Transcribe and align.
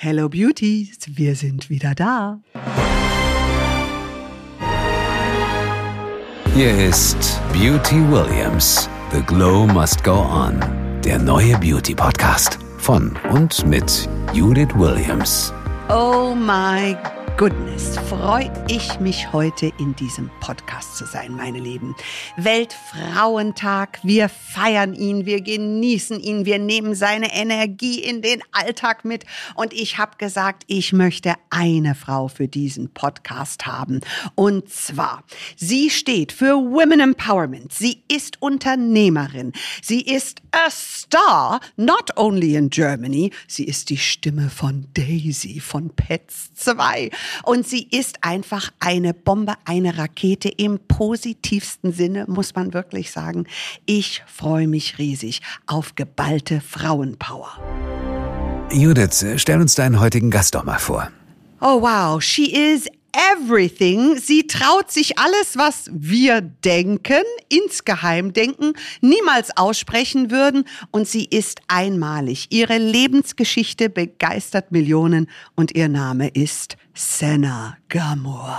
Hello 0.00 0.28
Beauties, 0.28 0.96
wir 1.08 1.34
sind 1.34 1.70
wieder 1.70 1.92
da. 1.92 2.38
Hier 6.54 6.88
ist 6.88 7.40
Beauty 7.52 7.96
Williams. 8.08 8.88
The 9.10 9.20
Glow 9.22 9.66
Must 9.66 10.04
Go 10.04 10.20
On. 10.20 10.60
Der 11.04 11.18
neue 11.18 11.58
Beauty 11.58 11.96
Podcast 11.96 12.60
von 12.76 13.18
und 13.32 13.66
mit 13.66 14.08
Judith 14.32 14.72
Williams. 14.76 15.52
Oh 15.88 16.32
my 16.32 16.96
goodness, 17.38 17.96
freue 18.08 18.50
ich 18.66 18.98
mich 18.98 19.32
heute 19.32 19.70
in 19.78 19.94
diesem 19.94 20.28
Podcast 20.40 20.96
zu 20.96 21.06
sein, 21.06 21.36
meine 21.36 21.60
Lieben. 21.60 21.94
Weltfrauentag, 22.36 24.00
wir 24.02 24.28
feiern 24.28 24.92
ihn, 24.92 25.24
wir 25.24 25.40
genießen 25.40 26.18
ihn, 26.18 26.46
wir 26.46 26.58
nehmen 26.58 26.96
seine 26.96 27.32
Energie 27.32 28.00
in 28.00 28.22
den 28.22 28.42
Alltag 28.50 29.04
mit. 29.04 29.24
Und 29.54 29.72
ich 29.72 29.98
habe 29.98 30.16
gesagt, 30.18 30.64
ich 30.66 30.92
möchte 30.92 31.34
eine 31.50 31.94
Frau 31.94 32.26
für 32.26 32.48
diesen 32.48 32.92
Podcast 32.92 33.66
haben. 33.66 34.00
Und 34.34 34.68
zwar, 34.68 35.22
sie 35.54 35.90
steht 35.90 36.32
für 36.32 36.54
Women 36.54 36.98
Empowerment, 36.98 37.72
sie 37.72 38.02
ist 38.12 38.42
Unternehmerin, 38.42 39.52
sie 39.80 40.00
ist 40.00 40.42
a 40.50 40.70
star, 40.70 41.60
not 41.76 42.16
only 42.16 42.56
in 42.56 42.68
Germany, 42.68 43.30
sie 43.46 43.64
ist 43.64 43.90
die 43.90 43.96
Stimme 43.96 44.50
von 44.50 44.88
Daisy 44.94 45.60
von 45.60 45.90
Pets 45.94 46.52
2 46.54 47.10
und 47.44 47.66
sie 47.66 47.88
ist 47.90 48.18
einfach 48.22 48.70
eine 48.80 49.14
Bombe, 49.14 49.54
eine 49.64 49.98
Rakete 49.98 50.48
im 50.48 50.78
positivsten 50.86 51.92
Sinne, 51.92 52.24
muss 52.28 52.54
man 52.54 52.74
wirklich 52.74 53.10
sagen. 53.10 53.46
Ich 53.86 54.22
freue 54.26 54.68
mich 54.68 54.98
riesig 54.98 55.40
auf 55.66 55.94
geballte 55.94 56.60
Frauenpower. 56.60 57.58
Judith, 58.70 59.24
stell 59.36 59.60
uns 59.60 59.74
deinen 59.74 59.98
heutigen 60.00 60.30
Gast 60.30 60.54
doch 60.54 60.64
mal 60.64 60.78
vor. 60.78 61.10
Oh 61.60 61.82
wow, 61.82 62.22
she 62.22 62.52
is 62.52 62.86
everything. 63.12 64.16
Sie 64.16 64.46
traut 64.46 64.90
sich 64.90 65.18
alles, 65.18 65.56
was 65.56 65.90
wir 65.92 66.40
denken, 66.40 67.22
insgeheim 67.48 68.32
denken, 68.32 68.74
niemals 69.00 69.56
aussprechen 69.56 70.30
würden 70.30 70.64
und 70.90 71.08
sie 71.08 71.24
ist 71.24 71.60
einmalig. 71.68 72.46
Ihre 72.50 72.78
Lebensgeschichte 72.78 73.88
begeistert 73.88 74.72
Millionen 74.72 75.30
und 75.56 75.74
ihr 75.74 75.88
Name 75.88 76.28
ist 76.28 76.76
Senna 76.94 77.76
Gamur. 77.88 78.58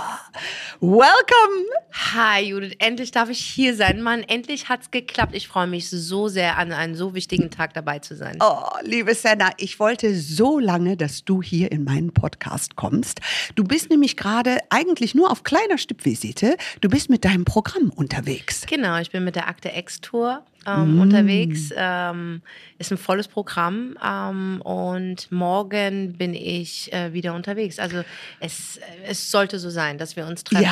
Welcome! 0.80 1.66
Hi 1.92 2.40
Judith, 2.40 2.74
endlich 2.78 3.10
darf 3.10 3.30
ich 3.30 3.40
hier 3.40 3.74
sein. 3.74 4.00
Mann, 4.00 4.22
endlich 4.22 4.68
hat's 4.68 4.90
geklappt. 4.90 5.34
Ich 5.34 5.48
freue 5.48 5.66
mich 5.66 5.90
so 5.90 6.28
sehr, 6.28 6.56
an 6.56 6.72
einem 6.72 6.94
so 6.94 7.14
wichtigen 7.14 7.50
Tag 7.50 7.74
dabei 7.74 7.98
zu 7.98 8.16
sein. 8.16 8.38
Oh, 8.40 8.62
liebe 8.82 9.14
Senna, 9.14 9.50
ich 9.58 9.80
wollte 9.80 10.14
so 10.14 10.58
lange, 10.58 10.96
dass 10.96 11.24
du 11.24 11.42
hier 11.42 11.72
in 11.72 11.84
meinen 11.84 12.12
Podcast 12.12 12.76
kommst. 12.76 13.20
Du 13.54 13.64
bist 13.64 13.90
nämlich 13.90 14.16
gerade 14.16 14.58
eigentlich 14.70 15.14
nur 15.14 15.30
auf 15.30 15.42
kleiner 15.42 15.78
Stippvisite. 15.78 16.56
Du 16.80 16.88
bist 16.88 17.10
mit 17.10 17.24
deinem 17.24 17.44
Programm 17.44 17.90
unterwegs. 17.90 18.66
Genau, 18.66 18.98
ich 18.98 19.10
bin 19.10 19.24
mit 19.24 19.36
der 19.36 19.48
Akte 19.48 19.70
X 19.74 20.00
Tour 20.00 20.44
ähm, 20.66 20.96
mm. 20.96 21.00
unterwegs. 21.00 21.70
Ähm, 21.74 22.42
ist 22.78 22.90
ein 22.90 22.98
volles 22.98 23.28
Programm 23.28 23.96
ähm, 24.04 24.60
und 24.62 25.30
morgen 25.32 26.14
bin 26.14 26.34
ich 26.34 26.92
äh, 26.92 27.12
wieder 27.12 27.34
unterwegs. 27.34 27.78
Also 27.78 28.02
es, 28.40 28.80
es 29.04 29.30
sollte 29.30 29.58
so 29.58 29.70
sein, 29.70 29.98
dass 29.98 30.16
wir 30.16 30.26
uns 30.26 30.44
treffen. 30.44 30.64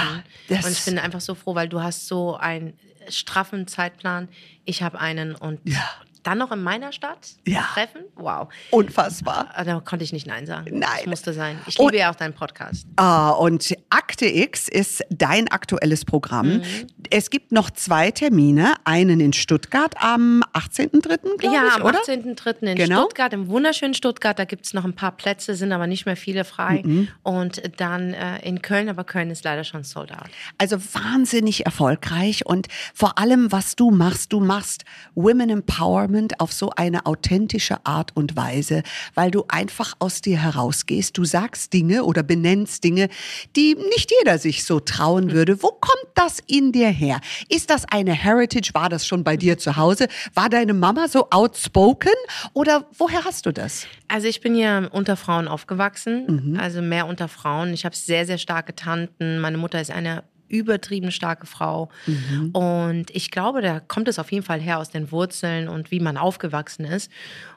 Ja, 0.48 0.56
und 0.56 0.70
ich 0.70 0.84
bin 0.84 0.98
einfach 0.98 1.20
so 1.20 1.34
froh, 1.34 1.54
weil 1.54 1.68
du 1.68 1.82
hast 1.82 2.06
so 2.06 2.36
einen 2.36 2.74
straffen 3.08 3.66
Zeitplan. 3.66 4.28
Ich 4.64 4.82
habe 4.82 5.00
einen 5.00 5.34
und 5.34 5.60
ja 5.64 5.88
dann 6.22 6.38
noch 6.38 6.52
in 6.52 6.62
meiner 6.62 6.92
Stadt 6.92 7.36
ja. 7.46 7.62
treffen? 7.74 8.02
Wow. 8.16 8.48
Unfassbar. 8.70 9.50
Ah, 9.54 9.64
da 9.64 9.80
konnte 9.80 10.04
ich 10.04 10.12
nicht 10.12 10.26
Nein 10.26 10.46
sagen. 10.46 10.78
Nein. 10.78 10.88
Das 10.96 11.06
musste 11.06 11.32
sein. 11.32 11.58
Ich 11.66 11.78
liebe 11.78 11.92
und, 11.92 11.94
ja 11.94 12.10
auch 12.10 12.14
deinen 12.14 12.34
Podcast. 12.34 12.86
Ah, 12.96 13.30
und 13.30 13.74
Akte 13.90 14.26
X 14.26 14.68
ist 14.68 15.02
dein 15.10 15.48
aktuelles 15.48 16.04
Programm. 16.04 16.58
Mhm. 16.58 16.62
Es 17.10 17.30
gibt 17.30 17.52
noch 17.52 17.70
zwei 17.70 18.10
Termine. 18.10 18.74
Einen 18.84 19.20
in 19.20 19.32
Stuttgart 19.32 19.94
am 20.02 20.42
18.03., 20.52 21.36
glaube 21.38 21.54
ja, 21.54 21.66
ich, 21.68 21.74
am 21.74 21.86
18.03. 21.86 22.62
in 22.62 22.76
genau. 22.76 23.02
Stuttgart, 23.02 23.32
im 23.32 23.48
wunderschönen 23.48 23.94
Stuttgart. 23.94 24.38
Da 24.38 24.44
gibt 24.44 24.66
es 24.66 24.74
noch 24.74 24.84
ein 24.84 24.94
paar 24.94 25.12
Plätze, 25.12 25.54
sind 25.54 25.72
aber 25.72 25.86
nicht 25.86 26.06
mehr 26.06 26.16
viele 26.16 26.44
frei. 26.44 26.82
Mhm. 26.84 27.08
Und 27.22 27.62
dann 27.78 28.12
äh, 28.12 28.46
in 28.46 28.62
Köln, 28.62 28.88
aber 28.88 29.04
Köln 29.04 29.30
ist 29.30 29.44
leider 29.44 29.64
schon 29.64 29.84
sold 29.84 30.12
out. 30.12 30.28
Also 30.58 30.76
wahnsinnig 30.94 31.64
erfolgreich 31.66 32.44
und 32.46 32.68
vor 32.94 33.18
allem, 33.18 33.52
was 33.52 33.76
du 33.76 33.90
machst, 33.90 34.32
du 34.32 34.40
machst 34.40 34.84
Women 35.14 35.50
Empowerment 35.50 36.07
Empowerment 36.08 36.40
auf 36.40 36.52
so 36.52 36.70
eine 36.76 37.06
authentische 37.06 37.84
Art 37.84 38.12
und 38.14 38.36
Weise, 38.36 38.82
weil 39.14 39.30
du 39.30 39.44
einfach 39.48 39.94
aus 39.98 40.20
dir 40.20 40.38
herausgehst. 40.38 41.16
Du 41.16 41.24
sagst 41.24 41.72
Dinge 41.72 42.04
oder 42.04 42.22
benennst 42.22 42.84
Dinge, 42.84 43.08
die 43.56 43.74
nicht 43.74 44.10
jeder 44.18 44.38
sich 44.38 44.64
so 44.64 44.80
trauen 44.80 45.32
würde. 45.32 45.62
Wo 45.62 45.68
kommt 45.68 46.08
das 46.14 46.40
in 46.46 46.72
dir 46.72 46.88
her? 46.88 47.20
Ist 47.48 47.70
das 47.70 47.84
eine 47.86 48.12
Heritage? 48.12 48.70
War 48.74 48.88
das 48.88 49.06
schon 49.06 49.24
bei 49.24 49.36
dir 49.36 49.58
zu 49.58 49.76
Hause? 49.76 50.08
War 50.34 50.48
deine 50.48 50.74
Mama 50.74 51.08
so 51.08 51.28
outspoken? 51.30 52.12
Oder 52.54 52.86
woher 52.96 53.24
hast 53.24 53.46
du 53.46 53.52
das? 53.52 53.86
Also 54.08 54.26
ich 54.26 54.40
bin 54.40 54.54
ja 54.54 54.86
unter 54.86 55.16
Frauen 55.16 55.48
aufgewachsen, 55.48 56.52
mhm. 56.52 56.60
also 56.60 56.80
mehr 56.82 57.06
unter 57.06 57.28
Frauen. 57.28 57.72
Ich 57.74 57.84
habe 57.84 57.94
sehr, 57.94 58.26
sehr 58.26 58.38
starke 58.38 58.74
Tanten. 58.74 59.38
Meine 59.38 59.58
Mutter 59.58 59.80
ist 59.80 59.90
eine 59.90 60.24
übertrieben 60.48 61.10
starke 61.10 61.46
Frau. 61.46 61.90
Mhm. 62.06 62.50
Und 62.50 63.10
ich 63.14 63.30
glaube, 63.30 63.62
da 63.62 63.80
kommt 63.80 64.08
es 64.08 64.18
auf 64.18 64.32
jeden 64.32 64.44
Fall 64.44 64.60
her 64.60 64.78
aus 64.78 64.90
den 64.90 65.12
Wurzeln 65.12 65.68
und 65.68 65.90
wie 65.90 66.00
man 66.00 66.16
aufgewachsen 66.16 66.84
ist. 66.84 67.10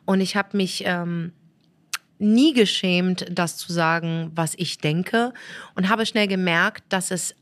Und 0.06 0.22
ich 0.22 0.36
habe 0.36 0.58
mich 0.58 0.84
ähm, 0.86 1.32
nie 2.20 2.54
geschämt, 2.54 3.26
das 3.30 3.58
zu 3.58 3.74
sagen, 3.74 4.32
was 4.36 4.54
ich 4.58 4.78
denke. 4.78 5.34
Und 5.76 5.90
habe 5.90 6.06
schnell 6.06 6.28
gemerkt, 6.28 6.84
dass 6.90 7.12
es 7.12 7.36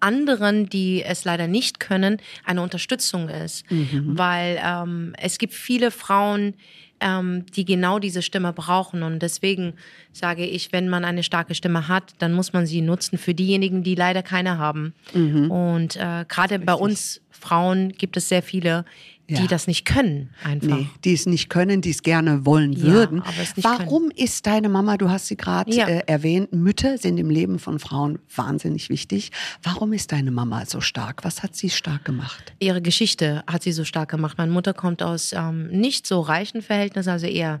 anderen, 0.00 0.68
die 0.68 1.02
es 1.02 1.24
leider 1.24 1.46
nicht 1.46 1.80
können, 1.80 2.18
eine 2.44 2.62
Unterstützung 2.62 3.28
ist. 3.28 3.68
Mhm. 3.70 4.18
Weil 4.18 4.60
ähm, 4.62 5.14
es 5.18 5.38
gibt 5.38 5.54
viele 5.54 5.90
Frauen, 5.90 6.54
ähm, 7.00 7.44
die 7.54 7.64
genau 7.64 7.98
diese 7.98 8.22
Stimme 8.22 8.52
brauchen. 8.52 9.02
Und 9.02 9.20
deswegen 9.20 9.74
sage 10.12 10.44
ich, 10.44 10.72
wenn 10.72 10.88
man 10.88 11.04
eine 11.04 11.22
starke 11.22 11.54
Stimme 11.54 11.88
hat, 11.88 12.14
dann 12.18 12.32
muss 12.32 12.52
man 12.52 12.66
sie 12.66 12.80
nutzen 12.80 13.18
für 13.18 13.34
diejenigen, 13.34 13.82
die 13.82 13.94
leider 13.94 14.22
keine 14.22 14.58
haben. 14.58 14.94
Mhm. 15.12 15.50
Und 15.50 15.96
äh, 15.96 16.24
gerade 16.28 16.58
bei 16.58 16.74
uns 16.74 17.20
Frauen 17.40 17.92
gibt 17.92 18.16
es 18.16 18.28
sehr 18.28 18.42
viele, 18.42 18.84
die 19.28 19.34
ja. 19.34 19.46
das 19.46 19.66
nicht 19.66 19.84
können 19.84 20.30
einfach. 20.44 20.78
Nee, 20.78 20.88
die 21.04 21.12
es 21.12 21.26
nicht 21.26 21.48
können, 21.48 21.80
die 21.80 21.90
es 21.90 22.02
gerne 22.02 22.46
wollen 22.46 22.72
ja, 22.72 22.84
würden. 22.84 23.22
Warum 23.56 24.08
können. 24.08 24.10
ist 24.12 24.46
deine 24.46 24.68
Mama, 24.68 24.96
du 24.96 25.10
hast 25.10 25.26
sie 25.26 25.36
gerade 25.36 25.74
ja. 25.74 25.86
äh, 25.86 26.02
erwähnt, 26.06 26.52
Mütter 26.52 26.96
sind 26.98 27.18
im 27.18 27.30
Leben 27.30 27.58
von 27.58 27.78
Frauen 27.78 28.18
wahnsinnig 28.34 28.88
wichtig. 28.88 29.32
Warum 29.62 29.92
ist 29.92 30.12
deine 30.12 30.30
Mama 30.30 30.64
so 30.66 30.80
stark? 30.80 31.24
Was 31.24 31.42
hat 31.42 31.56
sie 31.56 31.70
stark 31.70 32.04
gemacht? 32.04 32.54
Ihre 32.60 32.80
Geschichte 32.80 33.42
hat 33.46 33.62
sie 33.62 33.72
so 33.72 33.84
stark 33.84 34.10
gemacht. 34.10 34.38
Meine 34.38 34.52
Mutter 34.52 34.74
kommt 34.74 35.02
aus 35.02 35.32
ähm, 35.32 35.68
nicht 35.68 36.06
so 36.06 36.20
reichen 36.20 36.62
Verhältnissen, 36.62 37.10
also 37.10 37.26
eher 37.26 37.60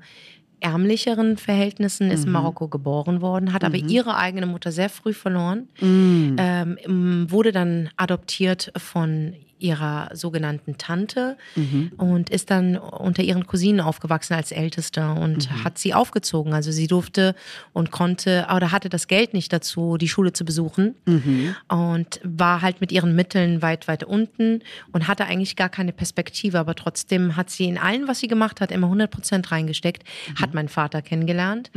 ärmlicheren 0.60 1.36
Verhältnissen, 1.36 2.10
ist 2.10 2.20
mhm. 2.20 2.26
in 2.26 2.32
Marokko 2.32 2.68
geboren 2.68 3.20
worden, 3.20 3.52
hat 3.52 3.62
mhm. 3.62 3.66
aber 3.66 3.76
ihre 3.76 4.16
eigene 4.16 4.46
Mutter 4.46 4.72
sehr 4.72 4.88
früh 4.88 5.12
verloren, 5.12 5.68
mhm. 5.80 6.36
ähm, 6.38 7.26
wurde 7.30 7.52
dann 7.52 7.90
adoptiert 7.96 8.72
von 8.76 9.34
ihrer 9.58 10.10
sogenannten 10.12 10.76
Tante 10.78 11.36
mhm. 11.54 11.92
und 11.96 12.30
ist 12.30 12.50
dann 12.50 12.76
unter 12.76 13.22
ihren 13.22 13.46
Cousinen 13.46 13.80
aufgewachsen 13.80 14.34
als 14.34 14.52
Älteste 14.52 15.08
und 15.10 15.50
mhm. 15.50 15.64
hat 15.64 15.78
sie 15.78 15.94
aufgezogen. 15.94 16.52
Also 16.52 16.70
sie 16.70 16.86
durfte 16.86 17.34
und 17.72 17.90
konnte 17.90 18.46
oder 18.54 18.72
hatte 18.72 18.88
das 18.88 19.08
Geld 19.08 19.32
nicht 19.32 19.52
dazu, 19.52 19.96
die 19.96 20.08
Schule 20.08 20.32
zu 20.32 20.44
besuchen 20.44 20.94
mhm. 21.06 21.56
und 21.68 22.20
war 22.22 22.60
halt 22.62 22.80
mit 22.80 22.92
ihren 22.92 23.16
Mitteln 23.16 23.62
weit, 23.62 23.88
weit 23.88 24.04
unten 24.04 24.62
und 24.92 25.08
hatte 25.08 25.24
eigentlich 25.24 25.56
gar 25.56 25.68
keine 25.68 25.92
Perspektive. 25.92 26.58
Aber 26.58 26.74
trotzdem 26.74 27.36
hat 27.36 27.50
sie 27.50 27.64
in 27.64 27.78
allem, 27.78 28.08
was 28.08 28.20
sie 28.20 28.28
gemacht 28.28 28.60
hat, 28.60 28.70
immer 28.70 28.86
100 28.86 29.10
Prozent 29.10 29.50
reingesteckt. 29.50 30.04
Mhm. 30.04 30.40
Hat 30.40 30.54
meinen 30.54 30.68
Vater 30.68 31.00
kennengelernt. 31.00 31.70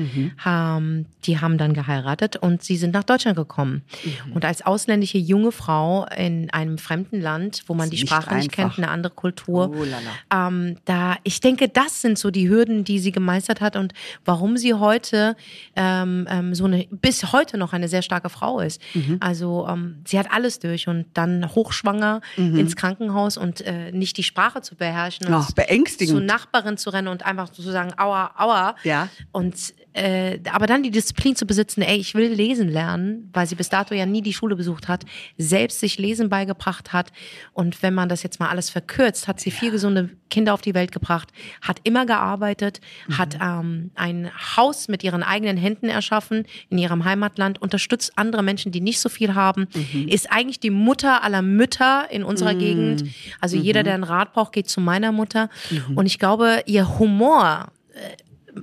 Ähm, 0.45 1.05
die 1.25 1.39
haben 1.39 1.57
dann 1.57 1.73
geheiratet 1.73 2.35
und 2.35 2.63
sie 2.63 2.77
sind 2.77 2.93
nach 2.93 3.03
Deutschland 3.03 3.37
gekommen. 3.37 3.83
Mhm. 4.03 4.33
Und 4.33 4.45
als 4.45 4.65
ausländische 4.65 5.17
junge 5.17 5.51
Frau 5.51 6.05
in 6.17 6.49
einem 6.49 6.77
fremden 6.77 7.21
Land, 7.21 7.63
wo 7.69 7.75
man 7.75 7.89
die 7.89 7.97
Sprache 7.97 8.33
nicht, 8.33 8.45
nicht 8.45 8.51
kennt, 8.51 8.77
eine 8.77 8.89
andere 8.89 9.13
Kultur. 9.13 9.71
Oh, 9.71 9.85
ähm, 10.33 10.77
da, 10.85 11.17
ich 11.23 11.39
denke, 11.39 11.69
das 11.69 12.01
sind 12.01 12.17
so 12.17 12.31
die 12.31 12.49
Hürden, 12.49 12.83
die 12.83 12.99
sie 12.99 13.11
gemeistert 13.11 13.61
hat 13.61 13.75
und 13.75 13.93
warum 14.25 14.57
sie 14.57 14.73
heute 14.73 15.35
ähm, 15.75 16.27
ähm, 16.29 16.55
so 16.55 16.65
eine, 16.65 16.87
bis 16.89 17.31
heute 17.31 17.57
noch 17.57 17.71
eine 17.71 17.87
sehr 17.87 18.01
starke 18.01 18.29
Frau 18.29 18.59
ist. 18.59 18.81
Mhm. 18.95 19.17
Also 19.19 19.67
ähm, 19.69 20.01
sie 20.05 20.17
hat 20.17 20.31
alles 20.31 20.59
durch 20.59 20.87
und 20.87 21.05
dann 21.13 21.53
hochschwanger 21.53 22.21
mhm. 22.37 22.57
ins 22.57 22.75
Krankenhaus 22.75 23.37
und 23.37 23.61
äh, 23.61 23.91
nicht 23.91 24.17
die 24.17 24.23
Sprache 24.23 24.61
zu 24.61 24.75
beherrschen 24.75 25.27
und 25.27 25.33
Ach, 25.33 25.51
beängstigend. 25.51 26.17
zu 26.17 26.23
Nachbarin 26.23 26.77
zu 26.77 26.89
rennen 26.89 27.07
und 27.07 27.23
einfach 27.23 27.49
zu 27.49 27.61
sagen, 27.61 27.93
aua, 27.97 28.31
aua. 28.35 28.75
Ja. 28.83 29.09
Und 29.31 29.55
äh, 29.99 30.39
aber 30.53 30.65
dann 30.65 30.81
die 30.81 30.91
Disziplin 30.91 31.35
zu 31.35 31.45
besitzen, 31.45 31.81
ey, 31.81 31.97
ich 31.97 32.15
will 32.15 32.31
lesen 32.31 32.69
lernen, 32.69 33.29
weil 33.33 33.47
sie 33.47 33.55
bis 33.55 33.67
dato 33.67 33.93
ja 33.93 34.05
nie 34.05 34.21
die 34.21 34.33
Schule 34.33 34.55
besucht 34.55 34.87
hat, 34.87 35.03
selbst 35.37 35.81
sich 35.81 35.97
Lesen 35.97 36.29
beigebracht 36.29 36.93
hat. 36.93 37.11
Und 37.51 37.83
wenn 37.83 37.93
man 37.93 38.07
das 38.07 38.23
jetzt 38.23 38.39
mal 38.39 38.47
alles 38.47 38.69
verkürzt, 38.69 39.27
hat 39.27 39.41
sie 39.41 39.51
vier 39.51 39.71
gesunde 39.71 40.09
Kinder 40.29 40.53
auf 40.53 40.61
die 40.61 40.73
Welt 40.73 40.93
gebracht, 40.93 41.29
hat 41.61 41.81
immer 41.83 42.05
gearbeitet, 42.05 42.79
hat 43.11 43.37
ähm, 43.41 43.91
ein 43.95 44.29
Haus 44.55 44.87
mit 44.87 45.03
ihren 45.03 45.21
eigenen 45.21 45.57
Händen 45.57 45.89
erschaffen 45.89 46.45
in 46.69 46.77
ihrem 46.77 47.03
Heimatland, 47.03 47.61
unterstützt 47.61 48.13
andere 48.15 48.41
Menschen, 48.41 48.71
die 48.71 48.79
nicht 48.79 49.01
so 49.01 49.09
viel 49.09 49.35
haben, 49.35 49.67
ist 50.07 50.31
eigentlich 50.31 50.61
die 50.61 50.69
Mutter 50.69 51.23
aller 51.23 51.41
Mütter 51.41 52.07
in 52.09 52.23
unserer 52.23 52.53
Gegend. 52.53 53.03
Also 53.41 53.57
jeder, 53.57 53.83
der 53.83 53.95
einen 53.95 54.03
Rat 54.03 54.31
braucht, 54.31 54.53
geht 54.53 54.69
zu 54.69 54.79
meiner 54.79 55.11
Mutter. 55.11 55.49
Und 55.95 56.05
ich 56.05 56.19
glaube, 56.19 56.63
ihr 56.67 56.99
Humor 56.99 57.71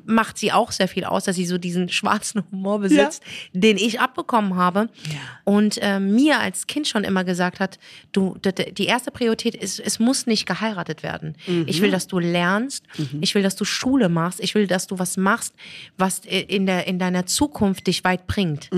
macht 0.04 0.38
sie 0.38 0.52
auch 0.52 0.72
sehr 0.72 0.88
viel 0.88 1.04
aus, 1.04 1.24
dass 1.24 1.36
sie 1.36 1.46
so 1.46 1.58
diesen 1.58 1.88
schwarzen 1.96 2.42
Humor 2.50 2.80
besitzt, 2.80 3.22
den 3.52 3.76
ich 3.76 4.00
abbekommen 4.00 4.56
habe. 4.56 4.88
Und 5.44 5.78
äh, 5.80 6.00
mir 6.00 6.40
als 6.40 6.66
Kind 6.66 6.88
schon 6.88 7.04
immer 7.04 7.24
gesagt 7.24 7.60
hat, 7.60 7.78
du, 8.12 8.36
die 8.72 8.86
erste 8.86 9.10
Priorität 9.10 9.54
ist, 9.54 9.80
es 9.80 9.98
muss 9.98 10.26
nicht 10.26 10.46
geheiratet 10.46 11.02
werden. 11.02 11.36
Ich 11.66 11.80
will, 11.80 11.90
dass 11.90 12.06
du 12.06 12.18
lernst. 12.18 12.84
Ich 13.20 13.34
will, 13.34 13.42
dass 13.42 13.56
du 13.56 13.64
Schule 13.64 14.08
machst. 14.08 14.40
Ich 14.40 14.54
will, 14.54 14.66
dass 14.66 14.86
du 14.86 14.98
was 14.98 15.16
machst, 15.16 15.54
was 15.96 16.20
äh, 16.26 16.40
in, 16.40 16.66
der, 16.66 16.86
in 16.86 16.98
deiner 16.98 17.26
Zukunft 17.26 17.86
dich 17.86 18.04
weit 18.04 18.26
bringt. 18.26 18.70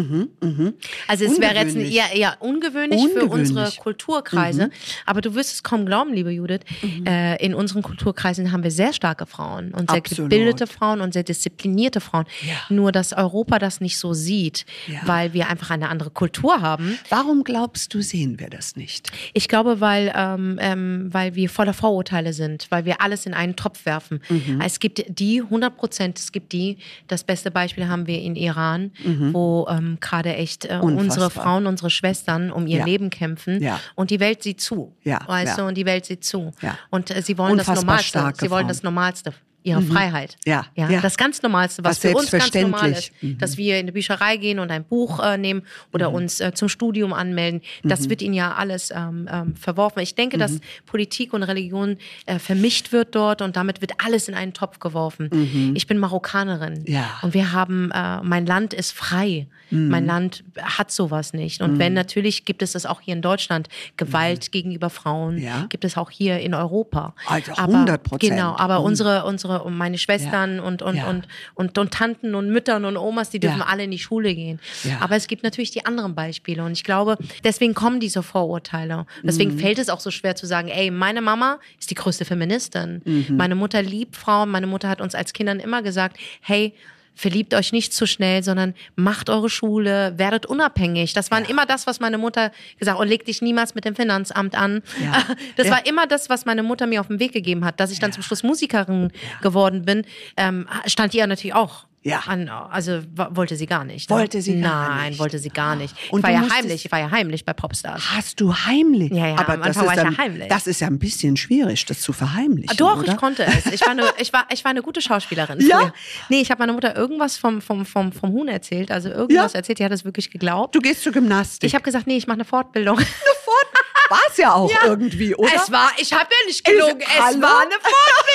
Also 1.07 1.25
es 1.25 1.41
wäre 1.41 1.55
jetzt 1.55 1.75
Ungewöhnlich. 1.75 1.95
eher, 1.97 2.13
eher 2.15 2.37
ungewöhnlich, 2.41 3.01
für 3.01 3.25
Ungewöhnlich. 3.25 3.31
unsere 3.51 3.71
Kulturkreise. 3.81 4.71
Aber 5.07 5.21
du 5.21 5.35
wirst 5.35 5.53
es 5.55 5.63
kaum 5.63 5.87
glauben, 5.87 6.13
liebe 6.13 6.31
Judith. 6.31 6.61
Äh, 7.07 7.45
in 7.45 7.55
unseren 7.55 7.83
Kulturkreisen 7.83 8.53
haben 8.53 8.63
wir 8.63 8.71
sehr 8.71 8.93
starke 8.93 9.27
Frauen 9.27 9.73
und 9.75 9.91
sehr 9.91 9.99
Absolut. 9.99 10.31
gebildete 10.31 10.67
Frauen 10.67 11.01
und 11.01 11.08
sehr 11.13 11.23
disziplinierte 11.25 12.01
Frauen. 12.01 12.25
Nur, 12.69 12.93
dass 12.93 13.13
Europa 13.13 13.59
das 13.59 13.81
nicht 13.81 13.99
so 13.99 14.13
sieht, 14.15 14.65
Ja. 14.87 15.01
weil 15.07 15.33
wir 15.33 15.49
einfach 15.49 15.71
eine 15.71 15.89
andere 15.89 16.11
Kultur 16.11 16.61
haben. 16.61 16.99
Warum 17.11 17.45
glaubst 17.45 17.95
du, 17.95 18.03
sehen 18.03 18.39
wir 18.39 18.49
das 18.51 18.77
nicht? 18.77 19.11
Ich 19.35 19.49
glaube, 19.49 19.81
weil, 19.81 20.13
ähm, 20.15 20.59
ähm, 20.61 21.09
weil 21.13 21.35
wir 21.35 21.49
voller 21.51 21.73
Vorurteile 21.75 22.33
sind, 22.33 22.67
weil 22.71 22.85
wir 22.85 23.01
alles 23.01 23.27
in 23.27 23.35
einen 23.35 23.57
Topf 23.57 23.85
werfen. 23.87 24.21
Mhm. 24.29 24.61
Es 24.61 24.81
gibt 24.81 25.05
die 25.19 25.43
100 25.43 25.77
Prozent, 25.77 26.19
es 26.19 26.33
gibt 26.33 26.53
die, 26.53 26.79
das 27.07 27.25
beste 27.25 27.51
Beispiel 27.51 27.89
haben 27.89 28.07
wir 28.07 28.21
in 28.21 28.37
Iran, 28.37 28.91
wo 29.33 29.67
ähm, 29.71 29.99
gerade 30.01 30.35
echt 30.35 30.65
äh, 30.67 30.79
unsere 30.83 31.27
Mhm. 31.27 31.31
Frauen, 31.31 31.67
unsere 31.67 31.91
Schwestern 31.91 32.51
um 32.51 32.67
ihr 32.67 32.79
Ja. 32.79 32.85
Leben 32.85 33.11
kämpfen 33.11 33.63
Ja. 33.63 33.81
und 33.95 34.11
die 34.11 34.21
Welt 34.21 34.43
sieht 34.43 34.61
zu. 34.61 34.95
Ja, 35.05 35.21
Weißt 35.27 35.57
ja. 35.57 35.63
du, 35.65 35.69
und 35.69 35.77
die 35.77 35.87
Welt 35.87 36.05
sieht 36.07 36.25
zu. 36.25 36.53
Ja. 36.63 36.79
Und 36.91 37.11
äh, 37.11 37.23
sie 37.23 37.37
wollen 37.39 37.53
Unfassbar 37.53 37.75
das 37.77 37.85
Normalste. 38.15 38.33
Sie 38.41 38.51
wollen 38.51 38.61
Frauen. 38.63 38.69
das 38.69 38.83
Normalste. 38.83 39.33
Ihre 39.69 39.83
Freiheit. 39.83 40.37
Ja, 40.47 40.67
ja. 40.75 40.89
ja. 40.91 41.01
Das 41.01 41.17
ganz 41.17 41.43
Normalste, 41.43 41.85
was, 41.85 41.91
Was 41.93 41.99
für 42.11 42.17
uns 42.17 42.31
ganz 42.31 42.53
normal 42.55 42.91
ist. 42.93 43.13
Mhm. 43.23 43.39
Dass 43.39 43.57
wir 43.57 43.75
in 43.77 43.81
eine 43.85 43.93
Bücherei 43.93 44.37
gehen 44.37 44.59
und 44.59 44.71
ein 44.71 44.85
Buch 44.85 45.21
äh, 45.21 45.39
nehmen 45.39 45.63
oder 45.93 46.11
uns 46.13 46.41
äh, 46.41 46.53
zum 46.55 46.69
Studium 46.69 47.13
anmelden. 47.13 47.61
Das 47.85 48.01
Mhm. 48.03 48.11
wird 48.11 48.23
ihnen 48.23 48.35
ja 48.35 48.55
alles 48.55 48.91
ähm, 48.95 49.29
ähm, 49.31 49.55
verworfen. 49.57 50.01
Ich 50.01 50.15
denke, 50.15 50.39
dass 50.39 50.59
Politik 50.87 51.33
und 51.33 51.43
Religion 51.43 51.97
äh, 52.27 52.39
vermischt 52.39 52.93
wird 52.93 53.15
dort 53.15 53.43
und 53.43 53.57
damit 53.57 53.81
wird 53.81 53.93
alles 54.05 54.29
in 54.29 54.35
einen 54.35 54.53
Topf 54.55 54.79
geworfen. 54.79 55.73
Ich 55.75 55.87
bin 55.87 55.99
Marokkanerin 55.99 56.81
Mhm. 56.81 56.85
Ja. 56.87 57.19
und 57.23 57.35
wir 57.35 57.53
haben, 57.53 57.91
äh, 57.93 58.21
mein 58.23 58.47
Land 58.47 58.75
ist 58.75 58.93
frei. 58.93 59.47
Mhm. 59.71 59.89
Mein 59.89 60.07
Land 60.07 60.45
hat 60.61 60.91
sowas 60.91 61.33
nicht. 61.35 61.61
Und 61.61 61.79
wenn 61.79 61.93
natürlich 61.93 62.45
gibt 62.47 62.63
es 62.63 62.73
das 62.73 62.87
auch 62.87 63.01
hier 63.03 63.13
in 63.15 63.21
Deutschland, 63.23 63.69
Gewalt 63.99 64.51
gegenüber 64.53 64.89
Frauen, 64.91 65.37
Mhm. 65.37 65.43
Ja. 65.43 65.67
gibt 65.69 65.85
es 65.85 65.97
auch 65.97 66.11
hier 66.11 66.39
in 66.41 66.55
Europa. 66.55 67.15
Also 67.27 67.53
aber, 67.57 67.73
100%. 67.75 68.19
Genau, 68.19 68.57
aber 68.57 68.79
Hundert. 68.83 69.25
unsere, 69.27 69.58
und 69.59 69.77
meine 69.77 69.99
Schwestern 69.99 70.61
und, 70.61 70.83
und, 70.83 70.97
und, 71.05 71.27
und, 71.55 71.79
und 71.79 71.93
Tanten 71.93 72.35
und 72.35 72.51
Müttern 72.51 72.85
und 72.85 72.97
Omas, 72.97 73.31
die 73.31 73.41
dürfen 73.41 73.63
alle 73.63 73.85
in 73.85 73.91
die 73.91 73.99
Schule 73.99 74.35
gehen. 74.35 74.61
Aber 75.01 75.17
es 75.17 75.27
gibt 75.27 75.43
natürlich 75.43 75.71
die 75.71 75.85
anderen 75.87 76.15
Beispiele. 76.15 76.63
Und 76.65 76.73
ich 76.73 76.85
glaube, 76.85 77.17
deswegen 77.45 77.75
kommen 77.75 78.01
diese 78.01 78.23
Vorurteile. 78.23 79.07
Deswegen 79.23 79.55
Mhm. 79.55 79.59
fällt 79.59 79.79
es 79.79 79.89
auch 79.89 80.01
so 80.01 80.11
schwer 80.11 80.37
zu 80.37 80.47
sagen, 80.47 80.69
ey, 80.69 80.91
meine 80.91 81.21
Mama 81.23 81.59
ist 81.79 81.91
die 81.91 81.95
größte 81.95 82.25
Feministin. 82.25 83.03
Mhm. 83.05 83.37
Meine 83.37 83.55
Mutter 83.55 83.83
liebt 83.83 84.17
Frauen. 84.17 84.51
Meine 84.51 84.67
Mutter 84.67 84.89
hat 84.89 85.01
uns 85.01 85.15
als 85.15 85.33
Kindern 85.33 85.61
immer 85.61 85.83
gesagt, 85.83 86.17
hey, 86.41 86.75
Verliebt 87.19 87.53
euch 87.53 87.73
nicht 87.73 87.93
zu 87.93 88.07
schnell, 88.07 88.45
sondern 88.45 88.75
macht 88.95 89.29
eure 89.29 89.51
Schule, 89.51 90.15
werdet 90.17 90.47
unabhängig. 90.47 91.15
Das 91.15 91.33
waren 91.33 91.45
immer 91.45 91.67
das, 91.67 91.89
was 91.89 91.99
meine 91.99 92.17
Mutter 92.17 92.53
gesagt 92.79 92.97
hat. 92.97 93.03
Und 93.03 93.09
leg 93.09 93.25
dich 93.25 93.43
niemals 93.43 93.75
mit 93.75 93.85
dem 93.85 93.97
Finanzamt 93.97 94.55
an. 94.55 94.83
Ja. 95.03 95.25
Das 95.57 95.67
Ja. 95.67 95.73
war 95.73 95.87
immer 95.87 96.07
das, 96.07 96.31
was 96.31 96.45
meine 96.47 96.63
Mutter 96.63 96.87
mir 96.87 97.01
auf 97.01 97.09
den 97.09 97.19
Weg 97.19 97.33
gegeben 97.33 97.65
hat. 97.65 97.81
Dass 97.81 97.91
ich 97.91 97.99
dann 97.99 98.13
zum 98.13 98.23
Schluss 98.23 98.45
Musikerin 98.45 99.11
geworden 99.43 99.85
bin, 99.85 100.05
ähm, 100.37 100.69
stand 100.87 101.13
ihr 101.13 101.27
natürlich 101.27 101.55
auch. 101.55 101.88
Ja. 102.09 102.21
An, 102.27 102.49
also 102.49 103.03
wollte 103.15 103.57
sie 103.57 103.67
gar 103.67 103.85
nicht. 103.85 104.09
ne? 104.11 104.17
Wollte 104.17 104.41
sie 104.43 104.61
gar 104.61 104.89
Nein, 104.89 105.09
nicht. 105.11 105.19
wollte 105.19 105.39
sie 105.39 105.51
gar 105.51 105.77
nicht. 105.77 105.95
Und 106.11 106.21
ich 106.21 106.25
war 106.25 106.31
ja 106.31 106.49
heimlich, 106.51 106.85
ich 106.85 106.93
war 106.93 106.99
ja 107.01 107.11
heimlich 107.11 107.45
bei 107.45 107.53
Popstars. 107.53 108.03
Hast 108.15 108.41
du 108.41 108.55
heimlich? 108.55 109.13
Ja, 109.13 109.29
ja, 109.29 109.39
aber 109.39 109.55
am 109.55 109.63
das 109.63 109.77
Anfang 109.77 109.83
ist, 109.83 110.03
war 110.03 110.11
ich 110.13 110.17
ja 110.19 110.25
heimlich. 110.25 110.49
das 110.49 110.67
ist 110.67 110.81
ja 110.81 110.87
ein 110.87 110.99
bisschen 110.99 111.37
schwierig, 111.37 111.85
das 111.87 112.01
zu 112.01 112.13
verheimlichen. 112.13 112.77
Doch, 112.77 112.99
oder? 112.99 113.13
ich 113.13 113.17
konnte 113.19 113.45
es. 113.45 113.67
Ich 113.67 113.81
war 113.83 113.91
eine, 113.91 114.05
ich 114.19 114.33
war, 114.33 114.47
ich 114.53 114.65
war 114.65 114.71
eine 114.71 114.83
gute 114.83 115.01
Schauspielerin. 115.01 115.61
Ja? 115.61 115.79
Früher. 115.79 115.93
Nee, 116.29 116.41
ich 116.41 116.51
habe 116.51 116.61
meiner 116.61 116.73
Mutter 116.73 116.97
irgendwas 116.97 117.37
vom, 117.37 117.61
vom, 117.61 117.85
vom, 117.87 118.13
vom 118.13 118.31
Huhn 118.33 118.49
erzählt. 118.49 118.91
Also 118.91 119.09
irgendwas 119.11 119.53
Ja? 119.53 119.59
erzählt, 119.59 119.79
die 119.79 119.85
hat 119.85 119.93
es 119.93 120.05
wirklich 120.05 120.31
geglaubt. 120.31 120.75
Du 120.75 120.81
gehst 120.81 121.03
zur 121.03 121.13
Gymnastik. 121.13 121.67
Ich 121.69 121.75
habe 121.75 121.85
gesagt, 121.85 122.07
nee, 122.07 122.17
ich 122.17 122.27
mache 122.27 122.37
eine 122.37 122.45
Fortbildung. 122.45 122.99
war 124.11 124.19
es 124.31 124.37
ja 124.39 124.55
auch 124.55 124.71
irgendwie, 124.85 125.35
oder? 125.35 125.51
Es 125.55 125.71
war, 125.71 125.91
ich 125.99 126.13
habe 126.13 126.25
ja 126.31 126.47
nicht 126.47 126.65
gelogen, 126.65 127.01
es 127.01 127.25
hallo? 127.25 127.43
war 127.43 127.61
eine 127.61 127.73
Fortbildung. 127.73 127.95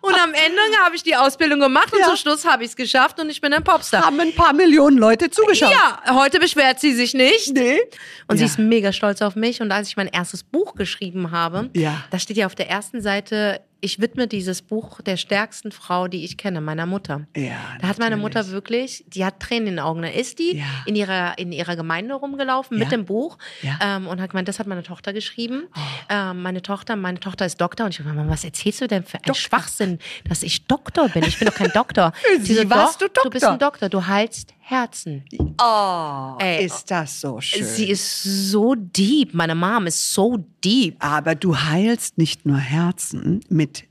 Und 0.00 0.14
am 0.14 0.32
Ende 0.34 0.60
habe 0.84 0.94
ich 0.96 1.02
die 1.02 1.16
Ausbildung 1.16 1.60
gemacht 1.60 1.92
und 1.92 2.00
Ja. 2.00 2.06
zum 2.06 2.16
Schluss 2.16 2.44
habe 2.44 2.64
ich 2.64 2.70
es 2.70 2.76
geschafft 2.76 3.18
und 3.20 3.28
ich 3.30 3.40
bin 3.40 3.52
ein 3.52 3.64
Popstar. 3.64 4.04
haben 4.06 4.18
ein 4.20 4.34
paar 4.34 4.52
Millionen 4.52 4.98
Leute 4.98 5.30
zugeschaut. 5.30 5.70
Ja, 5.72 6.14
heute 6.14 6.38
beschwert 6.38 6.80
sie 6.80 6.92
sich 6.94 7.14
nicht. 7.14 7.52
Nee. 7.54 7.80
Und 8.28 8.36
sie 8.38 8.44
Ja. 8.44 8.50
ist 8.50 8.58
mega 8.58 8.92
stolz 8.92 9.22
auf 9.22 9.36
mich. 9.36 9.60
Und 9.60 9.72
als 9.72 9.88
ich 9.88 9.96
mein 9.96 10.08
erstes 10.08 10.42
Buch 10.44 10.74
geschrieben 10.74 11.30
habe, 11.30 11.70
Ja. 11.74 12.04
da 12.10 12.18
steht 12.18 12.36
ja 12.36 12.46
auf 12.46 12.54
der 12.54 12.68
ersten 12.70 13.00
Seite, 13.02 13.60
ich 13.86 14.00
widme 14.00 14.26
dieses 14.28 14.60
Buch 14.62 15.00
der 15.00 15.16
stärksten 15.16 15.72
Frau, 15.72 16.08
die 16.08 16.24
ich 16.24 16.36
kenne, 16.36 16.60
meiner 16.60 16.84
Mutter. 16.84 17.26
Ja, 17.36 17.52
da 17.80 17.88
hat 17.88 17.98
meine. 17.98 18.16
Mutter 18.16 18.50
wirklich, 18.50 19.04
die 19.08 19.24
hat 19.24 19.40
Tränen 19.40 19.68
in 19.68 19.72
den 19.76 19.80
Augen. 19.80 20.02
Da 20.02 20.08
ist 20.08 20.38
die 20.38 20.58
Ja. 20.58 20.64
in, 20.86 20.96
ihrer, 20.96 21.38
in 21.38 21.52
ihrer 21.52 21.76
Gemeinde 21.76 22.14
rumgelaufen 22.14 22.78
mit 22.78 22.90
Ja. 22.90 22.96
dem 22.96 23.04
Buch 23.04 23.38
ähm, 23.82 24.06
und 24.08 24.20
hat 24.20 24.30
gemeint, 24.30 24.48
das 24.48 24.58
hat 24.58 24.66
meine 24.66 24.82
Tochter 24.82 25.12
geschrieben. 25.12 25.64
Oh. 25.74 25.80
Ähm, 26.08 26.42
meine 26.42 26.60
Tochter, 26.62 26.96
meine 26.96 27.20
Tochter 27.20 27.46
ist 27.46 27.60
Doktor. 27.60 27.86
Und 27.86 27.92
ich 27.94 28.00
habe 28.00 28.10
gesagt, 28.10 28.28
was 28.30 28.44
erzählst 28.44 28.80
du 28.80 28.88
denn 28.88 29.04
für 29.04 29.18
einen 29.24 29.34
Schwachsinn, 29.34 29.98
dass 30.28 30.42
ich 30.42 30.66
Doktor 30.66 31.08
bin? 31.08 31.24
Ich 31.24 31.38
bin 31.38 31.46
doch 31.46 31.54
kein 31.54 31.70
Doktor. 31.72 32.12
Sie 32.40 32.54
so, 32.54 32.68
warst 32.70 33.00
"Doch, 33.02 33.08
du 33.08 33.20
Du 33.24 33.30
bist 33.30 33.44
Doktor." 33.44 33.52
ein 33.52 33.58
Doktor, 33.58 33.88
du 33.88 34.06
heilst 34.06 34.52
Herzen. 34.68 35.24
Oh, 35.62 36.34
Ey, 36.40 36.64
ist 36.64 36.90
das 36.90 37.20
so 37.20 37.40
schön. 37.40 37.64
Sie 37.64 37.88
ist 37.88 38.24
so 38.50 38.74
deep. 38.74 39.32
Meine 39.32 39.54
Mom 39.54 39.86
ist 39.86 40.12
so 40.12 40.44
deep. 40.64 40.96
Aber 40.98 41.36
du 41.36 41.56
heilst 41.56 42.18
nicht 42.18 42.44
nur 42.46 42.58
Herzen 42.58 43.44
mit 43.48 43.84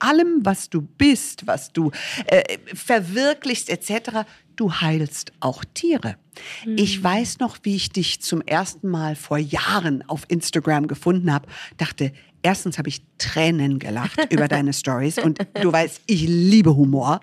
allem, 0.00 0.40
was 0.42 0.68
du 0.68 0.82
bist, 0.82 1.46
was 1.46 1.72
du 1.72 1.92
äh, 2.26 2.58
verwirklichst 2.74 3.70
etc. 3.70 4.28
Du 4.54 4.70
heilst 4.70 5.32
auch 5.40 5.64
Tiere. 5.72 6.16
Ich 6.76 7.02
weiß 7.02 7.38
noch, 7.38 7.56
wie 7.62 7.74
ich 7.74 7.90
dich 7.90 8.20
zum 8.20 8.42
ersten 8.42 8.88
Mal 8.88 9.16
vor 9.16 9.38
Jahren 9.38 10.06
auf 10.08 10.24
Instagram 10.28 10.88
gefunden 10.88 11.32
habe. 11.32 11.48
Dachte, 11.78 12.12
erstens 12.42 12.78
habe 12.78 12.88
ich 12.88 13.02
Tränen 13.18 13.78
gelacht 13.78 14.18
über 14.32 14.46
deine 14.48 14.72
Stories 14.72 15.18
und 15.18 15.38
du 15.60 15.72
weißt, 15.72 16.02
ich 16.06 16.22
liebe 16.26 16.76
Humor. 16.76 17.20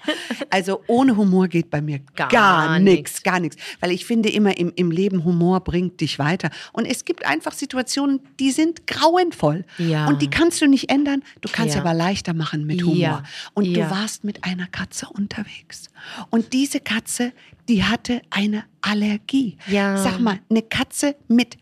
Also 0.49 0.81
ohne 0.87 1.15
Humor 1.15 1.47
geht 1.47 1.69
bei 1.69 1.81
mir 1.81 1.99
Gar 2.15 2.79
nichts, 2.79 3.23
gar 3.23 3.39
nichts. 3.39 3.57
Weil 3.79 3.91
ich 3.91 4.05
finde 4.05 4.29
immer 4.29 4.57
im, 4.57 4.71
im 4.75 4.91
Leben 4.91 5.23
Humor 5.23 5.61
bringt 5.61 6.01
dich 6.01 6.19
weiter. 6.19 6.49
Und 6.73 6.85
es 6.85 7.05
gibt 7.05 7.25
einfach 7.25 7.53
Situationen, 7.53 8.19
die 8.39 8.51
sind 8.51 8.87
grauenvoll. 8.87 9.65
Ja. 9.77 10.07
Und 10.07 10.21
die 10.21 10.29
kannst 10.29 10.61
du 10.61 10.67
nicht 10.67 10.89
ändern. 10.89 11.23
Du 11.41 11.49
kannst 11.51 11.75
Ja. 11.75 11.81
aber 11.81 11.93
leichter 11.93 12.33
machen 12.33 12.65
mit 12.65 12.81
Humor. 12.83 12.95
Ja. 12.97 13.23
Und 13.53 13.65
Ja. 13.65 13.85
du 13.85 13.91
warst 13.95 14.23
mit 14.23 14.43
einer 14.43 14.67
Katze 14.67 15.07
unterwegs. 15.09 15.89
Und 16.29 16.53
diese 16.53 16.79
Katze, 16.79 17.31
die 17.69 17.83
hatte 17.83 18.21
eine 18.29 18.63
Allergie. 18.81 19.57
Ja. 19.67 19.97
Sag 19.97 20.19
mal, 20.19 20.39
eine 20.49 20.61
Katze 20.61 21.15
mit 21.27 21.57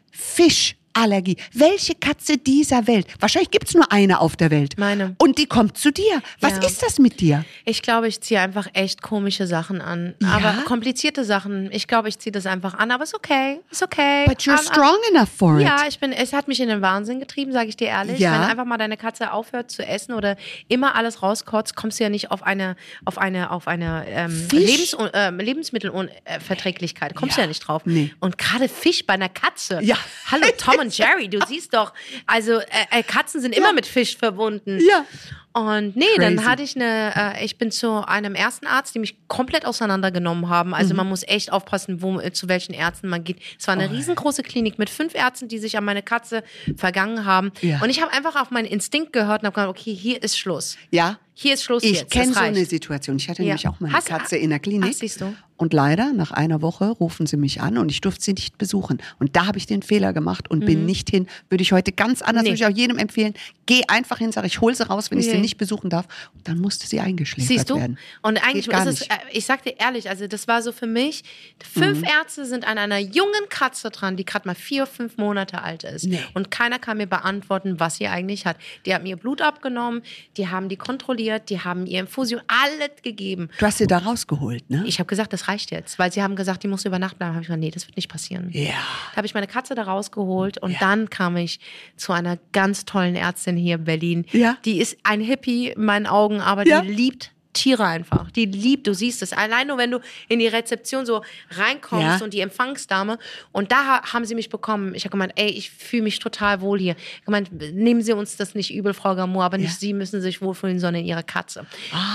Fischallergie. 0.96 1.38
Welche 1.54 1.96
Katze 1.96 2.38
dieser 2.38 2.88
Welt? 2.88 3.08
Wahrscheinlich 3.20 3.52
gibt 3.52 3.68
es 3.68 3.74
nur 3.74 3.92
eine 3.92 4.20
auf 4.20 4.36
der 4.36 4.52
Welt. 4.52 4.76
Meine. 4.78 5.16
Und 5.20 5.38
die 5.38 5.46
kommt 5.48 5.78
zu 5.78 5.92
dir. 5.92 6.22
Was 6.40 6.54
Ja. 6.54 6.68
ist 6.68 6.84
das 6.84 7.00
mit 7.00 7.20
dir? 7.20 7.44
Ich 7.66 7.82
glaube, 7.82 8.08
ich 8.08 8.22
ziehe 8.22 8.40
einfach 8.40 8.68
echt 8.74 9.02
komische 9.02 9.48
Sachen 9.48 9.82
an. 9.82 10.14
Ja? 10.22 10.30
Aber 10.34 10.54
komplizierte 10.66 11.24
Sachen. 11.24 11.70
Ich 11.72 11.88
glaube, 11.88 12.10
ich 12.10 12.20
ziehe 12.20 12.32
das 12.32 12.46
einfach 12.46 12.76
an. 12.76 12.92
Aber 12.92 13.04
ist 13.04 13.16
okay. 13.16 13.60
Ist 13.72 13.82
okay. 13.84 14.26
But 14.28 14.42
you're 14.42 14.52
am- 14.58 14.64
strong 14.66 14.98
enough 15.14 15.30
for 15.36 15.58
it. 15.60 15.66
Ja, 15.66 15.86
ich 15.88 16.00
bin, 16.00 16.12
es 16.14 16.32
hat 16.34 16.48
mich 16.48 16.60
in 16.60 16.70
den 16.70 16.82
Wahnsinn 16.82 17.20
getrieben, 17.20 17.52
sage 17.52 17.70
ich 17.70 17.76
dir 17.78 17.88
ehrlich. 17.88 18.20
Ja. 18.20 18.34
Wenn 18.34 18.42
einfach 18.50 18.66
mal 18.66 18.78
deine 18.78 18.98
Katze 18.98 19.32
aufhört 19.34 19.72
zu 19.72 19.86
essen 19.86 20.14
oder 20.14 20.36
immer 20.68 20.96
alles 20.96 21.22
rauskotzt, 21.24 21.76
kommst 21.76 22.00
du 22.00 22.04
ja 22.04 22.10
nicht 22.10 22.32
auf 22.32 22.44
eine, 22.44 22.76
auf 23.06 23.18
eine, 23.18 23.52
auf 23.52 23.68
eine 23.68 24.06
ähm? 24.08 24.48
Lebens 24.52 24.94
äh, 25.14 25.32
Lebensmittelunverträglichkeit. 25.32 27.16
Kommst 27.16 27.38
du 27.38 27.42
Ja. 27.42 27.46
ja 27.46 27.48
nicht 27.48 27.60
drauf. 27.62 27.82
Nee. 27.86 28.14
Und 28.20 28.38
gerade 28.38 28.70
Fisch 28.70 29.06
bei 29.06 29.14
einer 29.16 29.30
Katze. 29.30 29.80
Ja. 29.82 29.98
Hallo, 30.32 30.46
Tom 30.58 30.80
und 30.84 30.98
Jerry, 30.98 31.28
du 31.30 31.40
siehst 31.48 31.74
doch, 31.74 31.94
also 32.28 32.60
äh, 32.60 32.66
äh, 32.92 33.04
Katzen 33.04 33.42
sind 33.42 33.56
immer 33.56 33.74
mit 33.74 33.86
Fisch 33.86 34.18
verbunden. 34.18 34.80
Ja. 34.80 35.06
Und 35.54 35.96
nee, 35.96 36.06
Crazy. 36.16 36.20
dann 36.36 36.46
hatte 36.46 36.64
ich 36.64 36.76
eine, 36.76 37.14
äh, 37.38 37.46
ich 37.46 37.58
bin 37.60 37.70
zu 37.70 38.08
einem 38.08 38.34
ersten 38.34 38.66
Arzt, 38.66 38.96
die 38.96 39.00
mich 39.00 39.16
komplett 39.28 39.66
auseinandergenommen 39.68 40.50
haben. 40.50 40.70
Mhm. 40.70 40.74
Also 40.74 40.96
man 40.96 41.08
muss 41.08 41.22
echt 41.28 41.52
aufpassen, 41.52 42.02
wo, 42.02 42.20
äh, 42.20 42.34
zu 42.34 42.48
welchen 42.50 42.74
Ärzten 42.74 43.08
man 43.08 43.24
geht. 43.24 43.38
Es 43.60 43.68
war 43.68 43.76
eine 43.76 43.88
Oh. 43.88 43.92
riesengroße 43.92 44.42
Klinik 44.42 44.80
mit 44.80 44.90
fünf 44.90 45.14
Ärzten, 45.14 45.48
die 45.48 45.60
sich 45.60 45.78
an 45.78 45.86
meine 45.86 46.02
Katze 46.02 46.44
vergangen 46.76 47.26
haben. 47.26 47.52
Ja. 47.62 47.82
Und 47.84 47.90
ich 47.92 48.02
habe 48.02 48.12
einfach 48.14 48.36
auf 48.42 48.50
meinen 48.50 48.66
Instinkt 48.66 49.14
gehört 49.14 49.44
und 49.44 49.48
habe 49.48 49.54
gesagt, 49.56 49.70
okay, 49.80 49.94
hier 49.94 50.22
ist 50.24 50.38
Schluss. 50.40 50.76
Ja, 50.92 51.20
Hier 51.36 51.56
ist 51.56 51.64
Schluss 51.64 51.84
ich 51.84 52.08
kenne 52.10 52.32
so 52.32 52.40
eine 52.40 52.64
Situation. 52.64 53.16
Ich 53.18 53.28
hatte 53.28 53.42
Ja. 53.42 53.48
nämlich 53.48 53.68
auch 53.68 53.80
mal 53.80 53.88
eine 53.88 53.98
Hast- 53.98 54.08
Katze 54.08 54.38
in 54.38 54.52
der 54.52 54.60
Klinik. 54.60 54.92
Ach, 54.94 55.00
siehst 55.00 55.20
du. 55.20 55.34
Und 55.58 55.74
leider, 55.74 56.14
nach 56.14 56.30
einer 56.32 56.62
Woche 56.62 56.86
rufen 56.92 57.26
sie 57.26 57.38
mich 57.38 57.60
an 57.60 57.80
und 57.80 57.90
ich 57.90 58.02
durfte 58.02 58.24
sie 58.24 58.34
nicht 58.34 58.60
besuchen. 58.60 59.02
Und 59.18 59.36
da 59.36 59.48
habe 59.48 59.58
ich 59.58 59.66
den 59.66 59.82
Fehler 59.82 60.14
gemacht 60.14 60.52
und 60.52 60.64
bin 60.64 60.86
nicht 60.86 61.10
hin. 61.10 61.26
Würde 61.50 61.64
ich 61.64 61.72
heute 61.72 61.92
ganz 61.92 62.22
anders, 62.22 62.44
Mhm. 62.44 62.50
Nee. 62.52 62.60
würde 62.60 62.64
ich 62.64 62.66
auch 62.76 62.78
jedem 62.78 62.98
empfehlen. 63.00 63.34
Geh 63.66 63.82
einfach 63.88 64.20
hin, 64.20 64.32
sage 64.32 64.46
ich, 64.46 64.62
hol 64.62 64.76
sie 64.76 64.86
raus, 64.88 65.10
wenn 65.10 65.18
ich 65.18 65.26
sie 65.26 65.32
Nee. 65.34 65.42
Nicht 65.44 65.58
besuchen 65.58 65.90
darf. 65.90 66.08
Und 66.34 66.48
dann 66.48 66.58
musste 66.60 66.88
sie 66.88 67.00
eingeschläfert 67.00 67.48
Siehst 67.48 67.70
du? 67.70 67.78
werden. 67.80 67.98
Und 68.22 68.38
eigentlich 68.44 68.68
ist 68.68 68.86
es, 68.88 69.02
äh, 69.04 69.08
ich 69.32 69.46
sag 69.46 69.62
dir 69.64 69.80
ehrlich, 69.80 70.10
also 70.10 70.26
das 70.28 70.48
war 70.48 70.62
so 70.62 70.72
für 70.72 70.88
mich, 70.88 71.24
fünf 71.64 72.00
Mhm. 72.00 72.06
Ärzte 72.06 72.46
sind 72.46 72.66
an 72.68 72.78
einer 72.78 72.98
jungen 72.98 73.48
Katze 73.50 73.90
dran, 73.92 74.18
die 74.18 74.26
gerade 74.26 74.48
mal 74.48 74.56
vier, 74.56 74.86
fünf 74.88 75.18
Monate 75.18 75.62
alt 75.62 75.84
ist. 75.84 76.06
Nee. 76.06 76.20
Und 76.34 76.50
keiner 76.50 76.80
kann 76.80 76.98
mir 76.98 77.08
beantworten, 77.08 77.80
was 77.80 77.98
sie 77.98 78.08
eigentlich 78.08 78.46
hat. 78.46 78.58
Die 78.86 78.94
haben 78.94 79.06
ihr 79.06 79.16
Blut 79.18 79.42
abgenommen, 79.42 80.02
die 80.38 80.48
haben 80.48 80.70
die 80.70 80.78
kontrolliert, 80.78 81.50
die 81.50 81.60
haben 81.60 81.86
ihr 81.86 82.00
Infusion, 82.00 82.42
alles 82.48 83.02
gegeben. 83.04 83.50
Du 83.60 83.66
hast 83.66 83.78
sie 83.78 83.88
da 83.88 84.00
rausgeholt, 84.00 84.70
ne? 84.70 84.84
Ich 84.88 85.00
habe 85.00 85.08
gesagt, 85.08 85.34
das 85.34 85.48
reicht 85.48 85.72
jetzt, 85.72 86.00
weil 86.00 86.12
sie 86.12 86.24
haben 86.24 86.36
gesagt, 86.36 86.64
die 86.64 86.68
muss 86.68 86.86
über 86.86 87.00
Nacht 87.00 87.18
bleiben. 87.18 87.34
Habe 87.34 87.42
ich 87.42 87.48
gesagt, 87.48 87.60
nee, 87.62 87.72
das 87.72 87.86
wird 87.88 87.96
nicht 87.98 88.10
passieren. 88.10 88.50
ja. 88.52 88.72
Da 89.12 89.18
habe 89.18 89.28
ich 89.28 89.34
meine 89.34 89.48
Katze 89.48 89.76
da 89.76 89.84
rausgeholt 89.84 90.58
und 90.58 90.76
dann 90.82 91.10
kam 91.10 91.38
ich 91.38 91.60
zu 91.98 92.14
einer 92.14 92.38
ganz 92.54 92.86
tollen 92.86 93.16
Ärztin 93.16 93.58
hier 93.58 93.76
in 93.76 93.84
Berlin. 93.84 94.26
Ja. 94.32 94.58
Die 94.66 94.80
ist 94.80 94.98
ein 95.04 95.22
Hippie 95.34 95.70
in 95.70 95.84
meinen 95.84 96.08
Augen, 96.08 96.40
aber 96.42 96.66
Ja. 96.66 96.82
die 96.82 96.90
liebt 96.92 97.32
Tiere 97.54 97.86
einfach. 97.86 98.32
Die 98.32 98.46
liebt, 98.46 98.88
du 98.88 98.94
siehst 98.94 99.22
es. 99.22 99.32
Allein 99.34 99.68
nur, 99.68 99.78
wenn 99.78 99.92
du 99.92 100.00
in 100.28 100.40
die 100.40 100.48
Rezeption 100.48 101.06
so 101.06 101.22
reinkommst 101.52 102.20
Ja. 102.20 102.24
und 102.24 102.34
die 102.34 102.40
Empfangsdame. 102.42 103.18
Und 103.52 103.72
da 103.72 103.86
ha- 103.86 104.14
haben 104.14 104.26
sie 104.26 104.36
mich 104.36 104.50
bekommen. 104.50 104.96
Ich 104.96 105.04
habe 105.06 105.12
gemeint, 105.12 105.34
ey, 105.36 105.50
ich 105.50 105.70
fühle 105.72 106.04
mich 106.04 106.20
total 106.20 106.62
wohl 106.62 106.80
hier. 106.80 106.96
Ich 107.20 107.26
gemeint, 107.26 107.52
nehmen 107.74 108.02
Sie 108.02 108.14
uns 108.14 108.38
das 108.38 108.56
nicht 108.56 108.74
übel, 108.74 108.94
Frau 108.94 109.16
Gamour, 109.16 109.44
aber 109.44 109.58
nicht 109.58 109.70
Ja. 109.72 109.78
Sie 109.80 109.94
müssen 109.94 110.22
sich 110.22 110.42
wohlfühlen, 110.42 110.80
sondern 110.80 111.06
Ihre 111.06 111.24
Katze. 111.24 111.66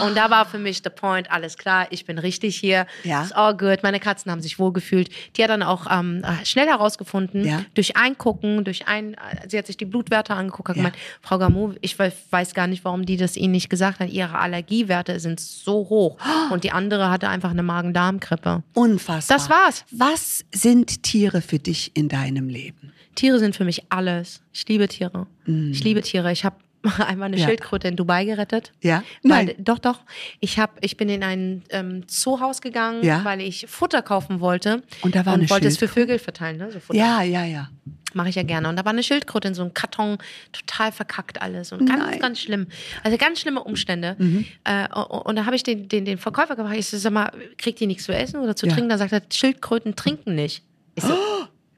Und 0.04 0.16
da 0.16 0.30
war 0.30 0.45
für 0.47 0.59
mich 0.59 0.83
der 0.83 0.90
Point, 0.90 1.30
alles 1.30 1.57
klar, 1.57 1.87
ich 1.90 2.04
bin 2.04 2.18
richtig 2.18 2.57
hier. 2.57 2.87
Ja. 3.04 3.23
Ist 3.23 3.33
all 3.37 3.57
good. 3.57 3.83
Meine 3.83 4.00
Katzen 4.00 4.30
haben 4.33 4.40
sich 4.40 4.59
wohlgefühlt. 4.59 5.09
Die 5.37 5.42
hat 5.42 5.50
dann 5.50 5.62
auch 5.62 5.87
ähm, 5.90 6.25
schnell 6.45 6.66
herausgefunden, 6.66 7.45
Ja. 7.47 7.64
durch 7.75 7.97
Eingucken, 7.97 8.64
durch 8.64 8.88
ein, 8.88 9.16
sie 9.47 9.57
hat 9.59 9.66
sich 9.66 9.76
die 9.76 9.85
Blutwerte 9.85 10.35
angeguckt, 10.35 10.68
hat 10.71 10.76
gemeint, 10.76 10.97
Frau 11.23 11.38
Gamou, 11.38 11.75
ich 11.80 11.99
we- 11.99 12.12
weiß 12.30 12.54
gar 12.54 12.66
nicht, 12.66 12.85
warum 12.85 13.04
die 13.07 13.16
das 13.16 13.37
Ihnen 13.37 13.52
nicht 13.52 13.71
gesagt 13.71 14.00
hat. 14.00 14.11
Ihre 14.11 14.38
Allergiewerte 14.38 15.21
sind 15.21 15.27
so 15.37 15.88
hoch. 15.88 16.16
Und 16.50 16.64
die 16.64 16.73
andere 16.73 17.11
hatte 17.11 17.28
einfach 17.28 17.50
eine 17.50 17.62
Magen-Darm-Grippe. 17.62 18.62
Unfassbar. 18.75 19.37
Das 19.37 19.50
war's. 19.50 19.85
Was 19.90 20.44
sind 20.52 21.02
Tiere 21.02 21.40
für 21.42 21.58
dich 21.58 21.90
in 21.94 22.08
deinem 22.08 22.49
Leben? 22.49 22.92
Tiere 23.14 23.38
sind 23.38 23.56
für 23.56 23.64
mich 23.64 23.85
alles. 23.90 24.40
Ich 24.52 24.66
liebe 24.68 24.88
Tiere. 24.88 25.26
Ich 25.47 25.82
liebe 25.85 26.02
Tiere. 26.02 26.30
Ich 26.32 26.44
habe 26.44 26.56
einmal 27.04 27.26
eine 27.26 27.37
Mm. 27.37 27.40
Ja. 27.40 27.47
Schildkröte 27.47 27.88
in 27.88 27.97
Dubai 27.97 28.25
gerettet. 28.25 28.73
Ja? 28.80 29.02
Weil, 29.25 29.47
Nein. 29.47 29.54
Doch, 29.58 29.80
doch. 29.80 29.99
Ich, 30.38 30.61
hab, 30.61 30.78
ich 30.85 30.97
bin 30.97 31.08
in 31.08 31.25
ein 31.25 31.64
ähm, 31.70 32.06
Zoohaus 32.06 32.61
gegangen, 32.61 33.02
Ja. 33.04 33.25
weil 33.25 33.40
ich 33.40 33.66
Futter 33.68 34.00
kaufen 34.02 34.38
wollte. 34.40 34.82
Und 35.02 35.16
da 35.16 35.26
war 35.26 35.35
eine 35.35 35.50
wollte 35.50 35.66
es 35.66 35.75
für 35.76 35.87
Schildkröte? 35.87 36.00
Vögel 36.06 36.18
verteilen. 36.20 36.56
Ne? 36.58 36.70
So 36.70 36.78
Futter. 36.78 36.99
Ja, 36.99 37.23
ja, 37.23 37.44
ja. 37.44 37.68
Mache 38.14 38.30
ich 38.30 38.36
ja 38.36 38.42
gerne. 38.42 38.68
Und 38.70 38.76
da 38.76 38.84
war 38.86 38.92
eine 38.92 39.02
Schildkröte 39.02 39.48
in 39.48 39.54
so 39.54 39.60
einem 39.62 39.74
Karton, 39.74 40.16
total 40.52 40.92
verkackt 40.92 41.42
alles 41.42 41.72
und 41.72 41.86
ganz, 41.86 42.02
Nein. 42.02 42.16
Mhm. 42.16 42.20
ganz 42.20 42.40
schlimm. 42.40 42.66
Also 43.04 43.18
ganz 43.18 43.40
schlimme 43.40 43.62
Umstände. 43.62 44.16
Äh, 44.64 44.88
und, 44.94 45.04
und 45.26 45.36
da 45.36 45.44
habe 45.44 45.56
ich 45.56 45.62
den, 45.62 45.88
den, 45.88 46.04
den 46.06 46.16
Verkäufer 46.18 46.56
gefragt, 46.56 46.76
ich 46.78 46.88
so, 46.88 46.96
sag 46.96 47.12
mal, 47.12 47.30
kriegt 47.58 47.80
die 47.80 47.86
nichts 47.86 48.04
zu 48.04 48.14
essen 48.14 48.40
oder 48.40 48.56
zu 48.56 48.66
Ja. 48.66 48.72
trinken? 48.72 48.88
Da 48.88 48.96
sagt 48.98 49.12
er, 49.12 49.22
Schildkröten 49.30 49.94
trinken 49.94 50.34
nicht. 50.34 50.62
Ich, 50.94 51.04
so, 51.04 51.14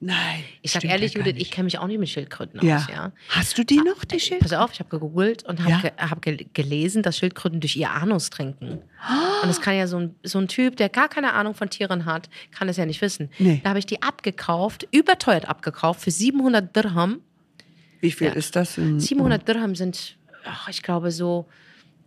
Nein. 0.02 0.45
ich 0.62 0.73
sag 0.73 0.83
ehrlich, 0.85 1.12
Judith, 1.12 1.35
ich 1.37 1.50
kenne 1.50 1.64
mich 1.64 1.78
auch 1.78 1.87
nicht 1.87 1.99
mit 2.00 2.09
Schildkröten 2.09 2.64
ja. 2.66 2.76
aus. 2.78 2.87
Ja. 2.90 3.12
Hast 3.28 3.59
du 3.59 3.64
die 3.64 3.76
noch, 3.76 4.02
die 4.04 4.19
Schild? 4.19 4.40
Pass 4.40 4.54
auf, 4.54 4.73
ich 4.73 4.80
habe 4.80 4.88
gegoogelt 4.88 5.42
und 5.45 5.61
habe 5.61 5.71
Ja. 5.71 5.80
ge 5.80 5.90
hab 5.99 6.23
ge 6.23 6.47
gelesen, 6.54 7.02
dass 7.02 7.19
Schildkröten 7.19 7.61
durch 7.61 7.76
ihr 7.76 7.90
Anus 7.90 8.30
trinken. 8.30 8.71
Und 9.42 9.49
das 9.49 9.61
kann 9.61 9.76
ja 9.76 9.87
so 9.87 9.99
ein, 9.99 10.14
so 10.23 10.38
ein 10.38 10.49
Typ, 10.49 10.76
der 10.76 10.88
gar 10.88 11.09
keine 11.09 11.35
Ahnung 11.35 11.54
von 11.54 11.69
Tieren 11.69 12.07
hat, 12.07 12.30
kann 12.50 12.69
es 12.71 12.78
ja 12.78 12.87
nicht 12.87 13.02
wissen. 13.02 13.28
Nee. 13.38 13.61
Da 13.62 13.71
habe 13.71 13.78
ich 13.78 13.87
die 13.87 14.00
abgekauft, 14.02 14.88
überteuert 14.90 15.47
abgekauft, 15.49 16.00
für 16.00 16.11
700 16.11 16.75
Dirham. 16.75 17.21
Wie 18.00 18.11
viel 18.11 18.28
Ja. 18.28 18.33
ist 18.33 18.57
das? 18.57 18.78
in- 18.78 18.99
700 19.00 19.47
Dirham 19.47 19.75
sind, 19.75 20.16
ach, 20.47 20.69
ich 20.71 20.83
glaube, 20.83 21.11
so 21.11 21.47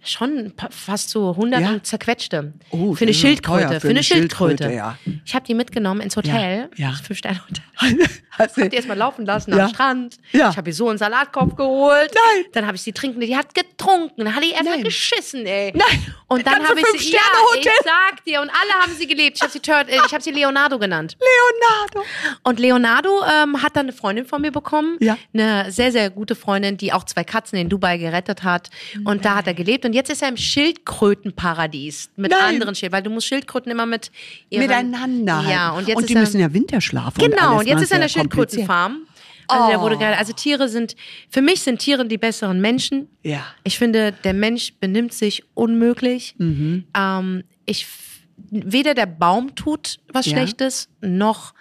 schon 0.06 0.54
fast 0.70 1.10
so 1.10 1.32
100 1.32 1.62
Ja? 1.62 1.84
zerquetschte. 1.84 2.54
Oh, 2.72 2.94
für 2.96 3.04
eine 3.06 3.12
ist 3.12 3.22
teuer 3.22 3.30
Schildkröte. 3.30 3.80
für 3.80 3.90
eine 3.90 4.04
Schildkröte. 4.04 4.64
Schildkröte, 4.66 4.74
ja. 4.76 4.98
Ich 5.26 5.34
habe 5.36 5.46
die 5.46 5.54
mitgenommen 5.54 6.02
ins 6.02 6.16
Hotel. 6.16 6.70
Ja, 6.76 6.90
ja. 6.90 6.94
Fünf-Sterne-Hotel. 7.06 7.64
Du- 8.36 8.40
Hab 8.40 8.56
die 8.72 8.76
erstmal 8.76 8.98
laufen 8.98 9.28
lassen 9.28 9.54
am 9.54 9.70
Strand. 9.70 10.18
Ich 10.32 10.42
habe 10.42 10.68
ihr 10.70 10.74
so 10.74 10.90
einen 10.90 10.98
Salatkopf 10.98 11.56
geholt. 11.56 12.12
Nein. 12.16 12.46
Dann 12.54 12.66
habe 12.66 12.76
ich 12.78 12.82
sie 12.82 12.92
trinken. 12.92 13.20
Die 13.20 13.36
hat 13.38 13.54
getrunken. 13.54 14.24
Dann 14.26 14.34
hat 14.36 14.44
die 14.44 14.50
erstmal 14.52 14.82
geschissen, 14.82 15.46
ey. 15.46 15.72
Nein. 15.76 16.04
Und 16.28 16.48
dann 16.48 16.68
habe 16.68 16.80
ich 16.80 17.02
sie. 17.02 17.12
Ja, 17.14 17.20
ich 17.56 17.64
sag 17.84 18.26
dir. 18.26 18.42
Und 18.42 18.50
alle 18.50 18.74
haben 18.82 18.92
sie 18.98 19.06
gelebt. 19.06 19.38
Ich 19.38 19.42
habe 19.44 19.52
sie, 19.52 19.60
äh, 19.70 20.00
ich 20.08 20.12
hab 20.14 20.24
sie 20.24 20.32
Leonardo 20.32 20.80
genannt. 20.80 21.16
Leonardo. 21.20 22.04
Und 22.44 22.60
Leonardo 22.60 23.22
ähm, 23.24 23.62
hat 23.62 23.76
dann 23.76 23.86
eine 23.86 23.94
Freundin 23.94 24.26
von 24.26 24.42
mir 24.42 24.52
bekommen. 24.52 24.98
Eine 25.34 25.72
sehr, 25.72 25.92
sehr 25.92 26.10
gute 26.10 26.34
Freundin, 26.36 26.76
die 26.78 26.92
auch 26.92 27.04
zwei 27.04 27.24
Katzen 27.24 27.60
in 27.60 27.70
Dubai 27.70 27.98
gerettet 28.00 28.42
hat. 28.44 28.72
Und 29.06 29.26
da 29.26 29.36
hat 29.36 29.46
er 29.46 29.54
gelebt. 29.54 29.86
Und 29.86 29.93
jetzt 29.94 30.10
ist 30.10 30.22
er 30.22 30.30
im 30.30 30.38
Schildkrötenparadies 30.38 32.10
mit 32.16 32.32
Nein. 32.32 32.56
anderen 32.56 32.76
Schildkröten, 32.76 32.94
weil 32.94 33.04
du 33.04 33.10
musst 33.10 33.28
Schildkröten 33.28 33.72
immer 33.72 33.86
mit 33.86 34.12
ihren, 34.50 34.64
Miteinander. 34.68 35.44
Ja, 35.50 35.72
halt. 35.72 35.80
und 35.80 35.88
jetzt 35.88 35.98
und 35.98 36.04
ist 36.04 36.10
die 36.10 36.14
er, 36.16 36.20
müssen 36.22 36.40
ja 36.40 36.54
Winterschlaf 36.54 37.18
und 37.18 37.24
Genau, 37.30 37.50
alles, 37.50 37.60
und 37.62 37.68
jetzt 37.68 37.78
ne? 37.78 37.84
ist 37.84 37.92
er 37.92 37.96
in 37.96 38.02
der. 38.02 38.10
Schildkrötenfarm. 38.10 38.98
Also 39.48 39.68
der 39.68 39.80
Oh. 39.80 39.84
wurde 39.84 39.98
gerade, 39.98 40.18
also 40.18 40.32
Tiere 40.34 40.70
sind, 40.70 40.96
für 41.30 41.42
mich 41.42 41.62
sind 41.62 41.80
Tiere 41.80 42.06
die 42.08 42.18
besseren 42.18 42.62
Menschen. 42.62 43.10
Ja. 43.24 43.46
Ich 43.66 43.78
finde, 43.78 44.14
der 44.24 44.34
Mensch 44.34 44.74
benimmt 44.80 45.14
sich 45.14 45.44
unmöglich. 45.54 46.34
Mhm. 46.38 46.86
Ähm, 46.98 47.44
ich, 47.66 47.86
weder 48.50 48.94
der 48.94 49.06
Baum 49.06 49.54
tut 49.56 50.00
was 50.14 50.26
Ja. 50.28 50.32
Schlechtes, 50.38 50.88
noch 51.02 51.54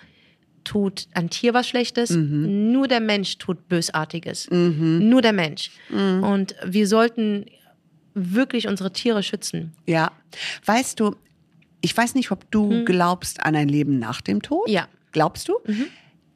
tut 0.62 1.09
ein 1.15 1.29
Tier 1.29 1.55
was 1.55 1.69
Schlechtes. 1.69 2.11
Mhm. 2.11 2.71
Nur 2.71 2.87
der 2.87 3.01
Mensch 3.01 3.39
tut 3.39 3.69
Bösartiges. 3.69 4.49
Nur 4.51 5.21
der 5.21 5.33
Mensch. 5.33 5.73
Mhm. 5.89 6.23
Und 6.23 6.55
wir 6.65 6.87
sollten 6.87 7.47
wirklich 8.14 8.69
unsere 8.69 8.92
Tiere 8.92 9.23
schützen. 9.23 9.73
Ja. 9.87 10.12
Weißt 10.64 11.00
du, 11.00 11.16
ich 11.81 11.97
weiß 11.97 12.14
nicht, 12.14 12.31
ob 12.31 12.50
du 12.50 12.85
glaubst 12.85 13.42
an 13.45 13.57
ein 13.57 13.69
Leben 13.69 13.99
nach 13.99 14.21
dem 14.21 14.42
Tod. 14.42 14.66
Hm. 14.66 14.75
Ja. 14.75 14.83
Mhm. 14.83 14.87
Glaubst 15.12 15.49
du? 15.49 15.54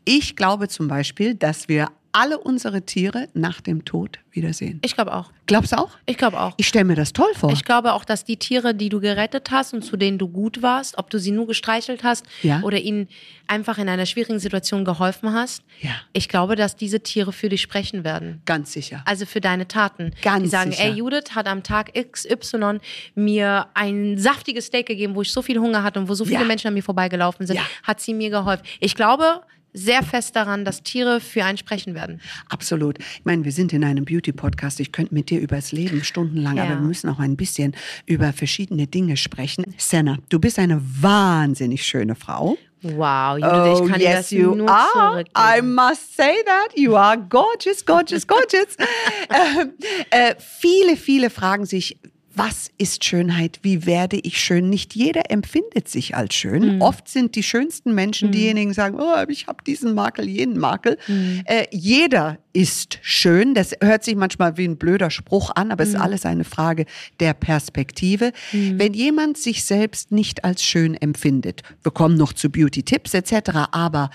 Ich 0.04 0.36
glaube 0.36 0.68
zum 0.68 0.86
Beispiel, 0.86 1.34
dass 1.34 1.68
wir 1.68 1.88
alle 2.16 2.38
unsere 2.38 2.82
Tiere 2.82 3.28
nach 3.34 3.60
dem 3.60 3.84
Tod 3.84 4.18
wiedersehen. 4.32 4.80
Ich 4.84 4.94
glaube 4.94 5.14
auch. 5.14 5.30
Glaubst 5.46 5.72
du 5.72 5.76
auch? 5.78 5.90
Ich 6.06 6.16
glaube 6.16 6.40
auch. 6.40 6.54
Ich 6.56 6.66
stelle 6.66 6.84
mir 6.84 6.96
das 6.96 7.12
toll 7.12 7.28
vor. 7.34 7.52
Ich 7.52 7.64
glaube 7.64 7.92
auch, 7.92 8.04
dass 8.04 8.24
die 8.24 8.36
Tiere, 8.36 8.74
die 8.74 8.88
du 8.88 9.00
gerettet 9.00 9.50
hast 9.50 9.74
und 9.74 9.82
zu 9.82 9.96
denen 9.96 10.18
du 10.18 10.28
gut 10.28 10.60
warst, 10.62 10.98
ob 10.98 11.08
du 11.10 11.18
sie 11.18 11.30
nur 11.30 11.46
gestreichelt 11.46 12.02
hast 12.04 12.24
Ja. 12.42 12.60
oder 12.62 12.78
ihnen 12.78 13.08
einfach 13.46 13.78
in 13.78 13.88
einer 13.88 14.06
schwierigen 14.06 14.38
Situation 14.40 14.84
geholfen 14.84 15.32
hast, 15.32 15.62
Ja. 15.80 15.90
ich 16.12 16.28
glaube, 16.28 16.56
dass 16.56 16.74
diese 16.76 17.00
Tiere 17.00 17.32
für 17.32 17.48
dich 17.48 17.60
sprechen 17.62 18.02
werden. 18.02 18.42
Ganz 18.44 18.72
sicher. 18.72 19.02
Also 19.06 19.24
für 19.26 19.40
deine 19.40 19.68
Taten. 19.68 20.12
Ganz 20.22 20.42
Die 20.44 20.48
sagen, 20.48 20.72
sicher. 20.72 20.84
ey, 20.84 20.92
Judith 20.94 21.34
hat 21.34 21.46
am 21.46 21.62
Tag 21.62 21.92
XY 21.94 22.80
mir 23.14 23.68
ein 23.74 24.18
saftiges 24.18 24.66
Steak 24.66 24.86
gegeben, 24.86 25.14
wo 25.14 25.22
ich 25.22 25.32
so 25.32 25.42
viel 25.42 25.58
Hunger 25.58 25.82
hatte 25.82 26.00
und 26.00 26.08
wo 26.08 26.14
so 26.14 26.24
viele 26.24 26.40
Ja. 26.40 26.44
Menschen 26.46 26.68
an 26.68 26.74
mir 26.74 26.82
vorbeigelaufen 26.82 27.46
sind, 27.46 27.60
hat 27.82 28.00
sie 28.00 28.14
mir 28.14 28.30
geholfen. 28.30 28.64
Ich 28.80 28.94
glaube 28.94 29.42
sehr 29.76 30.02
fest 30.02 30.34
daran, 30.34 30.64
dass 30.64 30.82
Tiere 30.82 31.20
für 31.20 31.44
einen 31.44 31.58
sprechen 31.58 31.94
werden. 31.94 32.20
Absolut. 32.48 32.98
Ich 32.98 33.24
meine, 33.24 33.44
wir 33.44 33.52
sind 33.52 33.72
in 33.72 33.84
einem 33.84 34.04
Beauty-Podcast. 34.04 34.80
Ich 34.80 34.90
könnte 34.90 35.14
mit 35.14 35.30
dir 35.30 35.40
über 35.40 35.56
das 35.56 35.70
Leben 35.72 36.02
stundenlang, 36.02 36.56
Ja. 36.56 36.64
aber 36.64 36.74
wir 36.74 36.80
müssen 36.80 37.08
auch 37.10 37.18
ein 37.18 37.36
bisschen 37.36 37.76
über 38.06 38.32
verschiedene 38.32 38.86
Dinge 38.86 39.16
sprechen. 39.16 39.64
Senna, 39.76 40.16
du 40.30 40.38
bist 40.38 40.58
eine 40.58 40.80
wahnsinnig 40.82 41.84
schöne 41.86 42.14
Frau. 42.14 42.56
Wow, 42.82 43.38
Judith, 43.38 43.80
ich 43.84 43.90
kann 43.90 44.00
dir 44.00 44.12
das 44.12 44.30
nur 44.30 44.64
Oh, 44.64 44.68
are. 44.68 45.24
I 45.36 45.60
must 45.62 46.16
say 46.16 46.34
that. 46.44 46.76
You 46.78 46.94
are 46.94 47.16
gorgeous, 47.18 47.84
gorgeous, 47.84 48.26
gorgeous. 48.26 48.76
ähm, 49.30 49.72
äh, 50.10 50.34
viele, 50.38 50.96
viele 50.96 51.30
fragen 51.30 51.66
sich, 51.66 51.98
was 52.38 52.70
ist 52.76 53.02
Schönheit? 53.02 53.60
Wie 53.62 53.86
werde 53.86 54.18
ich 54.22 54.38
schön? 54.38 54.68
Nicht 54.68 54.94
jeder 54.94 55.30
empfindet 55.30 55.88
sich 55.88 56.14
als 56.14 56.34
schön. 56.34 56.76
Mhm. 56.76 56.82
Oft 56.82 57.08
sind 57.08 57.34
die 57.34 57.42
schönsten 57.42 57.94
Menschen 57.94 58.30
diejenigen, 58.30 58.68
die 58.70 58.74
sagen, 58.74 58.98
oh, 59.00 59.24
ich 59.28 59.46
habe 59.46 59.64
diesen 59.66 59.94
Makel, 59.94 60.28
jenen 60.28 60.58
Makel. 60.58 60.98
Mhm. 61.08 61.42
Äh, 61.46 61.64
jeder 61.70 62.38
ist 62.52 62.98
schön. 63.00 63.54
Das 63.54 63.72
hört 63.82 64.04
sich 64.04 64.16
manchmal 64.16 64.58
wie 64.58 64.66
ein 64.68 64.76
blöder 64.76 65.10
Spruch 65.10 65.50
an, 65.54 65.72
aber 65.72 65.82
es 65.84 65.90
Mhm. 65.90 65.94
ist 65.96 66.00
alles 66.02 66.26
eine 66.26 66.44
Frage 66.44 66.84
der 67.20 67.32
Perspektive. 67.32 68.32
Wenn 68.52 68.92
jemand 68.92 69.38
sich 69.38 69.64
selbst 69.64 70.12
nicht 70.12 70.44
als 70.44 70.62
schön 70.62 70.94
empfindet, 70.94 71.62
wir 71.82 71.92
kommen 71.92 72.16
noch 72.18 72.34
zu 72.34 72.50
Beauty-Tipps 72.50 73.14
etc., 73.14 73.50
aber 73.72 74.10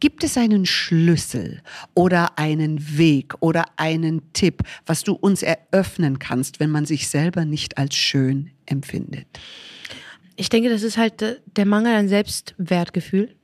Gibt 0.00 0.22
es 0.24 0.36
einen 0.36 0.64
Schlüssel 0.66 1.62
oder 1.94 2.38
einen 2.38 2.98
Weg 2.98 3.34
oder 3.40 3.64
einen 3.76 4.32
Tipp, 4.32 4.62
was 4.86 5.02
du 5.02 5.12
uns 5.14 5.42
eröffnen 5.42 6.18
kannst, 6.18 6.60
wenn 6.60 6.70
man 6.70 6.86
sich 6.86 7.08
selber 7.08 7.44
nicht 7.44 7.78
als 7.78 7.96
schön 7.96 8.50
empfindet? 8.66 9.26
Ich 10.36 10.48
denke, 10.50 10.68
das 10.70 10.82
ist 10.82 10.96
halt 10.98 11.20
äh, 11.22 11.36
der 11.56 11.66
Mangel 11.66 11.94
an 11.94 12.08
Selbstwertgefühl. 12.08 13.34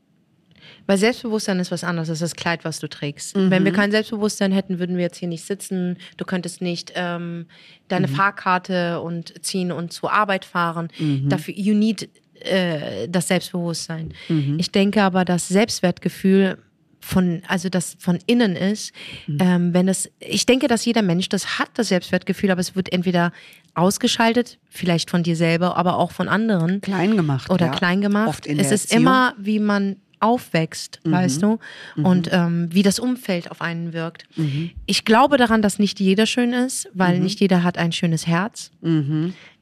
Weil 0.87 0.99
Selbstbewusstsein 0.99 1.59
ist 1.61 1.71
was 1.71 1.83
anderes, 1.83 2.09
ist 2.11 2.21
das 2.23 2.35
Kleid, 2.37 2.65
was 2.65 2.79
du 2.79 2.89
trägst. 2.89 3.37
Mhm. 3.37 3.51
Wenn 3.51 3.65
wir 3.65 3.73
kein 3.73 3.91
Selbstbewusstsein 3.91 4.53
hätten, 4.53 4.79
würden 4.79 4.97
wir 4.97 5.05
jetzt 5.05 5.17
hier 5.17 5.29
nicht 5.29 5.45
sitzen. 5.45 5.97
Du 6.19 6.25
könntest 6.27 6.61
nicht 6.61 6.93
ähm, 6.95 7.47
deine 7.89 8.07
Mhm. 8.07 8.13
Fahrkarte 8.15 9.01
und 9.01 9.45
ziehen 9.45 9.73
und 9.73 9.93
zur 9.93 10.13
Arbeit 10.13 10.45
fahren. 10.45 10.89
Mhm. 10.99 11.29
Dafür, 11.31 11.55
you 11.55 11.75
need 11.75 12.11
äh, 12.45 13.09
das 13.09 13.29
Selbstbewusstsein. 13.29 14.15
Ich 14.59 14.71
denke 14.71 15.03
aber, 15.03 15.25
das 15.25 15.49
Selbstwertgefühl 15.49 16.59
von, 17.05 17.43
also 17.49 17.69
das 17.69 17.97
von 17.99 18.19
innen 18.27 18.57
ist, 18.57 18.93
ähm, 19.29 19.75
wenn 19.75 19.89
es, 19.89 20.11
ich 20.21 20.47
denke, 20.47 20.69
dass 20.69 20.85
jeder 20.85 21.03
Mensch 21.03 21.29
das 21.29 21.59
hat, 21.59 21.69
das 21.75 21.89
Selbstwertgefühl, 21.89 22.51
aber 22.51 22.61
es 22.61 22.75
wird 22.75 22.93
entweder 22.93 23.33
ausgeschaltet, 23.75 24.59
vielleicht 24.71 25.11
von 25.11 25.23
dir 25.23 25.37
selber, 25.37 25.77
aber 25.77 25.99
auch 25.99 26.13
von 26.13 26.29
anderen 26.29 26.81
Klein 26.81 27.17
gemacht. 27.17 27.51
oder 27.51 27.67
ja. 27.67 27.73
klein 27.73 28.01
gemacht. 28.01 28.29
Oft 28.29 28.47
in 28.47 28.59
es 28.59 28.71
ist 28.71 28.85
Erziehung. 28.85 29.03
Mhm. 29.03 29.07
immer, 29.07 29.35
wie 29.39 29.59
man 29.59 29.97
aufwächst, 30.21 31.01
weißt 31.05 31.43
du, 31.43 31.59
und 31.97 32.31
ähm, 32.33 32.69
wie 32.71 32.83
das 32.83 32.99
Umfeld 32.99 33.51
auf 33.51 33.61
einen 33.61 33.93
wirkt. 33.93 34.25
Mhm. 34.37 34.71
Ich 34.87 35.05
glaube 35.05 35.37
daran, 35.37 35.61
dass 35.61 35.79
nicht 35.79 36.01
jeder 36.01 36.25
schön 36.25 36.55
ist, 36.55 36.89
weil 36.95 37.21
nicht 37.21 37.41
jeder 37.41 37.63
hat 37.63 37.77
ein 37.77 37.93
schönes 37.93 38.27
Herz. 38.27 38.71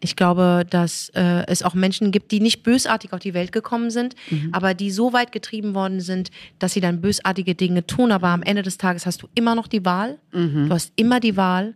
Mhm. 0.03 0.05
Ich 0.05 0.17
glaube, 0.17 0.65
dass 0.69 1.11
äh, 1.15 1.45
es 1.47 1.63
auch 1.63 1.75
Menschen 1.75 2.11
gibt, 2.11 2.33
die 2.33 2.41
nicht 2.41 2.63
bösartig 2.63 3.13
auf 3.13 3.21
die 3.21 3.35
Welt 3.35 3.53
gekommen 3.53 3.91
sind, 3.91 4.15
Mhm. 4.31 4.49
aber 4.53 4.75
die 4.75 4.91
so 4.91 5.13
weit 5.13 5.33
getrieben 5.33 5.75
worden 5.75 6.01
sind, 6.01 6.31
dass 6.59 6.73
sie 6.73 6.81
dann 6.81 7.01
bösartige 7.01 7.55
Dinge 7.55 7.87
tun. 7.87 8.13
Aber 8.13 8.29
am 8.29 8.43
Ende 8.43 8.63
des 8.63 8.79
Tages 8.79 9.07
hast 9.07 9.23
du 9.23 9.29
immer 9.35 9.55
noch 9.55 9.67
die 9.69 9.85
Wahl. 9.85 10.19
Du 10.33 10.71
hast 10.71 10.93
immer 10.97 11.21
die 11.21 11.37
Wahl. 11.37 11.75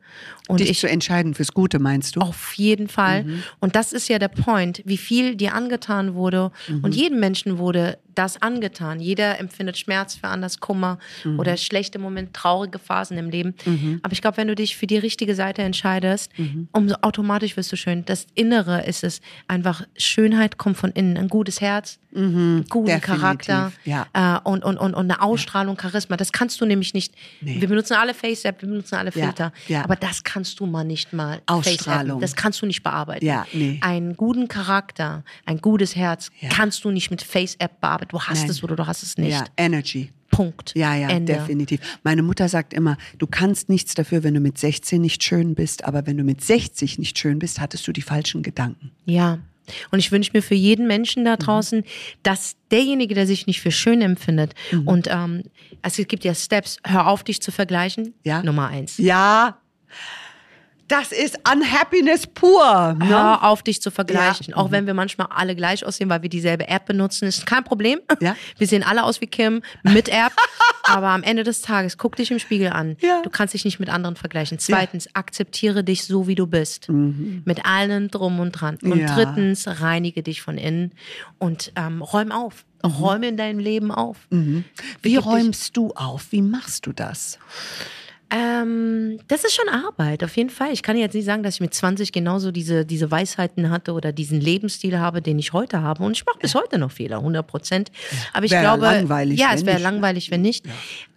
Und 0.49 0.55
Mhm. 0.55 0.59
Dich 0.59 0.71
ich 0.71 0.79
zu 0.81 0.89
entscheiden 0.89 1.35
fürs 1.35 1.53
Gute, 1.53 1.79
meinst 1.79 2.17
du? 2.17 2.21
auf 2.21 2.55
jeden 2.55 2.89
Fall. 2.89 3.25
Mhm. 3.25 3.43
Und 3.61 3.77
das 3.77 3.93
ist 3.93 4.09
ja 4.09 4.19
der 4.19 4.29
Point, 4.29 4.83
wie 4.85 4.97
viel 4.97 5.35
dir 5.37 5.55
angetan 5.55 6.15
wurde. 6.15 6.51
Mhm. 6.69 6.85
Und 6.85 6.95
jedem 6.95 7.21
Menschen 7.21 7.59
wurde 7.59 7.99
das 8.15 8.41
angetan. 8.41 8.99
Jeder 9.01 9.39
empfindet 9.39 9.77
Schmerz 9.77 10.15
für 10.15 10.29
anders, 10.29 10.59
Kummer 10.61 10.99
Mhm. 11.25 11.39
oder 11.39 11.57
schlechte 11.59 11.99
Momente, 11.99 12.33
traurige 12.33 12.79
Phasen 12.79 13.19
im 13.19 13.29
Leben. 13.29 13.55
Aber 14.03 14.13
ich 14.15 14.23
glaube, 14.23 14.39
wenn 14.39 14.49
du 14.49 14.55
dich 14.55 14.75
für 14.77 14.87
die 14.87 14.97
richtige 14.97 15.35
Seite 15.35 15.61
entscheidest, 15.63 16.31
Mhm. 16.39 16.69
umso 16.73 16.95
automatisch 17.03 17.59
wirst 17.59 17.71
du 17.73 17.77
schön. 17.77 18.05
Das 18.07 18.16
Innere 18.35 18.87
ist 18.87 19.05
es 19.05 19.21
einfach, 19.49 19.83
Schönheit 19.97 20.57
kommt 20.57 20.77
von 20.77 20.91
innen. 20.93 21.17
Ein 21.19 21.29
gutes 21.29 21.61
Herz, 21.61 21.99
einen 22.15 22.65
guten 22.71 22.87
definitiv, 22.87 23.21
Charakter 23.21 23.73
ja. 23.85 24.07
äh, 24.15 24.41
und, 24.49 24.65
und, 24.65 24.79
und, 24.79 24.95
und 24.95 25.11
eine 25.11 25.21
Ausstrahlung, 25.21 25.77
Charisma. 25.79 26.17
Das 26.17 26.33
kannst 26.33 26.61
du 26.61 26.65
nämlich 26.67 26.95
nicht. 26.95 27.15
Nee. 27.41 27.61
Wir 27.61 27.69
benutzen 27.69 27.95
alle 27.95 28.15
Face-App, 28.15 28.63
wir 28.63 28.69
benutzen 28.69 28.95
alle 28.95 29.11
Ja, 29.15 29.25
Filter. 29.27 29.53
ja. 29.69 29.85
Aber 29.85 29.97
das 29.97 30.25
kannst 30.25 30.59
du 30.61 30.67
mal 30.67 30.85
nicht 30.85 31.13
mal 31.13 31.43
Ausstrahlung. 31.47 32.21
Das 32.21 32.35
kannst 32.35 32.63
du 32.63 32.67
nicht 32.67 32.83
bearbeiten. 32.83 33.25
Ja, 33.27 33.47
nee. 33.53 33.79
Einen 33.83 34.17
guten 34.17 34.49
Charakter, 34.49 35.25
ein 35.45 35.59
gutes 35.61 35.95
Herz 35.97 36.31
Ja. 36.41 36.49
kannst 36.49 36.85
du 36.85 36.91
nicht 36.91 37.11
mit 37.11 37.23
Face-App 37.23 37.81
bearbeiten. 37.81 38.11
Du 38.13 38.21
hast 38.23 38.41
Nein. 38.43 38.51
es 38.51 38.63
oder 38.63 38.77
du 38.77 38.87
hast 38.87 39.03
es 39.03 39.19
nicht. 39.19 39.33
Ja, 39.33 39.45
Energy. 39.57 40.11
Punkt. 40.37 40.73
Ja, 40.77 40.95
ja, 40.95 41.09
Ende. 41.09 41.33
definitiv. 41.35 41.81
Meine 42.03 42.23
Mutter 42.23 42.49
sagt 42.49 42.73
immer, 42.75 42.97
du 43.19 43.27
kannst 43.27 43.69
nichts 43.69 43.95
dafür, 43.95 44.23
wenn 44.25 44.35
du 44.35 44.41
mit 44.41 44.59
16 44.59 45.01
nicht 45.01 45.23
schön 45.23 45.55
bist, 45.55 45.85
aber 45.85 46.07
wenn 46.07 46.17
du 46.17 46.25
mit 46.25 46.43
60 46.45 46.99
nicht 46.99 47.19
schön 47.19 47.39
bist, 47.39 47.61
hattest 47.61 47.87
du 47.89 47.93
die 47.93 48.03
falschen 48.03 48.43
Gedanken. 48.43 48.91
Ja. 49.05 49.39
Und 49.91 49.99
ich 49.99 50.13
wünsche 50.13 50.31
mir 50.33 50.43
für 50.43 50.55
jeden 50.55 50.87
Menschen 50.87 51.23
Mhm. 51.23 51.27
da 51.27 51.37
draußen, 51.37 51.83
dass 52.23 52.55
derjenige, 52.71 53.15
der 53.17 53.27
sich 53.27 53.47
nicht 53.49 53.61
für 53.61 53.73
schön 53.73 54.01
empfindet, 54.01 54.55
Mhm. 54.71 54.87
und 54.87 55.09
ähm, 55.11 55.43
also 55.83 56.03
es 56.03 56.09
gibt 56.09 56.23
ja 56.25 56.35
Steps, 56.35 56.79
hör 56.87 57.09
auf, 57.09 57.25
dich 57.25 57.43
zu 57.43 57.51
vergleichen. 57.51 58.15
Ja. 58.25 58.43
Nummer 58.45 58.69
eins. 58.69 58.97
Ja, 58.99 59.59
das 60.89 61.13
ist 61.13 61.39
Unhappiness 61.51 62.27
pur. 62.27 62.95
Ne? 62.99 63.09
Hör 63.09 63.43
auf, 63.45 63.63
dich 63.63 63.83
zu 63.83 63.91
vergleichen. 63.91 64.49
Ja. 64.51 64.57
Auch 64.57 64.71
wenn 64.71 64.87
wir 64.87 64.95
manchmal 64.95 65.29
alle 65.31 65.57
gleich 65.57 65.85
aussehen, 65.85 66.09
weil 66.09 66.23
wir 66.23 66.29
dieselbe 66.29 66.69
App 66.69 66.87
benutzen, 66.87 67.27
ist 67.27 67.47
kein 67.47 67.65
Problem. 67.65 67.99
Ja. 68.21 68.37
Wir 68.59 68.67
sehen 68.67 68.83
alle 68.83 69.05
aus 69.05 69.21
wie 69.21 69.27
Kim 69.27 69.63
mit 69.83 70.09
App. 70.09 70.33
aber 70.85 71.09
am 71.09 71.23
Ende 71.23 71.43
des 71.43 71.61
Tages, 71.61 71.99
guck 71.99 72.17
dich 72.17 72.31
im 72.31 72.39
Spiegel 72.39 72.69
an. 72.71 72.97
Ja. 73.01 73.21
Du 73.23 73.31
kannst 73.31 73.55
dich 73.55 73.65
nicht 73.65 73.79
mit 73.81 73.89
anderen 73.89 74.17
vergleichen. 74.17 74.59
Zweitens, 74.59 75.09
akzeptiere 75.15 75.83
dich 75.85 76.05
so, 76.05 76.27
wie 76.27 76.35
du 76.35 76.47
bist. 76.47 76.89
Mit 76.89 77.65
allen 77.67 78.09
drum 78.09 78.41
und 78.41 78.53
dran. 78.53 78.79
Und 78.83 78.97
Mhm. 79.03 79.07
Drittens, 79.07 79.67
reinige 79.81 80.23
dich 80.23 80.41
von 80.43 80.57
innen 80.59 80.93
und 81.39 81.73
ähm, 81.77 82.03
räum 82.03 82.33
auf. 82.33 82.65
Räume 82.85 83.29
in 83.29 83.37
deinem 83.37 83.59
Leben 83.59 83.91
auf. 83.91 84.17
Mhm. 84.31 84.65
Wie 85.03 85.17
räumst 85.17 85.77
du 85.77 85.93
auf? 85.95 86.27
Wie 86.31 86.43
machst 86.43 86.87
du 86.87 86.93
das? 86.93 87.39
Ähm, 88.29 89.19
das 89.29 89.45
ist 89.45 89.55
schon 89.55 89.69
Arbeit, 89.69 90.25
auf 90.25 90.37
jeden 90.37 90.51
Fall. 90.51 90.73
Ich 90.73 90.83
kann 90.83 90.97
jetzt 90.97 91.15
nicht 91.15 91.25
sagen, 91.25 91.45
dass 91.45 91.55
ich 91.55 91.61
mit 91.61 91.73
20 91.73 92.11
genauso 92.11 92.51
diese, 92.51 92.85
diese 92.85 93.09
Weisheiten 93.11 93.71
hatte 93.71 93.93
oder 93.93 94.13
diesen 94.13 94.41
Lebensstil 94.41 94.99
habe, 94.99 95.23
den 95.23 95.39
ich 95.39 95.53
heute 95.53 95.81
habe. 95.83 96.03
Und 96.03 96.17
ich 96.17 96.27
mache 96.27 96.39
bis 96.41 96.55
heute 96.57 96.79
noch 96.79 96.91
Fehler, 96.91 97.19
100 97.19 97.47
Prozent. 97.47 97.93
Aber 98.33 98.45
ich 98.45 98.51
Wär 98.51 98.63
glaube, 98.63 98.83
langweilig, 98.83 99.39
ja, 99.39 99.51
es 99.55 99.65
wäre 99.65 99.77
nicht. 99.77 99.85
langweilig, 99.85 100.31
wenn 100.33 100.43
nicht. 100.43 100.67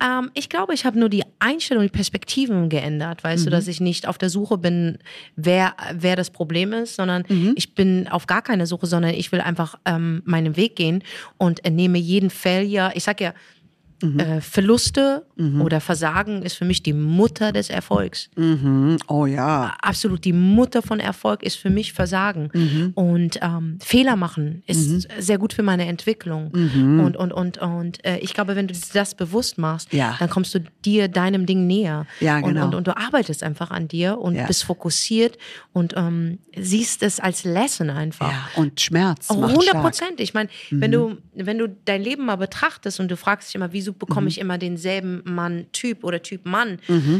Ähm, 0.03 0.29
ich 0.35 0.49
glaube, 0.49 0.75
ich 0.75 0.85
habe 0.85 0.99
nur 0.99 1.09
die 1.09 1.23
Einstellung, 1.39 1.81
die 1.83 1.89
Perspektiven 1.89 2.69
geändert. 2.69 3.23
Weißt 3.23 3.41
Mhm. 3.41 3.45
du, 3.45 3.51
dass 3.51 3.67
ich 3.67 3.81
nicht 3.81 4.07
auf 4.07 4.19
der 4.19 4.29
Suche 4.29 4.59
bin, 4.59 4.99
wer, 5.35 5.73
wer 5.93 6.15
das 6.15 6.29
Problem 6.29 6.73
ist, 6.73 6.95
sondern 6.95 7.23
Mhm. 7.27 7.53
ich 7.55 7.73
bin 7.73 8.07
auf 8.07 8.27
gar 8.27 8.43
keine 8.43 8.67
Suche, 8.67 8.85
sondern 8.85 9.15
ich 9.15 9.31
will 9.31 9.41
einfach 9.41 9.79
ähm, 9.85 10.21
meinen 10.25 10.55
Weg 10.57 10.75
gehen 10.75 11.03
und 11.37 11.61
nehme 11.69 11.97
jeden 11.97 12.29
Failure. 12.29 12.91
Ich 12.93 13.03
sag 13.03 13.19
ja, 13.19 13.33
Mhm. 14.01 14.19
äh, 14.19 14.41
Verluste 14.41 15.25
oder 15.61 15.79
Versagen 15.81 16.41
ist 16.43 16.55
für 16.55 16.65
mich 16.65 16.83
die 16.83 16.93
Mutter 16.93 17.51
des 17.53 17.69
Erfolgs. 17.69 18.29
Mhm. 18.35 18.97
Oh 19.07 19.25
ja. 19.25 19.73
Absolut, 19.81 20.25
die 20.25 20.33
Mutter 20.33 20.81
von 20.81 20.99
Erfolg 20.99 21.43
ist 21.43 21.55
für 21.57 21.69
mich 21.69 21.93
Versagen. 21.93 22.49
Mhm. 22.53 22.91
Und 22.95 23.39
ähm, 23.41 23.77
Fehler 23.81 24.15
machen 24.15 24.63
ist 24.67 25.07
sehr 25.19 25.37
gut 25.37 25.53
für 25.53 25.63
meine 25.63 25.85
Entwicklung. 25.87 26.51
Und, 26.51 27.15
und, 27.17 27.31
und, 27.33 27.57
und 27.59 28.05
äh, 28.05 28.17
ich 28.19 28.33
glaube, 28.33 28.55
wenn 28.55 28.67
du 28.67 28.73
das 28.93 29.15
bewusst 29.15 29.57
machst, 29.57 29.91
Ja. 29.93 30.15
dann 30.19 30.29
kommst 30.29 30.53
du 30.55 30.59
dir, 30.85 31.07
deinem 31.07 31.45
Ding 31.45 31.67
näher. 31.67 32.05
Ja, 32.19 32.39
genau. 32.41 32.65
Und, 32.65 32.67
und, 32.69 32.75
und 32.75 32.87
du 32.87 32.97
arbeitest 32.97 33.43
einfach 33.43 33.71
an 33.71 33.87
dir 33.87 34.17
und 34.19 34.35
Ja. 34.35 34.45
bist 34.45 34.63
fokussiert 34.63 35.37
und 35.73 35.93
ähm, 35.97 36.39
siehst 36.57 37.03
es 37.03 37.19
als 37.19 37.43
Lesson 37.43 37.89
einfach. 37.89 38.31
Ja, 38.31 38.49
und 38.61 38.79
Schmerz 38.81 39.27
Oh, 39.29 39.35
macht 39.35 39.51
100 39.51 39.69
stark. 39.69 39.83
Prozent. 39.83 40.19
Ich 40.19 40.33
meine, 40.33 40.49
wenn 40.69 40.91
du, 40.91 41.17
wenn 41.35 41.57
du 41.57 41.67
dein 41.85 42.01
Leben 42.03 42.25
mal 42.25 42.35
betrachtest 42.35 42.99
und 42.99 43.09
du 43.09 43.17
fragst 43.17 43.49
dich 43.49 43.55
immer, 43.55 43.71
wieso 43.73 43.88
bekomme 43.93 44.27
ich 44.27 44.39
immer 44.39 44.57
denselben 44.57 45.21
Mann-Typ 45.25 46.03
oder 46.03 46.21
Typ 46.21 46.45
Mann, 46.45 46.79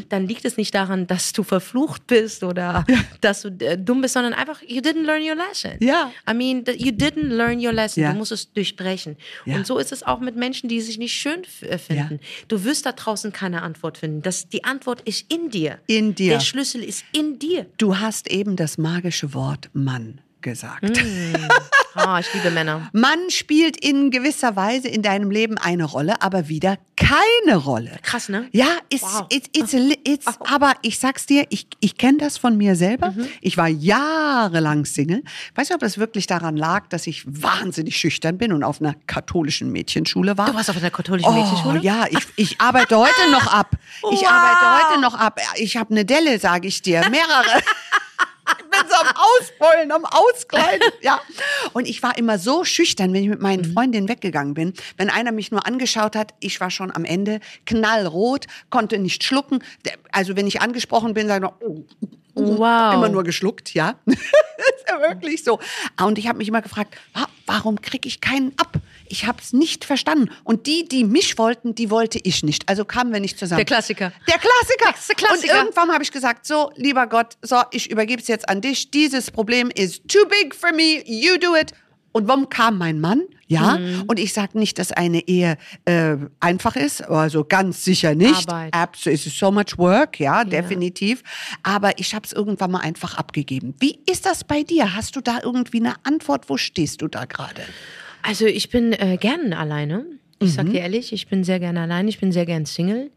dann 0.09 0.27
liegt 0.27 0.45
es 0.45 0.57
nicht 0.57 0.73
daran, 0.73 1.07
dass 1.07 1.33
du 1.33 1.43
verflucht 1.43 2.07
bist 2.07 2.43
oder 2.43 2.85
dass 3.21 3.41
du 3.41 3.49
äh, 3.59 3.77
dumm 3.77 4.01
bist, 4.01 4.13
sondern 4.13 4.33
einfach, 4.33 4.61
you 4.61 4.81
didn't 4.81 5.03
learn 5.03 5.21
your 5.21 5.35
lesson. 5.35 5.71
Ja. 5.79 6.11
I 6.29 6.33
mean, 6.33 6.63
you 6.77 6.91
didn't 6.91 7.29
learn 7.29 7.59
your 7.63 7.73
lesson. 7.73 8.03
Ja. 8.03 8.11
Du 8.11 8.17
musst 8.17 8.31
es 8.31 8.51
durchbrechen. 8.53 9.17
Ja. 9.45 9.55
Und 9.55 9.67
so 9.67 9.77
ist 9.77 9.91
es 9.91 10.03
auch 10.03 10.19
mit 10.19 10.35
Menschen, 10.35 10.69
die 10.69 10.81
sich 10.81 10.97
nicht 10.97 11.13
schön 11.13 11.43
äh, 11.61 11.77
finden. 11.77 12.19
Du 12.47 12.63
wirst 12.63 12.85
da 12.85 12.91
draußen 12.91 13.31
keine 13.31 13.61
Antwort 13.61 13.97
finden. 13.97 14.21
Das, 14.21 14.49
die 14.49 14.63
Antwort 14.63 15.01
ist 15.01 15.31
in 15.31 15.49
dir. 15.49 15.79
In 15.87 16.15
dir. 16.15 16.33
Der 16.33 16.39
Schlüssel 16.39 16.83
ist 16.83 17.03
in 17.13 17.39
dir. 17.39 17.65
Du 17.77 17.97
hast 17.97 18.29
eben 18.29 18.55
das 18.55 18.77
magische 18.77 19.33
Wort 19.33 19.69
Mann 19.73 20.21
gesagt. 20.41 20.83
Ah, 21.95 22.19
ich 22.19 22.31
liebe 22.33 22.51
Männer. 22.51 22.89
Mann 22.93 23.29
spielt 23.29 23.83
in 23.83 24.11
gewisser 24.11 24.55
Weise 24.55 24.87
in 24.87 25.01
deinem 25.01 25.31
Leben 25.31 25.57
eine 25.57 25.85
Rolle, 25.85 26.21
aber 26.21 26.47
wieder 26.47 26.77
keine 26.95 27.57
Rolle. 27.57 27.97
Krass, 28.03 28.29
ne? 28.29 28.47
Ja, 28.51 28.67
it's, 28.89 29.01
Wow. 29.01 29.25
it's, 29.29 29.47
it's, 29.53 29.73
it's, 30.03 30.25
aber 30.41 30.73
ich 30.81 30.99
sag's 30.99 31.25
dir, 31.25 31.45
ich, 31.49 31.67
ich 31.79 31.97
kenne 31.97 32.19
das 32.19 32.37
von 32.37 32.55
mir 32.57 32.75
selber. 32.75 33.11
Mhm. 33.11 33.27
Ich 33.41 33.57
war 33.57 33.67
jahrelang 33.67 34.85
Single. 34.85 35.23
Weißt 35.55 35.71
du, 35.71 35.73
ob 35.73 35.79
das 35.81 35.97
wirklich 35.97 36.27
daran 36.27 36.55
lag, 36.57 36.87
dass 36.89 37.07
ich 37.07 37.23
wahnsinnig 37.25 37.97
schüchtern 37.97 38.37
bin 38.37 38.53
und 38.53 38.63
auf 38.63 38.79
einer 38.81 38.95
katholischen 39.07 39.71
Mädchenschule 39.71 40.37
war? 40.37 40.47
Du 40.47 40.53
warst 40.55 40.69
auf 40.69 40.77
einer 40.77 40.91
katholischen 40.91 41.33
Mädchenschule? 41.33 41.79
Oh, 41.79 41.83
ja, 41.83 42.05
ich, 42.09 42.19
ich 42.35 42.61
arbeite 42.61 42.97
heute 42.97 43.31
noch 43.31 43.47
ab. 43.47 43.71
Ich 44.11 44.21
Wow. 44.21 44.27
arbeite 44.29 44.85
heute 44.89 45.01
noch 45.01 45.15
ab. 45.15 45.39
Ich 45.55 45.75
habe 45.77 45.91
eine 45.91 46.05
Delle, 46.05 46.37
sage 46.39 46.67
ich 46.67 46.81
dir, 46.81 47.01
mehrere. 47.09 47.61
Ich 48.57 48.65
bin 48.65 48.89
so 48.89 48.95
am 48.95 49.07
Ausbeulen, 49.39 49.91
am 49.91 50.05
Auskleiden. 50.05 50.89
Ja. 51.01 51.19
Und 51.73 51.87
ich 51.87 52.01
war 52.03 52.17
immer 52.17 52.37
so 52.39 52.63
schüchtern, 52.65 53.13
wenn 53.13 53.23
ich 53.23 53.29
mit 53.29 53.41
meinen 53.41 53.63
Freundinnen 53.73 54.09
weggegangen 54.09 54.53
bin. 54.53 54.73
Wenn 54.97 55.09
einer 55.09 55.31
mich 55.31 55.51
nur 55.51 55.65
angeschaut 55.65 56.15
hat, 56.15 56.33
ich 56.39 56.59
war 56.59 56.69
schon 56.71 56.93
am 56.95 57.05
Ende 57.05 57.39
knallrot, 57.65 58.47
konnte 58.69 58.97
nicht 58.99 59.23
schlucken. 59.23 59.63
Also 60.11 60.35
wenn 60.35 60.47
ich 60.47 60.61
angesprochen 60.61 61.13
bin, 61.13 61.27
sage 61.27 61.47
ich, 61.61 61.67
oh, 61.67 61.85
Wow. 62.35 62.93
immer 62.93 63.09
nur 63.09 63.23
geschluckt, 63.23 63.73
ja. 63.73 63.95
ist 64.05 64.19
ja 64.87 64.99
wirklich 65.01 65.43
so. 65.43 65.59
Ah, 65.97 66.05
Und 66.05 66.17
ich 66.17 66.27
habe 66.27 66.37
mich 66.37 66.47
immer 66.47 66.61
gefragt, 66.61 66.95
wa- 67.13 67.27
warum 67.45 67.81
kriege 67.81 68.07
ich 68.07 68.21
keinen 68.21 68.53
ab? 68.57 68.73
Ich 69.09 69.25
habe 69.25 69.39
es 69.41 69.53
nicht 69.53 69.85
verstanden. 69.85 70.29
Und 70.43 70.67
die, 70.67 70.87
die 70.87 71.03
mich 71.03 71.37
wollten, 71.37 71.75
die 71.75 71.89
wollte 71.89 72.19
ich 72.23 72.43
nicht. 72.43 72.69
Also 72.69 72.85
kamen 72.85 73.11
wir 73.11 73.19
nicht 73.19 73.37
zusammen. 73.37 73.57
Der 73.57 73.65
Klassiker. 73.65 74.11
Der 74.27 74.37
Klassiker. 74.37 74.93
Der 75.07 75.15
Klassiker. 75.15 75.33
Und 75.33 75.43
irgendwann 75.43 75.91
habe 75.91 76.03
ich 76.03 76.11
gesagt, 76.11 76.45
so, 76.45 76.71
lieber 76.75 77.07
Gott, 77.07 77.37
so, 77.41 77.57
ich 77.71 77.89
übergebe 77.89 78.21
es 78.21 78.27
jetzt 78.27 78.47
an 78.47 78.61
dich. 78.61 78.91
Dieses 78.91 79.31
Problem 79.31 79.71
ist 79.73 80.07
too 80.07 80.25
big 80.29 80.55
for 80.55 80.71
me. 80.71 81.03
You 81.05 81.37
do 81.37 81.55
it. 81.55 81.73
Und 82.11 82.27
warum 82.27 82.49
kam 82.49 82.77
mein 82.77 82.99
Mann? 82.99 83.21
Ja. 83.47 83.77
Mhm. 83.77 84.03
Und 84.07 84.19
ich 84.19 84.33
sage 84.33 84.57
nicht, 84.57 84.79
dass 84.79 84.91
eine 84.91 85.27
Ehe 85.27 85.57
äh, 85.85 86.17
einfach 86.39 86.75
ist, 86.75 87.01
also 87.01 87.43
ganz 87.43 87.83
sicher 87.83 88.15
nicht. 88.15 88.49
Arbeit. 88.49 88.97
Es 89.05 89.25
ist 89.25 89.37
so 89.37 89.51
much 89.51 89.77
work, 89.77 90.19
ja, 90.19 90.43
definitiv. 90.43 91.23
Aber 91.63 91.97
ich 91.99 92.13
habe 92.15 92.25
es 92.25 92.33
irgendwann 92.33 92.71
mal 92.71 92.81
einfach 92.81 93.15
abgegeben. 93.15 93.75
Wie 93.79 93.99
ist 94.09 94.25
das 94.25 94.43
bei 94.43 94.63
dir? 94.63 94.95
Hast 94.95 95.15
du 95.15 95.21
da 95.21 95.39
irgendwie 95.43 95.79
eine 95.79 95.95
Antwort? 96.03 96.49
Wo 96.49 96.57
stehst 96.57 97.01
du 97.01 97.07
da 97.07 97.25
gerade? 97.25 97.61
Also 98.21 98.45
ich 98.45 98.69
bin 98.69 98.93
äh, 98.93 99.17
gern 99.19 99.53
alleine. 99.53 100.05
Ich 100.41 100.53
sag 100.53 100.67
dir 100.69 100.79
ehrlich, 100.79 101.11
ich 101.11 101.27
bin 101.27 101.43
sehr 101.43 101.59
gerne 101.59 101.81
allein. 101.81 102.07
Ich 102.07 102.17
bin 102.19 102.31
sehr 102.31 102.45
gern 102.45 102.65
Single. 102.65 103.11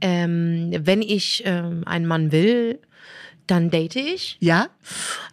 Ähm, 0.00 0.70
wenn 0.80 1.02
ich 1.02 1.42
ähm, 1.44 1.82
einen 1.84 2.06
Mann 2.06 2.32
will, 2.32 2.78
dann 3.46 3.68
date 3.68 3.96
ich. 3.96 4.38
Ja? 4.40 4.68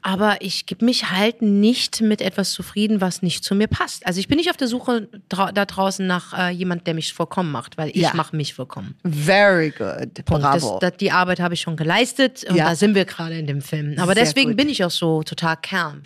Aber 0.02 0.42
ich 0.42 0.66
gebe 0.66 0.84
mich 0.84 1.12
halt 1.12 1.42
nicht 1.42 2.02
mit 2.02 2.22
etwas 2.22 2.52
zufrieden, 2.52 3.00
was 3.00 3.22
nicht 3.22 3.46
zu 3.46 3.56
mir 3.56 3.68
passt. 3.68 4.06
Also 4.06 4.20
ich 4.20 4.28
bin 4.28 4.38
nicht 4.38 4.50
auf 4.50 4.58
der 4.58 4.68
Suche 4.68 5.08
drau 5.30 5.50
da 5.54 5.64
draußen 5.64 6.06
nach 6.06 6.38
äh, 6.38 6.50
jemand, 6.50 6.88
der 6.88 6.94
mich 6.94 7.14
vollkommen 7.14 7.52
macht, 7.54 7.78
weil 7.78 7.90
ich 7.90 8.02
Ja. 8.02 8.14
mache 8.16 8.36
mich 8.36 8.54
vollkommen. 8.54 8.96
Very 9.06 9.70
good. 9.70 10.14
Punkt. 10.26 10.44
Bravo. 10.44 10.80
Das, 10.82 10.92
das, 10.92 10.98
die 10.98 11.12
Arbeit 11.12 11.40
habe 11.40 11.54
ich 11.54 11.62
schon 11.62 11.78
geleistet 11.78 12.44
und 12.50 12.58
Ja. 12.58 12.66
da 12.66 12.76
sind 12.76 12.96
wir 12.96 13.06
gerade 13.06 13.38
in 13.38 13.48
dem 13.48 13.62
Film. 13.62 13.94
Aber 13.98 14.14
Sehr 14.14 14.26
deswegen 14.26 14.50
gut. 14.50 14.58
bin 14.58 14.68
ich 14.68 14.84
auch 14.84 14.92
so 14.92 15.24
total 15.24 15.56
calm. 15.56 16.02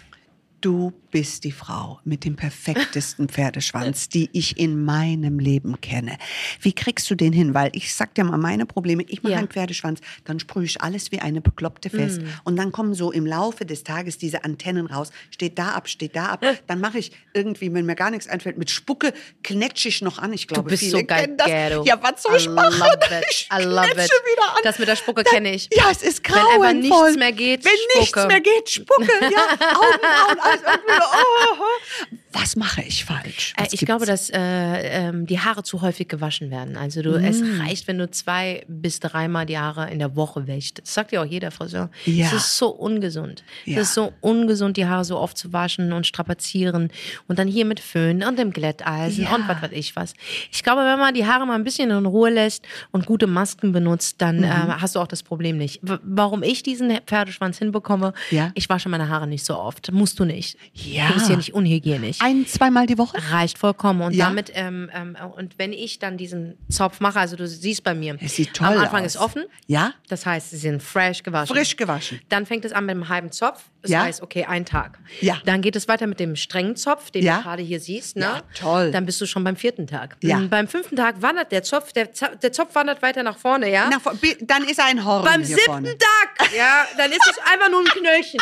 Du 0.61 0.93
bist 1.13 1.43
die 1.43 1.51
Frau 1.51 1.99
mit 2.05 2.25
dem 2.25 2.35
perfektesten 2.35 3.29
Pferdeschwanz, 3.29 4.09
die 4.09 4.31
ich 4.33 4.57
in 4.57 4.83
meinem 4.83 5.37
Leben 5.37 5.79
kenne. 5.79 6.17
Wie 6.59 6.73
kriegst 6.73 7.07
du 7.11 7.13
den 7.13 7.31
hin? 7.31 7.53
Weil 7.53 7.69
ich 7.75 7.93
sag 7.93 8.15
dir 8.15 8.23
mal 8.23 8.39
meine 8.39 8.65
Probleme. 8.65 9.03
Ich 9.07 9.21
mache 9.21 9.33
Ja. 9.33 9.37
einen 9.37 9.47
Pferdeschwanz, 9.47 9.99
dann 10.25 10.39
sprühe 10.39 10.65
ich 10.65 10.81
alles 10.81 11.11
wie 11.11 11.19
eine 11.19 11.39
Bekloppte 11.39 11.91
fest. 11.91 12.19
Mm. 12.21 12.25
Und 12.45 12.55
dann 12.55 12.71
kommen 12.71 12.95
so 12.95 13.11
im 13.11 13.27
Laufe 13.27 13.63
des 13.63 13.83
Tages 13.83 14.17
diese 14.17 14.43
Antennen 14.43 14.87
raus. 14.87 15.11
Steht 15.29 15.59
da 15.59 15.69
ab, 15.73 15.87
steht 15.87 16.15
da 16.15 16.25
ab. 16.29 16.43
Dann 16.65 16.79
mache 16.81 16.97
ich 16.97 17.11
irgendwie, 17.35 17.71
wenn 17.71 17.85
mir 17.85 17.95
gar 17.95 18.09
nichts 18.09 18.27
einfällt, 18.27 18.57
mit 18.57 18.71
Spucke 18.71 19.13
knetsche 19.43 19.89
ich 19.89 20.01
noch 20.01 20.17
an. 20.17 20.33
Ich 20.33 20.47
glaube, 20.47 20.69
bist 20.71 20.79
viele 20.81 20.97
so 20.97 21.03
geil, 21.05 21.25
kennen 21.25 21.37
das. 21.37 21.45
Ghetto. 21.47 21.83
Ja, 21.85 21.99
was 22.01 22.23
soll 22.23 22.37
ich 22.37 22.45
I 22.47 22.49
machen? 22.49 22.79
love 22.79 22.97
it. 23.19 23.25
Ich 23.29 23.49
I 23.53 23.61
love 23.63 23.87
knetsche 23.87 24.05
it. 24.15 24.31
wieder 24.31 24.49
an. 24.55 24.61
Das 24.63 24.79
mit 24.79 24.87
der 24.87 24.95
Spucke 24.95 25.23
kenne 25.23 25.53
ich. 25.53 25.69
Ja, 25.73 25.91
es 25.91 26.01
ist 26.01 26.27
Wenn 26.27 26.35
einfach 26.37 26.55
grauenvoll. 26.57 27.03
nichts 27.09 27.19
mehr 27.19 27.31
geht, 27.33 27.63
Wenn 27.65 27.71
nichts 27.99 28.09
Spucke. 28.09 28.27
mehr 28.27 28.41
geht, 28.41 28.67
Spucke. 28.69 29.11
Ja, 29.21 29.67
Augen, 29.77 30.31
Augen, 30.31 30.39
alles 30.41 30.61
irgendwie. 30.65 31.02
Oh, 31.15 31.79
oh. 32.11 32.22
Was 32.33 32.55
mache 32.55 32.81
ich 32.81 33.05
falsch? 33.05 33.53
Äh, 33.57 33.63
ich 33.63 33.69
gibt's? 33.71 33.85
glaube, 33.85 34.05
dass 34.05 34.29
äh, 34.29 34.37
ähm, 34.39 35.25
die 35.27 35.39
Haare 35.39 35.63
zu 35.63 35.81
häufig 35.81 36.07
gewaschen 36.07 36.49
werden. 36.51 36.75
Also 36.77 37.01
du, 37.01 37.11
Mm. 37.19 37.23
es 37.23 37.41
reicht, 37.59 37.87
wenn 37.87 37.97
du 37.99 38.09
zwei 38.09 38.63
bis 38.67 38.99
dreimal 38.99 39.45
die 39.45 39.57
Haare 39.57 39.89
in 39.91 39.99
der 39.99 40.15
Woche 40.15 40.47
wäschst. 40.47 40.79
Das 40.81 40.93
sagt 40.93 41.11
ja 41.11 41.21
auch 41.21 41.25
jeder 41.25 41.51
Friseur. 41.51 41.89
Ja. 42.05 42.25
Es 42.27 42.33
ist 42.33 42.57
so 42.57 42.69
ungesund. 42.69 43.43
Ja. 43.65 43.79
Es 43.79 43.89
ist 43.89 43.93
so 43.93 44.13
ungesund, 44.21 44.77
die 44.77 44.85
Haare 44.87 45.05
so 45.05 45.17
oft 45.19 45.37
zu 45.37 45.53
waschen 45.53 45.93
und 45.93 46.07
strapazieren 46.07 46.89
und 47.27 47.39
dann 47.39 47.47
hier 47.47 47.65
mit 47.65 47.79
Föhn 47.79 48.23
und 48.23 48.39
dem 48.39 48.51
Glätteisen 48.51 49.25
Ja. 49.25 49.35
und 49.35 49.47
was 49.47 49.61
weiß 49.61 49.71
ich 49.73 49.95
was. 49.95 50.13
Ich 50.51 50.63
glaube, 50.63 50.81
wenn 50.81 50.99
man 50.99 51.13
die 51.13 51.25
Haare 51.25 51.45
mal 51.45 51.55
ein 51.55 51.63
bisschen 51.63 51.91
in 51.91 52.05
Ruhe 52.05 52.29
lässt 52.31 52.65
und 52.91 53.05
gute 53.05 53.27
Masken 53.27 53.71
benutzt, 53.71 54.15
dann 54.19 54.37
Mhm. 54.37 54.43
äh, 54.43 54.47
hast 54.79 54.95
du 54.95 54.99
auch 54.99 55.07
das 55.07 55.21
Problem 55.23 55.57
nicht. 55.57 55.79
W 55.83 55.97
warum 56.03 56.41
ich 56.43 56.63
diesen 56.63 56.97
Pferdeschwanz 57.05 57.59
hinbekomme, 57.59 58.13
Ja. 58.31 58.51
ich 58.55 58.69
wasche 58.69 58.89
meine 58.89 59.09
Haare 59.09 59.27
nicht 59.27 59.45
so 59.45 59.57
oft. 59.57 59.91
Musst 59.91 60.19
du 60.19 60.25
nicht. 60.25 60.57
Ja. 60.73 61.07
Du 61.09 61.13
bist 61.15 61.29
ja 61.29 61.35
nicht 61.35 61.53
unhygienisch 61.53 62.17
Ein, 62.23 62.47
zweimal 62.47 62.85
die 62.85 62.97
Woche? 62.97 63.17
reicht 63.31 63.57
vollkommen. 63.57 64.01
Und 64.01 64.13
Ja? 64.13 64.25
damit, 64.27 64.51
ähm, 64.55 64.89
ähm, 64.93 65.17
und 65.35 65.57
wenn 65.59 65.73
ich 65.73 65.99
dann 65.99 66.15
diesen 66.17 66.57
Zopf 66.69 66.99
mache, 67.01 67.19
also 67.19 67.35
du 67.35 67.45
siehst 67.47 67.83
bei 67.83 67.93
mir, 67.93 68.17
Es 68.21 68.35
sieht 68.35 68.53
toll 68.53 68.67
am 68.67 68.77
Anfang 68.79 69.01
aus. 69.01 69.15
ist 69.15 69.17
offen. 69.21 69.43
Ja? 69.67 69.93
Das 70.07 70.25
heißt, 70.25 70.51
sie 70.51 70.57
sind 70.57 70.81
fresh 70.81 71.23
gewaschen. 71.23 71.55
Frisch 71.55 71.75
gewaschen. 71.75 72.21
Dann 72.29 72.45
fängt 72.45 72.63
es 72.65 72.71
an 72.71 72.85
mit 72.85 72.91
einem 72.95 73.09
halben 73.09 73.31
Zopf. 73.31 73.63
Das 73.81 73.91
Ja? 73.91 74.03
heißt, 74.03 74.21
okay, 74.21 74.45
ein 74.45 74.65
Tag. 74.65 74.97
Ja. 75.19 75.37
Dann 75.43 75.61
geht 75.61 75.75
es 75.75 75.87
weiter 75.89 76.07
mit 76.07 76.19
dem 76.21 76.35
strengen 76.37 76.75
Zopf, 76.77 77.11
den 77.11 77.23
Ja? 77.25 77.37
du 77.37 77.43
gerade 77.43 77.63
hier 77.63 77.79
siehst. 77.81 78.15
Ne? 78.15 78.21
Ja, 78.23 78.41
toll. 78.57 78.91
Dann 78.91 79.05
bist 79.05 79.19
du 79.19 79.25
schon 79.25 79.43
beim 79.43 79.57
vierten 79.57 79.87
Tag. 79.87 80.15
Ja. 80.21 80.37
Und 80.37 80.49
beim 80.49 80.69
fünften 80.69 80.95
Tag 80.95 81.21
wandert 81.21 81.51
der 81.51 81.63
Zopf, 81.63 81.91
der, 81.91 82.13
Zo- 82.13 82.33
der 82.41 82.53
Zopf 82.53 82.73
wandert 82.75 83.01
weiter 83.01 83.23
nach 83.23 83.37
vorne, 83.37 83.69
ja? 83.69 83.87
Na, 83.91 83.99
vor- 83.99 84.15
bi- 84.15 84.37
dann 84.41 84.63
ist 84.63 84.79
ein 84.79 85.03
Horn 85.03 85.25
beim 85.25 85.43
siebten 85.43 85.65
vorne. 85.65 85.97
Tag, 85.97 86.53
ja, 86.55 86.85
dann 86.97 87.11
ist 87.11 87.27
es 87.29 87.37
einfach 87.51 87.69
nur 87.69 87.81
ein 87.81 87.85
Knöllchen. 87.87 88.39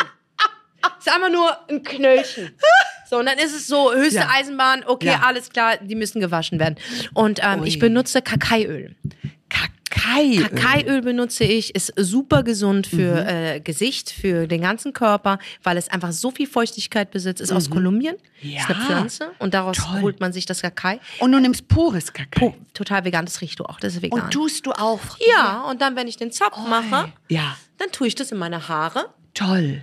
Es 1.00 1.06
ist 1.06 1.12
einfach 1.14 1.30
nur 1.30 1.68
ein 1.68 1.82
Knöllchen. 1.82 2.56
So, 3.12 3.18
und 3.18 3.26
dann 3.26 3.36
ist 3.36 3.54
es 3.54 3.66
so, 3.66 3.92
höchste 3.92 4.20
Ja. 4.20 4.28
Eisenbahn, 4.32 4.84
okay, 4.86 5.08
Ja. 5.08 5.20
alles 5.26 5.50
klar, 5.50 5.76
die 5.76 5.94
müssen 5.94 6.18
gewaschen 6.18 6.58
werden. 6.58 6.76
Und 7.12 7.40
ähm, 7.42 7.62
ich 7.64 7.78
benutze 7.78 8.22
Kakaiöl. 8.22 8.96
Kakai. 9.50 10.38
Kakaiöl 10.48 11.02
benutze 11.02 11.44
ich, 11.44 11.74
ist 11.74 11.92
super 11.98 12.42
gesund 12.42 12.86
für 12.86 13.20
Mhm. 13.20 13.28
äh, 13.28 13.60
Gesicht, 13.60 14.08
für 14.10 14.46
den 14.48 14.62
ganzen 14.62 14.94
Körper, 14.94 15.38
weil 15.62 15.76
es 15.76 15.88
einfach 15.88 16.10
so 16.12 16.30
viel 16.30 16.46
Feuchtigkeit 16.46 17.10
besitzt. 17.10 17.42
Ist 17.42 17.52
aus 17.52 17.68
Kolumbien, 17.68 18.14
ist 18.40 18.44
Mhm. 18.44 18.50
Ja. 18.50 18.64
eine 18.64 18.74
Pflanze 18.86 19.30
und 19.38 19.52
daraus 19.52 19.76
Toll. 19.76 20.00
holt 20.00 20.20
man 20.20 20.32
sich 20.32 20.46
das 20.46 20.62
Kakai. 20.62 20.98
Und 21.18 21.32
du 21.32 21.38
nimmst 21.38 21.68
pures 21.68 22.14
Kakai. 22.14 22.46
Oh, 22.46 22.54
total 22.72 23.04
vegan, 23.04 23.26
das 23.26 23.42
riechst 23.42 23.58
du 23.60 23.64
auch, 23.64 23.78
das 23.78 23.92
ist 23.96 24.00
vegan. 24.00 24.22
Und 24.22 24.30
tust 24.30 24.64
du 24.64 24.72
auch. 24.72 25.00
ja, 25.36 25.60
und 25.68 25.82
dann, 25.82 25.96
wenn 25.96 26.08
ich 26.08 26.16
den 26.16 26.32
Zopf 26.32 26.56
mache, 26.66 27.12
Ja, 27.28 27.58
dann 27.76 27.92
tue 27.92 28.06
ich 28.06 28.14
das 28.14 28.32
in 28.32 28.38
meine 28.38 28.68
Haare. 28.68 29.10
toll. 29.34 29.82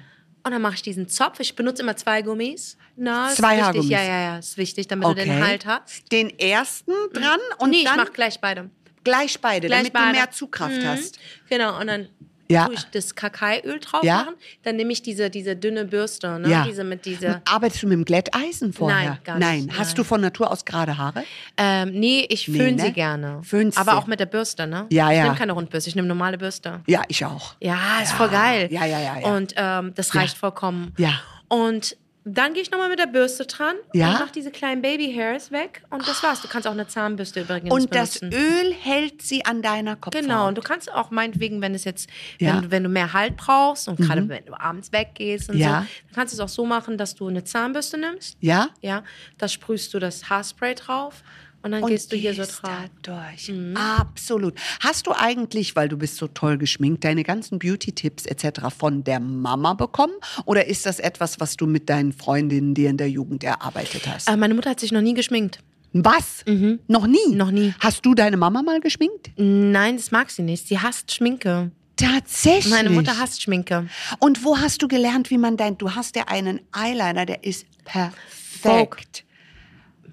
Und 0.49 0.53
dann 0.53 0.63
mache 0.63 0.73
ich 0.73 0.81
diesen 0.81 1.07
Zopf. 1.07 1.39
Ich 1.41 1.55
benutze 1.55 1.83
immer 1.83 1.95
zwei 1.95 2.23
Gummis. 2.23 2.75
Na, 2.95 3.27
ist 3.29 3.37
Zwei 3.37 3.49
wichtig. 3.51 3.63
Haargummis. 3.65 3.89
Ja, 3.91 4.01
ja, 4.01 4.19
ja, 4.21 4.37
ist 4.39 4.57
wichtig, 4.57 4.87
damit 4.87 5.07
du 5.07 5.13
den 5.13 5.45
Halt 5.45 5.67
hast. 5.67 6.11
Den 6.11 6.39
ersten 6.39 6.91
dran 7.13 7.39
und 7.59 7.69
nee, 7.69 7.77
ich 7.77 7.83
dann 7.83 7.97
mache 7.97 8.11
gleich 8.11 8.39
beide. 8.41 8.71
gleich 9.03 9.39
beide, 9.39 9.67
Gleich 9.67 9.77
damit 9.81 9.93
beide. 9.93 10.07
du 10.07 10.11
mehr 10.13 10.31
Zugkraft 10.31 10.77
Mhm. 10.81 10.87
hast. 10.87 11.19
Genau, 11.51 11.79
und 11.79 11.85
dann 11.85 12.09
Ja. 12.51 12.65
tue 12.65 12.73
ich 12.75 12.83
das 12.85 13.13
Kakaiöl 13.15 13.79
drauf 13.79 14.03
Ja. 14.03 14.17
machen. 14.23 14.33
Dann 14.63 14.75
nehme 14.75 14.91
ich 14.91 15.01
diese, 15.03 15.29
diese 15.29 15.55
dünne 15.55 15.85
Bürste, 15.85 16.39
ne? 16.39 16.49
Ja. 16.49 16.63
diese 16.67 16.83
mit 16.83 17.05
dieser. 17.05 17.41
Arbeitest 17.45 17.83
du 17.83 17.87
mit 17.87 17.93
dem 17.97 18.05
Glätteisen 18.05 18.73
vorher? 18.73 18.97
Nein, 19.11 19.17
gar 19.23 19.37
nicht, 19.37 19.67
Nein. 19.67 19.77
Hast 19.77 19.97
du 19.97 20.03
von 20.03 20.19
Natur 20.21 20.51
aus 20.51 20.65
gerade 20.65 20.97
Haare? 20.97 21.23
Ähm, 21.57 21.91
nee, 21.91 22.25
ich 22.29 22.47
Nee, 22.47 22.57
föhne 22.57 22.71
ne? 22.77 22.83
sie 22.85 22.91
gerne. 22.93 23.41
Föhnst 23.43 23.77
Aber 23.77 23.91
sie. 23.91 23.97
auch 23.97 24.07
mit 24.07 24.19
der 24.19 24.25
Bürste, 24.25 24.65
ne? 24.65 24.87
Ja, 24.89 25.11
ich 25.11 25.17
ja. 25.17 25.23
nehme 25.25 25.35
keine 25.35 25.51
Rundbürste, 25.53 25.89
ich 25.89 25.95
nehme 25.95 26.07
normale 26.07 26.37
Bürste. 26.39 26.81
Ja, 26.87 27.03
ich 27.07 27.23
auch. 27.23 27.53
Ja, 27.61 27.77
ist 28.01 28.13
voll 28.13 28.29
geil. 28.29 28.67
Ja, 28.71 28.85
ja, 28.85 28.99
ja, 28.99 29.19
ja. 29.19 29.27
Und 29.27 29.53
ähm, 29.55 29.93
das 29.95 30.15
reicht 30.15 30.37
vollkommen. 30.37 30.93
Ja. 30.97 31.21
Und 31.49 31.95
dann 32.37 32.53
gehe 32.53 32.61
ich 32.61 32.71
nochmal 32.71 32.89
mit 32.89 32.99
der 32.99 33.07
Bürste 33.07 33.45
dran 33.45 33.75
Ja. 33.93 34.07
und 34.11 34.19
mache 34.19 34.31
diese 34.33 34.51
kleinen 34.51 34.81
Baby-Hairs 34.81 35.51
weg. 35.51 35.83
Und 35.89 36.07
das 36.07 36.21
war's. 36.23 36.41
Du 36.41 36.47
kannst 36.47 36.67
auch 36.67 36.71
eine 36.73 36.87
Zahnbürste 36.87 37.41
übrigens 37.41 37.71
Und 37.71 37.95
das 37.95 38.19
benutzen. 38.19 38.39
Öl 38.39 38.73
hält 38.73 39.21
sie 39.21 39.45
an 39.45 39.61
deiner 39.61 39.95
Kopfhaut. 39.95 40.21
Genau, 40.21 40.47
und 40.47 40.57
du 40.57 40.61
kannst 40.61 40.91
auch 40.93 41.11
meinetwegen, 41.11 41.61
wenn 41.61 41.73
es 41.75 41.83
jetzt, 41.85 42.09
Ja. 42.39 42.53
Mhm. 42.53 42.55
wenn, 42.55 42.61
du, 42.63 42.71
wenn 42.71 42.83
du 42.83 42.89
mehr 42.89 43.13
Halt 43.13 43.37
brauchst 43.37 43.87
und 43.87 43.97
gerade 43.99 44.27
wenn 44.27 44.45
du 44.45 44.53
abends 44.59 44.91
weggehst 44.91 45.49
und 45.49 45.57
Ja. 45.57 45.67
so, 45.67 45.73
dann 45.73 45.87
kannst 46.15 46.33
du 46.33 46.35
es 46.35 46.39
auch 46.41 46.53
so 46.53 46.65
machen, 46.65 46.97
dass 46.97 47.15
du 47.15 47.27
eine 47.27 47.43
Zahnbürste 47.43 47.97
nimmst. 47.97 48.37
Ja? 48.41 48.69
Ja, 48.81 49.03
da 49.37 49.47
sprühst 49.47 49.93
du 49.93 49.99
das 49.99 50.29
Haarspray 50.29 50.75
drauf 50.75 51.23
und 51.61 51.71
dann 51.71 51.83
Und 51.83 51.89
gehst 51.89 52.11
du 52.11 52.15
hier 52.15 52.33
so 52.33 52.43
da 52.63 52.85
durch. 53.01 53.49
Mhm. 53.49 53.75
Absolut. 53.75 54.53
Hast 54.79 55.07
du 55.07 55.11
eigentlich, 55.11 55.75
weil 55.75 55.89
du 55.89 55.97
bist 55.97 56.17
so 56.17 56.27
toll 56.27 56.57
geschminkt, 56.57 57.03
deine 57.03 57.23
ganzen 57.23 57.59
Beauty-Tipps 57.59 58.25
etc. 58.25 58.73
von 58.77 59.03
der 59.03 59.19
Mama 59.19 59.73
bekommen? 59.73 60.13
Oder 60.45 60.67
ist 60.67 60.85
das 60.85 60.99
etwas, 60.99 61.39
was 61.39 61.57
du 61.57 61.67
mit 61.67 61.89
deinen 61.89 62.13
Freundinnen 62.13 62.73
dir 62.73 62.89
in 62.89 62.97
der 62.97 63.09
Jugend 63.09 63.43
erarbeitet 63.43 64.07
hast? 64.07 64.29
Äh, 64.29 64.37
meine 64.37 64.53
Mutter 64.53 64.69
hat 64.69 64.79
sich 64.79 64.91
noch 64.91 65.01
nie 65.01 65.13
geschminkt. 65.13 65.59
Was? 65.91 66.43
Noch 66.87 67.07
nie? 67.07 67.17
Mhm. 67.29 67.37
Noch 67.37 67.51
nie. 67.51 67.73
Hast 67.79 68.05
du 68.05 68.13
deine 68.13 68.37
Mama 68.37 68.61
mal 68.61 68.79
geschminkt? 68.79 69.31
Nein, 69.37 69.97
das 69.97 70.11
mag 70.11 70.29
sie 70.29 70.43
nicht. 70.43 70.67
Sie 70.67 70.79
hasst 70.79 71.13
Schminke. 71.13 71.71
Tatsächlich. 71.95 72.69
Meine 72.73 72.89
Mutter 72.89 73.17
hasst 73.17 73.41
Schminke. 73.41 73.87
Und 74.19 74.45
wo 74.45 74.57
hast 74.57 74.81
du 74.81 74.87
gelernt, 74.87 75.29
wie 75.31 75.37
man 75.37 75.57
dein, 75.57 75.77
du 75.77 75.95
hast 75.95 76.15
ja 76.15 76.27
einen 76.27 76.61
Eyeliner, 76.71 77.25
der 77.25 77.43
ist 77.43 77.65
perfekt. 77.83 78.15
Vogue. 78.61 78.97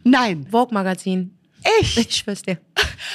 Nein, 0.02 0.46
Vogue-Magazin. 0.50 1.36
Echt? 1.81 1.96
Ich 1.98 2.16
schwör's 2.16 2.42
dir. 2.42 2.59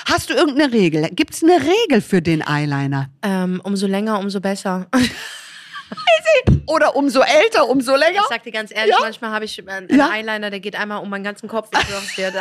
Hast 0.06 0.30
du 0.30 0.34
irgendeine 0.34 0.72
Regel? 0.72 1.10
Gibt 1.12 1.34
es 1.34 1.44
eine 1.44 1.60
Regel 1.62 2.02
für 2.02 2.22
den 2.22 2.42
Eyeliner? 2.42 3.10
Ähm, 3.22 3.62
umso 3.64 3.88
länger, 3.88 4.20
umso 4.20 4.40
besser. 4.40 4.88
Oder 6.68 6.96
umso 6.96 7.22
älter, 7.22 7.68
umso 7.68 7.96
länger? 7.96 8.22
Ich 8.22 8.28
sag 8.30 8.44
dir 8.44 8.52
ganz 8.52 8.72
ehrlich, 8.74 8.96
Ja. 8.96 9.02
manchmal 9.02 9.32
habe 9.32 9.46
ich 9.46 9.60
äh, 9.60 9.70
einen 9.70 9.90
Ja. 9.90 10.10
Eyeliner, 10.12 10.50
der 10.50 10.60
geht 10.60 10.76
einmal 10.76 11.02
um 11.02 11.10
meinen 11.10 11.24
ganzen 11.24 11.50
Kopf. 11.50 11.70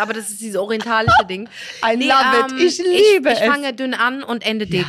Aber 0.01 0.12
das 0.12 0.31
ist 0.31 0.40
dieses 0.40 0.57
orientalische 0.57 1.25
Ding. 1.29 1.49
I 1.85 1.96
love 1.96 2.55
it. 2.55 2.62
Ich 2.62 2.79
liebe 2.79 3.31
ich, 3.31 3.35
es. 3.35 3.40
Ich 3.40 3.46
fange 3.46 3.73
dünn 3.73 3.94
an 3.94 4.23
und 4.23 4.44
ende 4.46 4.66
dick. 4.66 4.87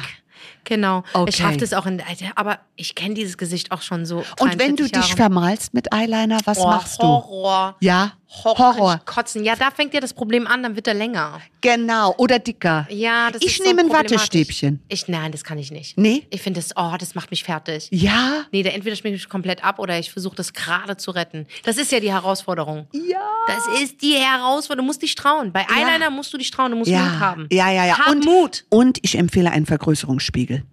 Genau. 0.63 1.03
Okay. 1.13 1.29
Ich 1.29 1.37
schaffe 1.37 1.57
das 1.57 1.73
auch 1.73 1.87
in. 1.87 2.03
Aber 2.35 2.59
ich 2.75 2.93
kenne 2.93 3.15
dieses 3.15 3.37
Gesicht 3.37 3.71
auch 3.71 3.81
schon 3.81 4.05
so. 4.05 4.23
Und 4.39 4.59
wenn 4.59 4.75
du 4.75 4.83
43 4.83 4.91
dich 4.91 5.07
Jahre. 5.09 5.17
vermalst 5.17 5.73
mit 5.73 5.91
Eyeliner, 5.91 6.39
was 6.45 6.59
oh, 6.59 6.67
machst 6.67 7.01
du? 7.01 7.07
Horror. 7.07 7.75
Ja, 7.79 8.13
Horror. 8.43 8.57
Horror. 8.75 8.95
Ich 8.99 9.05
kotzen. 9.13 9.43
Ja, 9.43 9.55
da 9.55 9.71
fängt 9.71 9.93
ja 9.93 9.99
das 9.99 10.13
Problem 10.13 10.47
an, 10.47 10.63
dann 10.63 10.75
wird 10.75 10.87
er 10.87 10.93
länger. 10.93 11.41
Genau, 11.59 12.15
oder 12.17 12.39
dicker. 12.39 12.87
Ja, 12.89 13.29
das 13.29 13.41
ich 13.41 13.47
ist 13.49 13.57
so 13.57 13.63
nehme 13.65 13.81
ein 13.81 13.87
problematisch. 13.87 14.13
Wattestäbchen. 14.21 14.81
Ich, 14.87 15.07
nein, 15.09 15.31
das 15.31 15.43
kann 15.43 15.57
ich 15.57 15.69
nicht. 15.71 15.97
Nee? 15.97 16.25
Ich 16.29 16.41
finde 16.41 16.59
das, 16.61 16.71
oh, 16.75 16.95
das 16.97 17.13
macht 17.13 17.29
mich 17.29 17.43
fertig. 17.43 17.89
Ja? 17.91 18.43
Nee, 18.51 18.63
der 18.63 18.73
entweder 18.73 18.95
schminkt 18.95 19.19
mich 19.19 19.27
komplett 19.29 19.63
ab 19.63 19.79
oder 19.79 19.99
ich 19.99 20.11
versuche 20.11 20.35
das 20.35 20.53
gerade 20.53 20.95
zu 20.97 21.11
retten. 21.11 21.45
Das 21.63 21.77
ist 21.77 21.91
ja 21.91 21.99
die 21.99 22.11
Herausforderung. 22.11 22.87
Ja. 22.93 23.19
Das 23.47 23.81
ist 23.81 24.01
die 24.01 24.13
Herausforderung. 24.15 24.85
Du 24.85 24.87
musst 24.87 25.01
dich 25.01 25.15
trauen. 25.15 25.51
Bei 25.51 25.65
Eyeliner 25.69 26.09
musst 26.09 26.33
du 26.33 26.37
dich 26.37 26.49
trauen, 26.51 26.71
du 26.71 26.77
musst 26.77 26.89
Ja, 26.89 27.03
Mut 27.03 27.19
haben. 27.19 27.47
ja, 27.51 27.69
ja, 27.71 27.85
ja. 27.85 27.97
Hab 27.99 28.07
Und, 28.09 28.25
Mut. 28.25 28.63
und 28.69 28.97
ich 29.01 29.17
empfehle 29.17 29.51
einen 29.51 29.65
Vergrößerungsspiegel. 29.65 30.63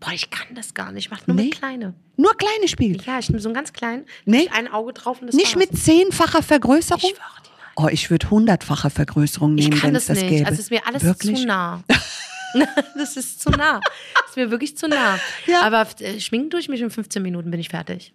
Boah, 0.00 0.12
ich 0.12 0.30
kann 0.30 0.54
das 0.54 0.74
gar 0.74 0.92
nicht. 0.92 1.06
Ich 1.06 1.10
mach 1.10 1.26
nur 1.26 1.36
Nee? 1.36 1.44
mit 1.46 1.56
kleine. 1.58 1.94
Nur 2.16 2.36
kleine 2.36 2.68
Spiegel. 2.68 3.02
Ja, 3.04 3.18
ich 3.18 3.28
nehme 3.30 3.40
so 3.40 3.48
einen 3.48 3.54
ganz 3.54 3.72
kleinen, 3.72 4.06
Nee? 4.26 4.48
ein 4.52 4.68
Auge 4.68 4.92
drauf 4.92 5.20
und 5.20 5.26
das 5.28 5.34
Nicht 5.34 5.56
war's. 5.56 5.70
mit 5.70 5.78
zehnfacher 5.78 6.42
Vergrößerung? 6.42 7.00
Ich 7.02 7.16
schwöre 7.16 7.42
dir. 7.44 7.50
Oh, 7.76 7.88
ich 7.88 8.10
würde 8.10 8.30
hundertfache 8.30 8.90
Vergrößerung 8.90 9.54
nehmen, 9.54 9.80
wenn 9.82 9.94
das 9.94 10.04
es 10.04 10.06
das 10.08 10.18
nicht. 10.18 10.28
gäbe. 10.30 10.46
Also 10.46 10.54
es 10.54 10.60
ist 10.66 10.70
mir 10.70 10.86
alles 10.86 11.02
Wirklich? 11.04 11.40
zu 11.40 11.46
nah. 11.46 11.82
das 12.96 13.16
ist 13.16 13.40
zu 13.40 13.50
nah. 13.50 13.80
Das 14.14 14.30
ist 14.30 14.36
mir 14.36 14.50
wirklich 14.50 14.76
zu 14.76 14.88
nah. 14.88 15.18
Ja. 15.46 15.62
Aber 15.62 15.86
äh, 16.00 16.18
schminken 16.20 16.50
tue 16.50 16.60
ich 16.60 16.68
mich 16.68 16.80
in 16.80 16.90
15 16.90 17.22
Minuten, 17.22 17.50
bin 17.50 17.60
ich 17.60 17.68
fertig. 17.68 18.14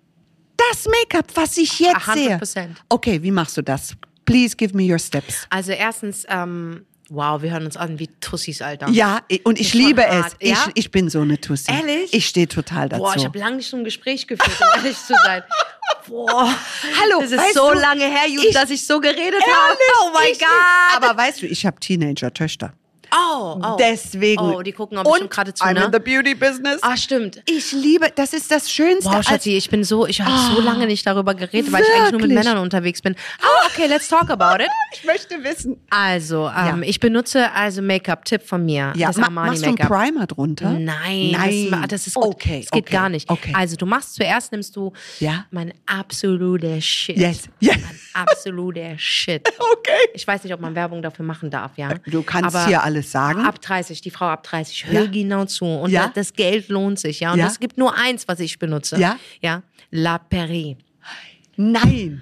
Das 0.71 0.85
Make-up, 0.85 1.27
was 1.35 1.57
ich 1.57 1.79
jetzt 1.79 2.05
sehe. 2.13 2.37
100%. 2.37 2.67
Okay, 2.89 3.21
wie 3.21 3.31
machst 3.31 3.57
du 3.57 3.61
das? 3.61 3.95
Please 4.25 4.55
give 4.55 4.75
me 4.75 4.83
your 4.91 4.99
steps. 4.99 5.45
Also 5.49 5.71
erstens, 5.73 6.25
ähm, 6.29 6.85
wow, 7.13 7.41
wir 7.41 7.51
hören 7.51 7.65
uns 7.65 7.77
an 7.77 7.99
wie 7.99 8.07
Tussis, 8.19 8.61
Alter. 8.61 8.89
Ja, 8.89 9.21
und 9.43 9.59
ich 9.59 9.73
liebe 9.73 10.03
hart, 10.03 10.35
es. 10.39 10.49
ja? 10.49 10.65
Ich, 10.73 10.85
ich 10.85 10.91
bin 10.91 11.09
so 11.09 11.21
eine 11.21 11.39
Tussi. 11.39 11.71
Ehrlich? 11.71 12.13
Ich 12.13 12.27
stehe 12.27 12.47
total 12.47 12.89
dazu. 12.89 13.03
Boah, 13.03 13.15
ich 13.15 13.23
habe 13.25 13.37
lange 13.39 13.57
nicht 13.57 13.69
so 13.69 13.77
ein 13.77 13.83
Gespräch 13.83 14.27
geführt, 14.27 14.59
um 14.59 14.79
ehrlich 14.79 14.97
zu 14.97 15.13
sein. 15.23 15.43
Boah, 16.07 16.53
Hallo, 17.01 17.21
das 17.21 17.31
ist 17.31 17.53
so 17.53 17.71
du, 17.71 17.79
lange 17.79 18.03
her, 18.05 18.23
ich- 18.27 18.53
dass 18.53 18.69
ich 18.69 18.85
so 18.85 18.99
geredet 18.99 19.41
habe. 19.41 19.77
Oh 20.01 20.09
mein 20.13 20.33
Gott. 20.33 20.95
Aber 21.03 21.15
weißt 21.17 21.41
du, 21.41 21.45
ich 21.45 21.65
habe 21.65 21.79
Teenager-Töchter. 21.79 22.73
Oh, 23.15 23.59
oh. 23.63 23.75
Deswegen. 23.79 24.41
Oh, 24.41 24.61
die 24.61 24.71
gucken 24.71 24.97
Und 24.97 25.03
bestimmt 25.05 25.31
gerade 25.31 25.53
zu, 25.53 25.63
I'm 25.63 25.73
ne? 25.73 25.85
in 25.85 25.91
the 25.93 25.99
beauty 25.99 26.33
business. 26.35 26.79
Ah, 26.81 26.97
stimmt. 26.97 27.41
Ich 27.45 27.71
liebe, 27.71 28.11
das 28.15 28.33
ist 28.33 28.49
das 28.51 28.71
Schönste. 28.71 29.09
Wow, 29.11 29.23
Schatzi, 29.23 29.55
ich 29.55 29.69
bin 29.69 29.83
so, 29.83 30.05
ich 30.07 30.21
habe 30.21 30.55
so 30.55 30.61
lange 30.61 30.87
nicht 30.87 31.05
darüber 31.05 31.33
geredet, 31.35 31.71
weil 31.71 31.83
ich 31.83 31.89
eigentlich 32.01 32.11
nur 32.11 32.21
mit? 32.21 32.31
Männern 32.31 32.57
unterwegs 32.57 33.01
bin. 33.01 33.15
Aber 33.39 33.67
okay, 33.71 33.87
let's 33.87 34.07
talk 34.07 34.29
about 34.29 34.61
it. 34.63 34.69
ich 34.93 35.03
möchte 35.03 35.43
wissen. 35.43 35.77
Also, 35.89 36.47
ähm, 36.47 36.81
Ja. 36.81 36.87
ich 36.87 36.99
benutze 36.99 37.51
also 37.51 37.81
Make-up-Tipp 37.81 38.43
von 38.43 38.65
mir. 38.65 38.93
Ja, 38.95 39.07
das 39.07 39.17
ma 39.17 39.27
Armani 39.27 39.49
machst 39.49 39.63
du 39.63 39.67
einen. 39.67 39.77
Primer 39.77 40.27
drunter? 40.27 40.71
Nein, 40.71 41.31
Nein. 41.31 41.67
Das, 41.71 41.87
das 41.89 42.07
ist 42.07 42.17
Okay, 42.17 42.61
Das 42.61 42.71
geht 42.71 42.83
okay, 42.85 42.93
gar 42.93 43.09
nicht. 43.09 43.29
okay. 43.29 43.53
Also 43.55 43.75
du 43.75 43.85
machst 43.85 44.15
zuerst 44.15 44.51
nimmst 44.51 44.75
du 44.75 44.91
Ja. 45.19 45.45
mein 45.51 45.73
absoluter 45.85 46.79
Shit. 46.81 47.17
Yes, 47.17 47.49
yes. 47.59 47.75
Mein 47.81 47.99
absoluter 48.13 48.97
Shit. 48.97 49.47
Okay. 49.83 49.91
Ich 50.13 50.25
weiß 50.25 50.43
nicht, 50.43 50.53
ob 50.53 50.61
man 50.61 50.75
Werbung 50.75 51.01
dafür 51.01 51.25
machen 51.25 51.49
darf, 51.49 51.71
ja. 51.77 51.89
Du 52.05 52.21
kannst 52.23 52.55
Aber 52.55 52.67
hier 52.67 52.83
alles 52.83 53.02
sagen. 53.09 53.41
Ab 53.45 53.61
30, 53.61 54.01
die 54.01 54.11
Frau 54.11 54.25
ab 54.27 54.43
30, 54.43 54.85
hör 54.87 55.03
Ja. 55.03 55.11
genau 55.11 55.45
zu. 55.45 55.65
Und 55.65 55.91
Ja. 55.91 56.11
das 56.13 56.33
Geld 56.33 56.69
lohnt 56.69 56.99
sich, 56.99 57.19
ja. 57.21 57.33
Und 57.33 57.39
Ja. 57.39 57.47
es 57.47 57.59
gibt 57.59 57.77
nur 57.77 57.95
eins, 57.95 58.27
was 58.27 58.39
ich 58.39 58.57
benutze. 58.59 58.97
Ja. 58.99 59.17
Ja. 59.41 59.63
La 59.91 60.17
Prairie. 60.17 60.77
Nein. 61.55 62.21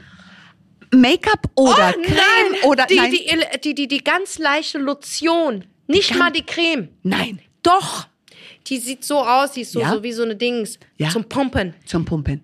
Make-up 0.94 1.50
oder 1.56 1.94
Oh, 1.98 2.02
Creme 2.02 2.16
nein, 2.16 2.62
oder 2.64 2.86
die, 2.86 2.96
nein. 2.98 3.12
Die, 3.12 3.60
die, 3.64 3.76
die, 3.76 3.88
die 3.88 4.04
ganz 4.04 4.38
leichte 4.40 4.78
Lotion. 4.78 5.64
Nicht 5.88 6.16
mal 6.18 6.32
die 6.32 6.44
Creme. 6.46 6.90
Nein. 7.04 7.40
Doch. 7.64 8.08
Die 8.68 8.78
sieht 8.78 9.04
so 9.06 9.20
aus, 9.26 9.54
die 9.54 9.62
ist 9.62 9.72
so, 9.72 9.84
so 9.86 10.04
wie 10.04 10.12
so 10.12 10.24
eine 10.24 10.36
Dings. 10.36 10.78
Zum 11.12 11.24
Pumpen. 11.24 11.74
Zum 11.86 12.04
Pumpen. 12.06 12.42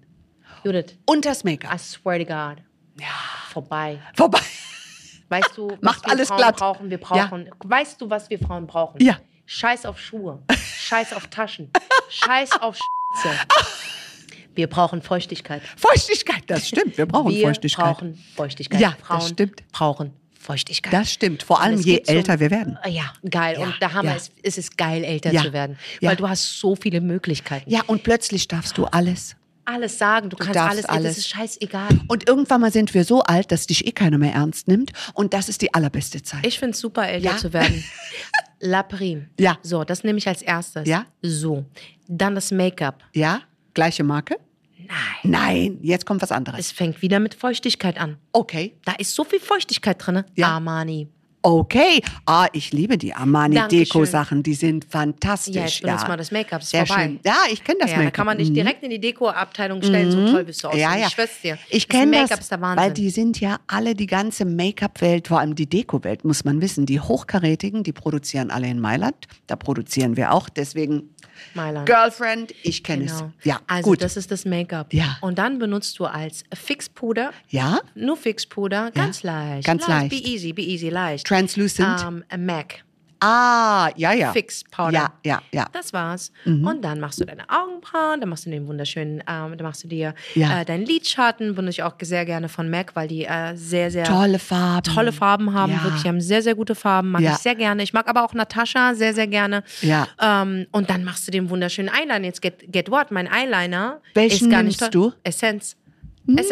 Judith, 0.63 0.95
Und 1.06 1.26
das 1.26 1.43
Make-up. 1.43 1.76
I 1.76 1.78
swear 1.78 2.19
to 2.19 2.26
God. 2.26 2.63
Ja. 3.00 3.08
Vorbei. 3.52 4.00
Vorbei. 4.15 4.39
Weißt 5.30 5.52
du, 5.58 5.70
was 5.70 5.82
Macht 5.82 6.06
wir 6.06 6.12
alles 6.12 6.28
Frauen 6.30 6.38
glatt. 6.38 6.58
brauchen? 6.58 6.90
Wir 6.90 6.98
brauchen. 7.00 7.50
Weißt 7.63 8.00
du, 8.02 8.10
was 8.10 8.30
wir 8.30 8.40
Frauen 8.40 8.66
brauchen? 8.68 9.02
Ja. 9.02 9.18
Scheiß 9.46 9.86
auf 9.86 10.00
Schuhe. 10.00 10.42
Scheiß 10.80 11.13
auf 11.13 11.28
Taschen. 11.28 11.70
Scheiß 12.10 12.52
auf 12.62 12.78
Scheiße. 13.24 13.36
Wir 14.56 14.68
brauchen 14.68 15.02
Feuchtigkeit. 15.02 15.62
Feuchtigkeit, 15.78 16.44
das 16.48 16.68
stimmt. 16.68 16.98
Wir 16.98 17.06
brauchen 17.06 17.32
wir 17.34 17.46
Feuchtigkeit. 17.46 17.86
brauchen 17.86 18.24
Feuchtigkeit. 18.36 18.80
Ja, 18.82 18.96
das 18.98 19.08
Frauen 19.08 19.22
stimmt. 19.22 19.63
brauchen 19.72 20.13
Feuchtigkeit. 20.40 20.94
Das 20.94 21.12
stimmt. 21.13 21.44
Vor 21.44 21.62
allem 21.62 21.80
je 21.80 21.96
geht 21.98 22.08
so- 22.08 22.13
älter 22.13 22.40
wir 22.40 22.50
werden. 22.50 22.78
Ja, 22.88 23.13
geil. 23.30 23.58
Ja, 23.60 23.66
und 23.66 23.76
der 23.82 23.94
Hammer 23.94 24.12
ja. 24.12 24.16
ist, 24.16 24.32
ist 24.42 24.58
es 24.58 24.76
geil, 24.76 25.04
älter 25.04 25.32
Ja, 25.32 25.44
zu 25.44 25.54
werden. 25.54 25.78
ja. 26.02 26.10
Weil 26.10 26.16
du 26.16 26.28
hast 26.28 26.60
so 26.60 26.76
viele 26.76 27.02
Möglichkeiten. 27.02 27.70
Ja, 27.70 27.82
und 27.88 28.04
plötzlich 28.04 28.48
darfst 28.48 28.78
du 28.78 28.86
alles. 28.86 29.36
Alles 29.70 29.98
sagen, 29.98 30.30
du, 30.30 30.38
kannst 30.38 30.56
darfst 30.56 30.72
alles, 30.72 30.86
alles. 30.86 31.04
Das 31.10 31.18
ist 31.18 31.28
scheißegal. 31.30 31.90
Und 32.08 32.28
irgendwann 32.30 32.62
mal 32.62 32.72
sind 32.72 32.94
wir 32.94 33.04
so 33.04 33.22
alt, 33.24 33.52
dass 33.52 33.68
dich 33.68 33.86
eh 33.86 33.92
keiner 33.92 34.18
mehr 34.18 34.32
ernst 34.34 34.70
nimmt. 34.70 34.94
Und 35.14 35.34
das 35.34 35.50
ist 35.50 35.62
die 35.62 35.74
allerbeste 35.74 36.24
Zeit. 36.24 36.46
Ich 36.48 36.58
finde 36.58 36.72
es 36.72 36.80
super, 36.80 37.08
älter 37.08 37.32
Ja. 37.32 37.38
zu 37.38 37.52
werden. 37.52 37.84
La 38.62 38.82
Prime. 38.84 39.28
Ja. 39.38 39.58
So, 39.64 39.84
das 39.84 40.04
nehme 40.06 40.20
ich 40.20 40.28
als 40.28 40.42
erstes. 40.42 40.88
Ja. 40.88 41.06
So. 41.22 41.66
Dann 42.08 42.34
das 42.36 42.52
Make-up. 42.52 43.04
ja? 43.14 43.42
Gleiche 43.74 44.04
Marke? 44.04 44.38
Nein. 44.78 44.88
Nein, 45.24 45.80
jetzt 45.82 46.06
kommt 46.06 46.22
was 46.22 46.32
anderes. 46.32 46.60
Es 46.60 46.72
fängt 46.72 47.02
wieder 47.02 47.20
mit 47.20 47.36
Feuchtigkeit 47.36 48.00
an. 48.00 48.18
Okay. 48.32 48.78
Da 48.86 48.94
ist 48.94 49.14
so 49.14 49.24
viel 49.26 49.40
Feuchtigkeit 49.42 49.98
drin. 50.04 50.24
Ja. 50.36 50.48
Armani. 50.48 51.10
Okay. 51.41 52.02
Ah, 52.26 52.47
ich 52.52 52.73
liebe 52.73 52.97
die. 52.97 53.13
Armani-Deko-Sachen. 53.13 54.43
Die 54.43 54.54
sind 54.54 54.86
fantastisch. 54.86 55.56
Ja, 55.56 55.62
jetzt 55.63 55.82
benutzt 55.82 56.08
mal 56.08 56.17
das 56.17 56.32
Make-up. 56.32 56.62
Ist 56.62 56.69
Sehr 56.71 56.86
vorbei. 56.86 57.04
schön. 57.04 57.19
Ja, 57.26 57.36
ich 57.52 57.63
kenne 57.63 57.80
das 57.82 57.91
ja, 57.91 57.97
Make-up. 57.97 58.13
da 58.13 58.15
kann 58.17 58.26
man 58.26 58.38
dich 58.38 58.50
Mhm. 58.50 58.54
direkt 58.56 58.84
in 58.84 58.89
die 58.89 59.00
Deko-Abteilung 59.00 59.82
stellen. 59.82 60.12
So 60.12 60.30
toll 60.32 60.43
bist 60.43 60.63
du 60.63 60.67
aus. 60.69 60.76
Ja, 60.76 60.95
ja. 60.97 61.08
Ich 61.08 61.13
schwör's 61.13 61.30
dir. 61.41 61.58
Ich 61.69 61.88
Das 61.88 61.97
kenne 62.00 62.26
das, 62.28 62.52
Wahnsinn. 62.52 62.78
weil 62.84 62.91
die 62.91 63.10
sind 63.10 63.39
ja 63.39 63.60
alle, 63.67 63.95
die 63.95 64.08
ganze 64.08 64.45
Make-up-Welt, 64.45 65.28
vor 65.30 65.39
allem 65.39 65.56
die 65.56 65.67
Deko-Welt, 65.67 66.26
muss 66.26 66.43
man 66.43 66.60
wissen. 66.60 66.86
Die 66.86 67.00
Hochkarätigen, 67.00 67.84
die 67.84 67.93
produzieren 67.93 68.52
alle 68.52 68.67
in 68.67 68.80
Mailand. 68.80 69.15
Da 69.45 69.56
produzieren 69.56 70.17
wir 70.17 70.34
auch. 70.34 70.50
Deswegen, 70.50 71.13
Mailand. 71.54 71.86
Girlfriend, 71.88 72.54
ich 72.63 72.84
kenne 72.84 73.06
Genau. 73.06 73.32
es. 73.39 73.45
Ja, 73.45 73.60
also 73.67 73.89
gut. 73.89 74.02
das 74.02 74.17
ist 74.17 74.32
das 74.32 74.45
Make-up. 74.45 74.93
Ja. 74.93 75.17
Und 75.21 75.38
dann 75.39 75.60
benutzt 75.60 75.97
du 76.00 76.06
als 76.06 76.43
Fixpuder, 76.54 77.32
ja, 77.50 77.80
nur 77.95 78.17
Fixpuder, 78.17 78.91
ganz 78.91 79.23
leicht. 79.23 79.65
ganz 79.65 79.88
leicht. 79.88 80.10
Be 80.10 80.15
easy, 80.17 80.54
be 80.54 80.62
easy, 80.62 80.89
leicht. 80.89 81.26
translucent. 81.28 82.02
Ähm, 82.06 82.23
a 82.30 82.38
MAC. 82.38 82.84
Ah, 83.20 83.90
ja, 83.96 84.12
ja. 84.14 84.32
Fix 84.32 84.64
Powder. 84.72 84.92
Ja, 84.94 85.14
ja, 85.24 85.42
ja. 85.52 85.66
Das 85.74 85.94
war's. 85.94 86.32
Mhm. 86.46 86.66
Und 86.68 86.82
dann 86.84 87.00
machst 87.00 87.20
du 87.20 87.26
deine 87.26 87.44
Augenbrauen, 87.50 88.20
dann 88.20 88.30
machst 88.30 88.46
du 88.46 88.50
den 88.50 88.68
wunderschönen, 88.68 89.20
ähm, 89.28 89.58
dann 89.58 89.64
machst 89.64 89.84
du 89.84 89.88
dir 89.88 90.14
Ja. 90.36 90.62
äh, 90.62 90.66
deinen 90.66 90.86
Lidschatten, 90.86 91.56
benutze 91.56 91.72
ich 91.72 91.84
auch 91.84 91.94
sehr 92.02 92.26
gerne 92.26 92.50
von 92.50 92.70
MAC, 92.70 92.96
weil 92.96 93.08
die 93.08 93.26
äh, 93.26 93.56
sehr, 93.56 93.92
sehr 93.92 94.06
Tolle 94.06 94.40
Farben. 94.40 94.94
tolle 94.94 95.12
Farben 95.12 95.54
haben. 95.54 95.72
Ja. 95.74 95.84
Wirklich, 95.84 96.04
die 96.04 96.08
haben 96.10 96.22
sehr, 96.22 96.42
sehr 96.42 96.56
gute 96.56 96.76
Farben. 96.76 97.12
Mag 97.12 97.22
Ja. 97.22 97.32
ich 97.34 97.38
sehr 97.38 97.56
gerne. 97.56 97.84
Ich 97.84 97.94
mag 97.94 98.08
aber 98.08 98.24
auch 98.24 98.34
Natascha 98.34 98.94
sehr, 98.96 99.14
sehr 99.14 99.28
gerne. 99.28 99.64
Ja. 99.82 100.08
Ähm, 100.22 100.68
und 100.72 100.90
dann 100.90 101.04
machst 101.04 101.28
du 101.28 101.32
den 101.32 101.50
wunderschönen 101.50 101.90
Eyeliner. 101.94 102.26
Jetzt 102.26 102.42
get, 102.42 102.72
get 102.72 102.90
what? 102.92 103.12
Mein 103.12 103.28
Eyeliner 103.28 104.02
Welchen 104.14 104.48
ist 104.48 104.52
gar 104.52 104.64
nimmst 104.64 104.94
du? 104.94 105.14
Essence. 105.24 105.76
Nein! 106.30 106.46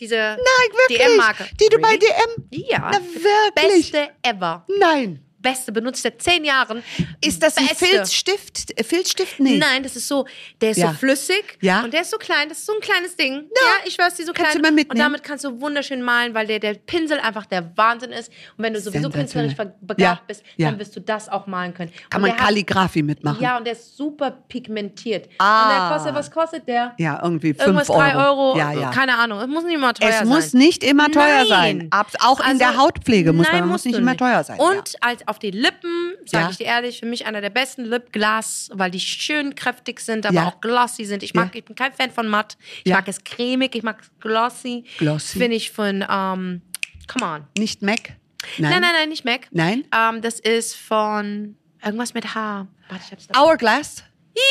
Diese 0.00 0.16
Nein, 0.16 0.38
wirklich. 0.72 0.98
DM-Marke. 0.98 1.44
Die 1.60 1.68
du 1.70 1.78
bei 1.78 1.88
Really? 1.88 2.00
DM. 2.00 2.64
Ja. 2.70 2.90
Na, 2.90 2.98
wirklich. 3.00 3.92
Beste 3.92 4.08
ever. 4.22 4.64
Nein. 4.80 5.20
Beste. 5.44 5.70
Benutzt 5.70 6.02
seit 6.02 6.20
zehn 6.20 6.44
Jahren. 6.44 6.82
Ist 7.24 7.40
das 7.40 7.56
ein 7.56 7.68
Beste. 7.68 7.84
Filzstift? 7.86 8.74
Filzstift? 8.84 9.38
Nee. 9.38 9.58
Nein, 9.58 9.84
das 9.84 9.94
ist 9.94 10.08
so, 10.08 10.26
der 10.60 10.70
ist 10.72 10.78
Ja. 10.78 10.88
so 10.88 10.94
flüssig 10.94 11.44
Ja. 11.60 11.82
und 11.84 11.92
der 11.94 12.00
ist 12.00 12.10
so 12.10 12.16
klein, 12.18 12.48
das 12.48 12.58
ist 12.58 12.66
so 12.66 12.72
ein 12.74 12.80
kleines 12.80 13.14
Ding. 13.16 13.34
Ja, 13.54 13.70
ich 13.86 13.94
schwör's 13.94 14.14
dir, 14.14 14.24
so 14.26 14.32
Kannst 14.32 14.50
klein. 14.52 14.62
du 14.62 14.68
mal 14.68 14.74
mitnehmen? 14.74 14.90
Und 14.90 14.98
damit 14.98 15.22
kannst 15.22 15.44
du 15.44 15.60
wunderschön 15.60 16.02
malen, 16.02 16.34
weil 16.34 16.46
der, 16.48 16.58
der 16.58 16.74
Pinsel 16.74 17.20
einfach 17.20 17.46
der 17.46 17.76
Wahnsinn 17.76 18.10
ist. 18.10 18.30
Und 18.56 18.64
wenn 18.64 18.74
du 18.74 18.80
sowieso 18.80 19.10
künstlerisch 19.10 19.54
begabt 19.54 20.00
Ja, 20.00 20.20
bist, 20.26 20.42
ja. 20.56 20.70
dann 20.70 20.78
wirst 20.80 20.96
du 20.96 21.00
das 21.00 21.28
auch 21.28 21.46
malen 21.46 21.74
können. 21.74 21.92
Kann 22.10 22.22
man 22.22 22.34
Kalligrafie 22.36 23.02
mitmachen? 23.02 23.40
Ja, 23.42 23.58
und 23.58 23.64
der 23.64 23.74
ist 23.74 23.96
super 23.96 24.30
pigmentiert. 24.48 25.28
Ah. 25.38 25.62
Und 25.62 25.70
der 25.70 25.96
kostet, 25.96 26.14
was 26.14 26.30
kostet 26.30 26.66
der? 26.66 26.94
Ja, 26.98 27.20
irgendwie 27.22 27.52
5 27.52 27.66
Irgendwas 27.66 27.90
Euro. 27.90 28.00
3 28.00 28.16
Euro, 28.16 28.56
Ja, 28.58 28.72
ja. 28.72 28.90
keine 28.90 29.16
Ahnung. 29.18 29.38
Es 29.40 29.46
muss 29.46 29.64
nicht 29.64 29.74
immer 29.74 29.92
teuer 29.94 30.08
Es 30.08 30.18
sein. 30.20 30.28
muss 30.28 30.54
nicht 30.54 30.82
immer 30.82 31.10
teuer 31.10 31.44
Nein. 31.48 31.88
sein. 31.90 31.90
Auch 32.20 32.40
in 32.40 32.46
Also, 32.46 32.58
der 32.58 32.76
Hautpflege 32.78 33.32
muss 33.32 33.46
nein, 33.50 33.60
man 33.60 33.68
muss 33.68 33.84
nicht 33.84 33.98
immer 33.98 34.16
teuer 34.16 34.42
sein. 34.42 34.58
Und 34.58 34.94
als 35.02 35.26
auf 35.28 35.33
die 35.38 35.50
Lippen, 35.50 36.14
sage 36.24 36.44
Ja. 36.44 36.50
ich 36.50 36.56
dir 36.58 36.66
ehrlich, 36.66 37.00
für 37.00 37.06
mich 37.06 37.26
einer 37.26 37.40
der 37.40 37.50
besten 37.50 37.84
Lipgloss, 37.84 38.70
weil 38.72 38.90
die 38.90 39.00
schön 39.00 39.54
kräftig 39.54 40.00
sind, 40.00 40.26
aber 40.26 40.34
Ja. 40.34 40.48
auch 40.48 40.60
glossy 40.60 41.04
sind. 41.04 41.22
Ich 41.22 41.34
mag, 41.34 41.54
Ja. 41.54 41.58
ich 41.58 41.64
bin 41.64 41.74
kein 41.76 41.92
Fan 41.92 42.10
von 42.10 42.26
matt. 42.28 42.56
Ich 42.84 42.92
mag 42.92 43.06
es 43.08 43.22
cremig, 43.24 43.74
ich 43.74 43.82
mag 43.82 44.00
es 44.00 44.10
glossy. 44.20 44.84
Glossy. 44.98 45.38
Finde 45.38 45.56
ich 45.56 45.70
von, 45.70 46.04
ähm, 46.08 46.62
come 47.06 47.24
on. 47.24 47.44
Nicht 47.58 47.82
Mac? 47.82 48.14
Nein, 48.58 48.80
nein, 48.80 48.92
nein, 48.92 49.08
nicht 49.08 49.24
MAC. 49.24 49.48
Nein? 49.52 49.84
Ähm, 49.94 50.20
das 50.20 50.38
ist 50.40 50.76
von 50.76 51.56
irgendwas 51.82 52.12
mit 52.14 52.34
H. 52.34 52.66
Warte, 52.88 53.04
ich 53.06 53.12
hab's 53.12 53.26
da. 53.28 53.40
Hourglass? 53.40 54.04
Ja! 54.36 54.42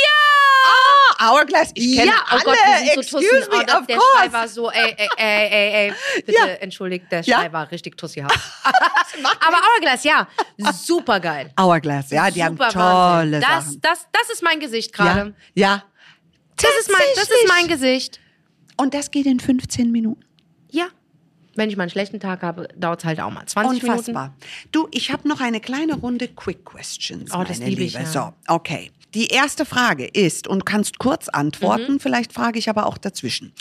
Hourglass. 1.20 1.72
Ich 1.74 1.96
kenne 1.98 2.12
ja, 2.12 2.18
oh 2.26 2.32
alle. 2.32 2.44
Gott, 2.44 2.56
wir 2.56 2.94
sind 2.94 3.06
so 3.06 3.18
Excuse 3.20 3.50
me, 3.50 3.66
oh, 3.74 3.78
of 3.80 3.88
der 3.88 3.96
Schrei 3.96 4.22
course. 4.22 4.34
war 4.34 4.48
so, 4.48 4.72
ey, 4.72 4.96
ey, 4.98 5.08
ey, 5.18 5.50
ey, 5.50 5.88
ey. 5.90 5.94
Bitte 6.26 6.32
Ja. 6.38 6.46
entschuldigt, 6.56 7.06
der 7.12 7.22
Ja. 7.22 7.40
Schrei 7.40 7.54
war 7.54 7.72
richtig 7.72 7.98
Tussihaft. 7.98 8.38
Aber 8.66 9.58
Hourglass, 9.58 10.04
ja, 10.04 10.28
super 10.74 11.20
geil. 11.20 11.52
Hourglass, 11.60 12.10
ja, 12.12 12.30
die 12.32 12.44
haben 12.44 12.58
tolle 12.58 13.40
das, 13.40 13.66
Sachen. 13.66 13.82
Das, 13.82 14.08
das 14.12 14.30
ist 14.32 14.44
mein 14.44 14.60
Gesicht 14.60 14.98
ja, 14.98 15.04
gerade. 15.14 15.34
ja. 15.54 15.84
Das, 16.56 16.72
ist 16.80 16.92
mein, 16.92 17.02
das 17.16 17.24
ist 17.30 17.48
mein 17.48 17.68
Gesicht. 17.68 18.20
Und 18.78 18.94
das 18.94 19.12
geht 19.12 19.26
in 19.26 19.40
15 19.40 19.92
Minuten. 19.92 20.24
Ja. 20.72 20.86
Wenn 21.56 21.70
ich 21.70 21.78
mal 21.78 21.84
einen 21.84 21.92
schlechten 21.92 22.20
Tag 22.20 22.42
habe, 22.42 22.68
dauert 22.76 23.00
es 23.02 23.06
halt 23.06 23.20
auch 23.20 23.30
mal 23.30 23.46
20 23.46 23.84
Minuten. 23.84 24.00
Unfassbar. 24.00 24.36
Du, 24.72 24.88
ich 24.92 25.12
habe 25.12 25.28
noch 25.28 25.40
eine 25.42 25.60
kleine 25.62 25.94
Runde 25.96 26.28
Quick 26.28 26.66
Questions. 26.66 27.32
Oh, 27.34 27.44
das 27.44 27.60
liebe 27.60 27.84
ich, 27.84 27.94
ja. 27.94 28.06
So, 28.06 28.34
okay. 28.48 28.92
Die 29.14 29.28
erste 29.28 29.66
Frage 29.66 30.06
ist, 30.06 30.48
und 30.48 30.66
kannst 30.66 30.98
kurz 31.00 31.28
Mhm. 31.28 31.34
antworten, 31.34 32.00
vielleicht 32.00 32.34
frage 32.34 32.58
ich 32.60 32.70
aber 32.70 32.86
auch 32.88 32.98
dazwischen. 32.98 33.54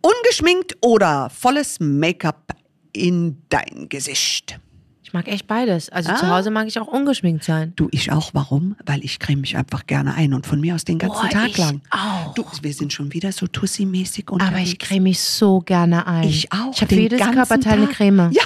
Ungeschminkt 0.00 0.76
oder 0.80 1.30
volles 1.30 1.78
Make-up 1.80 2.54
in 2.92 3.38
dein 3.48 3.88
Gesicht? 3.88 4.58
Ich 5.02 5.12
mag 5.14 5.28
echt 5.28 5.46
beides. 5.46 5.90
Also 5.90 6.10
Ah. 6.10 6.16
zu 6.16 6.26
Hause 6.28 6.50
mag 6.50 6.66
ich 6.66 6.78
auch 6.80 6.86
ungeschminkt 6.86 7.44
sein. 7.44 7.74
Du, 7.76 7.88
ich 7.90 8.10
auch. 8.10 8.30
Warum? 8.32 8.76
Weil 8.86 9.04
ich 9.04 9.18
creme 9.18 9.42
mich 9.42 9.56
einfach 9.58 9.86
gerne 9.86 10.14
ein 10.14 10.32
und 10.32 10.46
von 10.46 10.58
mir 10.60 10.74
aus 10.74 10.84
den 10.84 10.98
ganzen 10.98 11.20
Boah, 11.20 11.28
Tag 11.28 11.56
lang. 11.58 11.82
auch. 11.90 12.32
Du, 12.34 12.44
wir 12.62 12.72
sind 12.72 12.92
schon 12.94 13.12
wieder 13.12 13.30
so 13.30 13.46
Tussi-mäßig 13.46 14.30
unterwegs. 14.30 14.54
Aber 14.54 14.62
ich 14.62 14.78
creme 14.78 15.02
mich 15.04 15.20
so 15.20 15.60
gerne 15.60 16.06
ein. 16.06 16.24
Ich 16.24 16.50
auch, 16.50 16.72
Ich 16.74 16.80
habe 16.80 16.94
für 16.94 17.00
jedes 17.00 17.20
Körperteil 17.20 17.74
eine 17.74 17.86
Tag. 17.88 17.96
Creme. 17.96 18.30
Ja. 18.32 18.42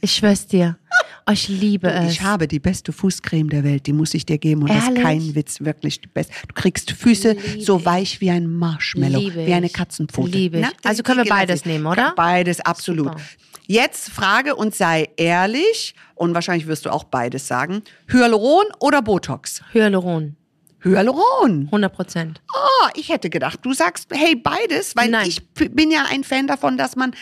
Ich 0.00 0.14
schwör's 0.14 0.46
dir. 0.46 0.76
Oh, 1.28 1.32
ich 1.32 1.48
liebe 1.48 1.90
es. 1.90 2.12
Ich 2.12 2.22
habe 2.22 2.48
die 2.48 2.58
beste 2.58 2.90
Fußcreme 2.92 3.50
der 3.50 3.62
Welt, 3.62 3.86
die 3.86 3.92
muss 3.92 4.14
ich 4.14 4.24
dir 4.24 4.38
geben. 4.38 4.62
Und 4.62 4.70
das 4.70 4.78
ist 4.78 4.84
Ehrlich? 4.88 5.02
kein 5.02 5.34
Witz, 5.34 5.60
wirklich 5.60 6.00
die 6.00 6.08
beste. 6.08 6.32
Du 6.48 6.54
kriegst 6.54 6.90
Füße 6.92 7.32
Liebe 7.32 7.62
so 7.62 7.78
ich. 7.78 7.84
weich 7.84 8.20
wie 8.22 8.30
ein 8.30 8.46
Marshmallow, 8.50 9.18
Liebe 9.18 9.46
wie 9.46 9.52
eine 9.52 9.66
ich. 9.66 9.72
Katzenpfote. 9.74 10.30
Liebe 10.30 10.58
ich. 10.60 10.62
Na, 10.66 10.72
Also 10.88 11.02
können 11.02 11.22
wir 11.24 11.28
beides 11.30 11.66
nehmen, 11.66 11.84
oder? 11.86 12.14
Beides, 12.16 12.60
absolut. 12.60 13.08
Super. 13.08 13.20
Jetzt 13.66 14.08
frage 14.08 14.56
und 14.56 14.74
sei 14.74 15.10
ehrlich, 15.18 15.94
und 16.14 16.32
wahrscheinlich 16.32 16.66
wirst 16.66 16.86
du 16.86 16.90
auch 16.90 17.04
beides 17.04 17.46
sagen. 17.46 17.82
Hyaluron 18.10 18.64
oder 18.80 19.02
Botox? 19.02 19.62
Hyaluron. 19.74 20.37
Hyaluron. 20.84 21.66
100 21.66 21.92
Prozent. 21.92 22.40
Oh, 22.54 22.88
ich 22.94 23.08
hätte 23.08 23.30
gedacht, 23.30 23.60
du 23.62 23.72
sagst, 23.72 24.08
hey, 24.12 24.36
beides, 24.36 24.94
weil 24.96 25.08
Nein. 25.10 25.26
ich 25.28 25.42
bin 25.54 25.90
ja 25.90 26.04
ein 26.10 26.22
Fan 26.24 26.46
davon, 26.46 26.76
dass 26.76 26.94
man 26.96 27.12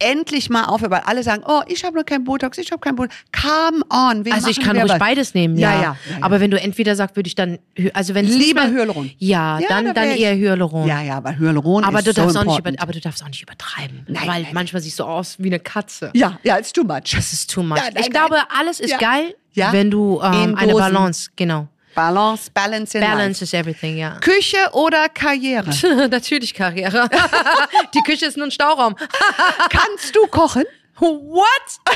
endlich 0.00 0.50
mal 0.50 0.64
aufhört, 0.64 0.90
weil 0.90 1.02
alle 1.06 1.22
sagen, 1.22 1.44
oh, 1.46 1.62
ich 1.68 1.84
habe 1.84 1.96
noch 1.96 2.04
kein 2.04 2.24
Botox, 2.24 2.58
ich 2.58 2.72
habe 2.72 2.80
kein 2.80 2.96
Botox. 2.96 3.14
Come 3.32 3.82
on, 3.88 4.24
wir 4.24 4.34
Also 4.34 4.48
ich 4.48 4.60
kann 4.60 4.76
ruhig 4.76 4.90
was. 4.90 4.98
beides 4.98 5.32
nehmen, 5.34 5.56
Ja, 5.56 5.72
ja. 5.72 5.76
ja, 5.82 5.96
ja. 6.10 6.16
Aber 6.20 6.40
wenn 6.40 6.50
du 6.50 6.60
entweder 6.60 6.96
sagst, 6.96 7.14
würde 7.16 7.28
ich 7.28 7.36
dann, 7.36 7.58
also 7.94 8.14
wenn 8.14 8.26
Lieber 8.26 8.62
mehr- 8.66 8.72
Hyaluron. 8.80 9.10
Ja, 9.18 9.60
Ja, 9.60 9.68
dann, 9.68 9.84
da 9.86 9.92
dann 9.94 10.10
ich- 10.10 10.20
eher 10.20 10.34
Hyaluron. 10.36 10.86
Ja, 10.88 11.00
ja, 11.00 11.22
weil 11.22 11.38
Hyaluron 11.38 11.84
aber 11.84 11.98
ist 12.00 12.08
du 12.08 12.12
darfst 12.12 12.34
so 12.34 12.40
auch 12.40 12.44
nicht 12.44 12.58
über, 12.58 12.72
aber 12.82 12.92
du 12.92 13.00
darfst 13.00 13.22
auch 13.22 13.28
nicht 13.28 13.42
übertreiben, 13.42 14.04
Nein, 14.08 14.22
weil 14.26 14.42
nein. 14.42 14.50
manchmal 14.54 14.82
siehst 14.82 14.98
du 14.98 15.04
aus 15.04 15.36
wie 15.38 15.46
eine 15.46 15.60
Katze. 15.60 16.10
Ja, 16.14 16.38
ja, 16.42 16.58
it's 16.58 16.72
too 16.72 16.82
much. 16.84 17.12
Das 17.14 17.32
ist 17.32 17.48
too 17.50 17.62
much. 17.62 17.78
Ich 18.00 18.10
glaube, 18.10 18.38
alles 18.58 18.80
ist 18.80 18.98
geil, 18.98 19.34
wenn 19.54 19.90
du 19.90 20.20
ähm, 20.22 20.56
eine. 20.56 20.72
Balance, 20.74 21.30
genau. 21.36 21.68
Balance, 21.94 22.50
Balance 22.50 22.94
in 22.96 23.00
Balance 23.04 23.42
is 23.42 23.52
everything, 23.54 23.96
ja. 23.96 24.14
life. 24.14 24.20
Küche 24.20 24.70
oder 24.72 25.08
Karriere? 25.08 25.70
Natürlich 26.10 26.54
Karriere. 26.54 27.08
Die 27.94 28.00
Küche 28.00 28.26
ist 28.26 28.36
nur 28.36 28.46
ein 28.46 28.50
Stauraum. 28.50 28.96
Kannst 29.70 30.14
du 30.14 30.26
kochen? 30.26 30.64
What? 30.96 31.94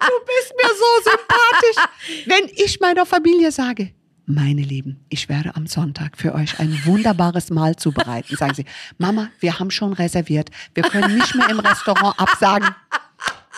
Du 0.00 0.14
bist 0.26 0.52
mir 0.56 0.70
so 0.74 1.10
sympathisch. 1.10 2.24
Wenn 2.26 2.50
ich 2.54 2.80
meiner 2.80 3.04
Familie 3.04 3.52
sage, 3.52 3.92
meine 4.24 4.62
Lieben, 4.62 5.04
ich 5.08 5.28
werde 5.28 5.54
am 5.56 5.66
Sonntag 5.66 6.16
für 6.16 6.34
euch 6.34 6.58
ein 6.60 6.82
wunderbares 6.84 7.50
Mahl 7.50 7.76
zubereiten, 7.76 8.36
sagen 8.36 8.54
sie, 8.54 8.64
Mama, 8.98 9.30
wir 9.40 9.58
haben 9.58 9.70
schon 9.70 9.92
reserviert. 9.92 10.50
Wir 10.74 10.82
können 10.82 11.16
nicht 11.16 11.34
mehr 11.34 11.48
im 11.50 11.60
Restaurant 11.60 12.18
absagen. 12.18 12.74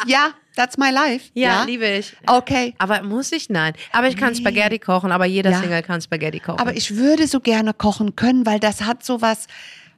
Ja, 0.06 0.30
that's 0.56 0.76
my 0.78 0.90
life. 0.90 1.30
Ja, 1.34 1.64
liebe 1.64 1.86
ich. 1.86 2.14
Okay. 2.26 2.74
Aber 2.78 3.02
muss 3.02 3.32
ich? 3.32 3.48
Nein. 3.50 3.74
Aber 3.92 4.08
ich 4.08 4.16
kann 4.16 4.34
Spaghetti 4.34 4.78
kochen, 4.78 5.12
aber 5.12 5.24
jeder 5.24 5.50
Ja. 5.50 5.60
Single 5.60 5.82
kann 5.82 6.00
Spaghetti 6.00 6.40
kochen. 6.40 6.60
Aber 6.60 6.76
ich 6.76 6.96
würde 6.96 7.26
so 7.26 7.40
gerne 7.40 7.74
kochen 7.74 8.16
können, 8.16 8.46
weil 8.46 8.60
das 8.60 8.82
hat 8.82 9.04
sowas, 9.04 9.46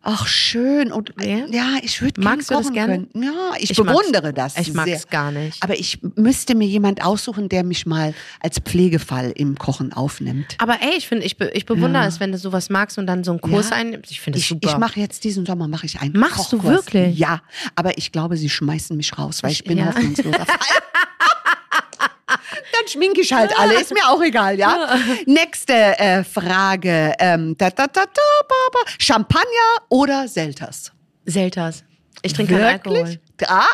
ach 0.03 0.27
schön 0.27 0.91
und 0.93 1.13
Ja? 1.21 1.47
ja, 1.51 1.69
ich 1.83 2.01
würde 2.03 2.21
gerne 2.21 2.37
Magst 2.37 2.51
du 2.51 2.55
das 2.55 2.63
kochen 2.65 2.75
gerne? 2.75 3.07
können. 3.13 3.25
Ja, 3.25 3.53
ich, 3.59 3.71
Ich 3.71 3.79
mag's- 3.79 3.91
bewundere 3.99 4.33
das. 4.33 4.57
ich 4.59 4.73
mag's 4.75 4.91
sehr. 4.91 5.01
gar 5.11 5.31
nicht. 5.31 5.63
Aber 5.63 5.79
ich 5.79 5.99
müsste 6.17 6.55
mir 6.55 6.67
jemand 6.67 7.03
aussuchen, 7.05 7.49
der 7.49 7.65
mich 7.65 7.87
mal 7.87 8.15
als 8.41 8.59
Pflegefall 8.59 9.33
im 9.37 9.57
Kochen 9.59 9.93
aufnimmt. 9.93 10.57
Aber 10.59 10.75
ey, 10.83 10.97
ich 10.97 11.09
finde, 11.09 11.25
ich, 11.25 11.37
be 11.37 11.51
ich 11.55 11.67
bewundere 11.67 12.03
Ja. 12.03 12.09
es, 12.09 12.21
wenn 12.21 12.33
du 12.33 12.39
sowas 12.39 12.69
magst 12.71 12.99
und 12.99 13.07
dann 13.07 13.25
so 13.25 13.31
einen 13.33 13.41
Kurs 13.41 13.71
Ja. 13.71 13.77
einnimmst. 13.77 14.11
Ich 14.11 14.21
finde 14.21 14.39
Ich, 14.39 14.49
super. 14.49 14.69
ich 14.71 14.77
mache 14.77 15.01
jetzt 15.01 15.25
diesen 15.25 15.47
Sommer 15.47 15.69
mache 15.69 15.87
ich 15.87 16.01
einen 16.01 16.19
Machst 16.19 16.53
du 16.53 16.57
Kochkurs. 16.59 16.87
wirklich? 16.87 17.19
Ja, 17.19 17.41
aber 17.77 17.97
ich 17.99 18.13
glaube, 18.13 18.37
sie 18.37 18.49
schmeißen 18.51 18.97
mich 18.97 19.17
raus, 19.19 19.43
weil 19.43 19.53
ich, 19.53 19.61
Ich- 19.61 19.65
bin 19.67 19.79
ja. 19.79 19.87
hoffnungsloser 19.87 20.33
Fall. 20.47 20.59
Dann 22.73 22.89
schminke 22.89 23.21
ich 23.21 23.33
halt 23.33 23.53
alle, 23.59 23.81
ist 23.81 23.93
mir 23.93 24.07
auch 24.09 24.23
egal, 24.23 24.59
ja. 24.59 24.99
Nächste 25.27 25.73
äh, 25.99 26.25
Frage: 26.25 27.15
ähm, 27.19 27.57
da, 27.59 27.71
da, 27.71 27.87
da. 27.87 28.03
Champagner 28.99 29.47
oder 29.89 30.29
Selters? 30.29 30.93
Selters. 31.27 31.85
Ich 32.23 32.33
trinke 32.33 32.55
keinen 32.55 32.65
Alkohol. 32.65 32.97
Wirklich? 32.97 33.21
Ah, 33.49 33.67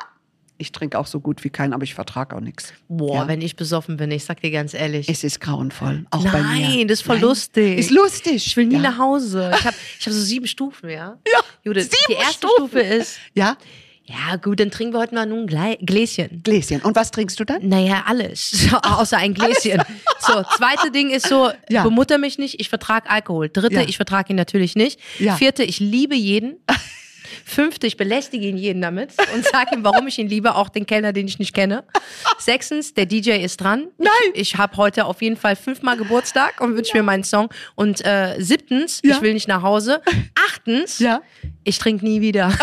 ich 0.61 0.73
trinke 0.73 0.99
auch 0.99 1.07
so 1.07 1.21
gut 1.21 1.45
wie 1.45 1.51
keinen, 1.51 1.73
aber 1.73 1.85
ich 1.85 1.95
vertrage 1.95 2.35
auch 2.35 2.41
nichts. 2.41 2.73
Boah, 2.89 3.15
Ja. 3.23 3.29
wenn 3.29 3.41
ich 3.41 3.55
besoffen 3.57 3.97
bin, 3.97 4.11
ich 4.11 4.25
sag 4.25 4.41
dir 4.41 4.51
ganz 4.51 4.75
ehrlich. 4.75 5.09
Es 5.09 5.23
ist 5.23 5.41
grauenvoll, 5.41 6.05
auch 6.11 6.25
bei 6.25 6.43
mir. 6.43 6.69
Nein, 6.69 6.89
das 6.89 7.01
ist 7.01 7.07
voll 7.07 7.19
lustig. 7.19 7.79
Ist 7.79 7.91
lustig. 7.91 8.47
ich 8.47 8.57
will 8.57 8.67
nie 8.67 8.75
ja. 8.75 8.81
nach 8.81 8.99
Hause. 8.99 9.53
Ich 9.55 9.65
habe 9.65 9.77
ich 10.01 10.07
hab 10.07 10.13
so 10.13 10.21
sieben 10.21 10.47
Stufen, 10.47 10.91
ja? 10.91 11.17
Ja, 11.33 11.41
Judith, 11.63 11.89
die 11.91 11.97
sieben 12.09 12.21
erste 12.21 12.49
Stufen. 12.49 12.69
Stufe 12.69 12.81
ist, 12.81 13.19
Ja, 13.35 13.57
ja 14.09 14.37
gut, 14.37 14.59
dann 14.61 14.71
trinken 14.71 14.95
wir 14.95 15.01
heute 15.01 15.15
mal 15.15 15.27
nur 15.27 15.39
ein 15.39 15.77
Gläschen. 15.85 16.41
Gläschen. 16.43 16.81
Und 16.81 16.97
was 16.97 17.11
trinkst 17.11 17.39
du 17.39 17.45
dann? 17.45 17.69
Naja, 17.69 18.05
alles. 18.07 18.69
Außer 18.83 19.19
ein 19.19 19.35
Gläschen. 19.35 19.83
So, 20.21 20.43
zweite 20.57 20.91
Ding 20.91 21.11
ist 21.11 21.27
so, 21.29 21.51
Ja. 21.69 21.83
bemutter 21.83 22.17
mich 22.19 22.39
nicht, 22.39 22.59
ich 22.61 22.69
vertrage 22.71 23.11
Alkohol. 23.11 23.49
Dritte, 23.51 23.75
Ja. 23.75 23.83
ich 23.83 23.97
vertrage 23.97 24.33
ihn 24.33 24.37
natürlich 24.37 24.77
nicht. 24.77 24.99
Ja. 25.19 25.37
Vierte, 25.37 25.63
ich 25.63 25.79
liebe 25.81 26.15
jeden. 26.15 26.57
Fünfte, 27.45 27.87
ich 27.87 27.97
belästige 27.99 28.47
ihn 28.47 28.57
jeden 28.57 28.81
damit 28.81 29.11
und 29.35 29.45
sage 29.45 29.75
ihm, 29.75 29.85
warum 29.85 30.07
ich 30.07 30.19
ihn 30.19 30.29
liebe, 30.29 30.55
auch 30.55 30.69
den 30.71 30.87
Kellner, 30.87 31.13
den 31.13 31.27
ich 31.29 31.39
nicht 31.39 31.55
kenne. 31.55 31.85
Sechstens, 32.39 32.95
der 32.95 33.05
DJ 33.07 33.33
ist 33.43 33.59
dran. 33.59 33.89
Nein. 33.99 34.09
Ich, 34.35 34.41
ich 34.53 34.57
habe 34.57 34.77
heute 34.79 35.05
auf 35.05 35.21
jeden 35.21 35.37
Fall 35.37 35.55
fünfmal 35.57 35.97
Geburtstag 35.99 36.61
und 36.61 36.75
wünsche 36.77 36.97
mir 36.97 37.03
meinen 37.03 37.25
Song. 37.25 37.49
Und 37.75 38.05
äh, 38.05 38.37
siebtens, 38.39 39.01
Ja. 39.05 39.17
ich 39.17 39.23
will 39.23 39.35
nicht 39.35 39.49
nach 39.49 39.63
Hause. 39.63 40.01
Achtens, 40.49 40.99
Ja. 41.01 41.21
Ich 41.69 41.79
trinke 41.79 42.05
nie 42.05 42.21
wieder. 42.21 42.53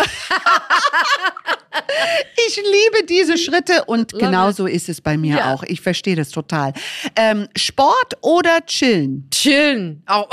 Ich 2.48 2.56
liebe 2.56 3.06
diese 3.08 3.36
Schritte 3.36 3.84
und 3.86 4.12
Love 4.12 4.24
genauso 4.24 4.66
ist 4.66 4.88
es 4.88 5.00
bei 5.00 5.16
mir 5.16 5.36
Ja. 5.38 5.52
auch. 5.54 5.62
Ich 5.64 5.80
verstehe 5.80 6.14
das 6.16 6.30
total. 6.30 6.72
Ähm, 7.16 7.48
Sport 7.56 8.16
oder 8.22 8.64
chillen? 8.66 9.28
Chillen. 9.30 10.02
Au. 10.06 10.26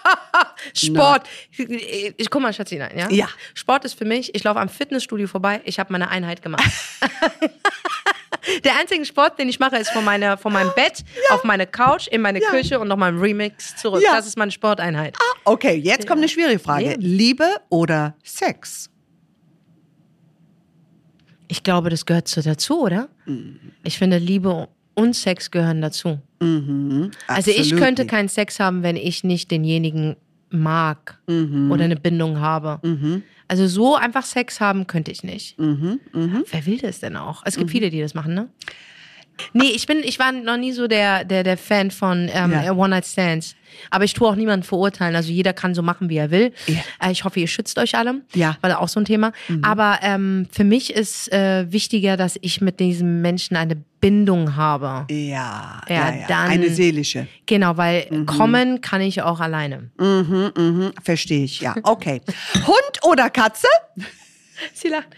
Sport. 0.74 1.26
Ich, 1.50 2.14
ich 2.16 2.30
guck 2.30 2.42
mal, 2.42 2.52
Schatzi, 2.52 2.76
nein, 2.76 2.96
ja? 2.96 3.10
Ja. 3.10 3.28
Sport 3.54 3.84
ist 3.84 3.96
für 3.98 4.04
mich, 4.04 4.34
ich 4.34 4.42
laufe 4.44 4.58
am 4.60 4.68
Fitnessstudio 4.68 5.26
vorbei, 5.28 5.60
ich 5.64 5.78
habe 5.78 5.92
meine 5.92 6.08
Einheit 6.08 6.42
gemacht. 6.42 6.64
Der 8.64 8.78
einzige 8.78 9.04
Sport, 9.04 9.38
den 9.38 9.48
ich 9.48 9.58
mache, 9.58 9.76
ist 9.76 9.90
von, 9.90 10.04
meiner, 10.04 10.36
von 10.36 10.52
meinem 10.52 10.70
Bett 10.74 11.04
auf 11.30 11.44
meine 11.44 11.66
Couch, 11.66 12.08
in 12.08 12.20
meine 12.20 12.40
Ja. 12.42 12.48
Küche 12.50 12.78
und 12.78 12.88
nochmal 12.88 13.10
im 13.12 13.20
Remix 13.20 13.76
zurück. 13.76 14.02
Ja. 14.02 14.16
Das 14.16 14.26
ist 14.26 14.36
meine 14.36 14.50
Sporteinheit. 14.50 15.16
Okay, 15.44 15.74
jetzt 15.76 16.06
kommt 16.06 16.18
eine 16.18 16.28
schwierige 16.28 16.58
Frage. 16.58 16.84
Ja. 16.84 16.94
Liebe 16.98 17.46
oder 17.70 18.14
Sex? 18.22 18.90
Ich 21.48 21.62
glaube, 21.62 21.90
das 21.90 22.06
gehört 22.06 22.28
so 22.28 22.40
dazu, 22.40 22.80
oder? 22.82 23.08
Mhm. 23.26 23.58
Ich 23.84 23.98
finde, 23.98 24.18
Liebe 24.18 24.68
und 24.94 25.14
Sex 25.14 25.50
gehören 25.50 25.82
dazu. 25.82 26.18
Mhm, 26.40 27.10
Also 27.26 27.50
ich 27.50 27.76
könnte 27.76 28.06
keinen 28.06 28.28
Sex 28.28 28.60
haben, 28.60 28.82
wenn 28.82 28.96
ich 28.96 29.24
nicht 29.24 29.50
denjenigen 29.50 30.16
mag 30.50 31.18
Mhm. 31.26 31.70
oder 31.72 31.84
eine 31.84 31.96
Bindung 31.96 32.38
habe. 32.40 32.80
Also 33.48 33.66
so 33.66 33.94
einfach 33.96 34.24
Sex 34.24 34.60
haben 34.60 34.86
könnte 34.86 35.10
ich 35.10 35.22
nicht. 35.22 35.58
Mhm, 35.58 36.00
Wer 36.50 36.66
will 36.66 36.78
das 36.78 37.00
denn 37.00 37.16
auch? 37.16 37.42
Es 37.44 37.56
gibt 37.56 37.70
viele, 37.70 37.90
die 37.90 38.00
das 38.00 38.14
machen, 38.14 38.34
ne? 38.34 38.48
Nee, 39.52 39.70
ich 39.74 39.86
bin, 39.86 39.98
ich 40.04 40.18
war 40.18 40.30
noch 40.32 40.56
nie 40.56 40.72
so 40.72 40.86
der, 40.86 41.24
der, 41.24 41.42
der 41.42 41.56
Fan 41.56 41.90
von 41.90 42.28
ähm, 42.32 42.52
Ja. 42.52 42.72
One-Night-Stands. 42.72 43.56
Aber 43.90 44.04
ich 44.04 44.14
tue 44.14 44.28
auch 44.28 44.36
niemanden 44.36 44.62
verurteilen. 44.64 45.16
Also 45.16 45.32
jeder 45.32 45.52
kann 45.52 45.74
so 45.74 45.82
machen, 45.82 46.08
wie 46.08 46.16
er 46.16 46.30
will. 46.30 46.52
Ja. 46.68 46.76
Äh, 47.04 47.10
ich 47.10 47.24
hoffe, 47.24 47.40
ihr 47.40 47.48
schützt 47.48 47.76
euch 47.78 47.96
alle. 47.96 48.22
Ja. 48.34 48.52
Mhm. 48.52 48.56
Weil 48.60 48.72
auch 48.74 48.88
so 48.88 49.00
ein 49.00 49.04
Thema. 49.04 49.32
Aber 49.62 49.98
ähm, 50.02 50.46
für 50.52 50.62
mich 50.62 50.92
ist 50.94 51.32
äh, 51.32 51.66
wichtiger, 51.72 52.16
dass 52.16 52.38
ich 52.40 52.60
mit 52.60 52.78
diesem 52.78 53.20
Menschen 53.22 53.56
eine 53.56 53.74
Bindung 54.00 54.54
habe. 54.54 55.06
Ja, 55.10 55.80
Ja, 55.88 55.94
ja, 55.94 56.14
ja. 56.14 56.26
dann- 56.28 56.50
eine 56.50 56.70
seelische. 56.70 57.26
Genau, 57.46 57.76
weil 57.76 58.06
kommen 58.26 58.80
kann 58.80 59.00
ich 59.00 59.22
auch 59.22 59.40
alleine. 59.40 59.90
Mhm, 59.98 60.52
mhm, 60.56 60.92
verstehe 61.02 61.42
ich, 61.44 61.60
ja. 61.60 61.74
Okay. 61.82 62.20
Hund 62.66 62.98
oder 63.02 63.28
Katze? 63.30 63.66
Sie 64.72 64.88
lacht. 64.88 65.08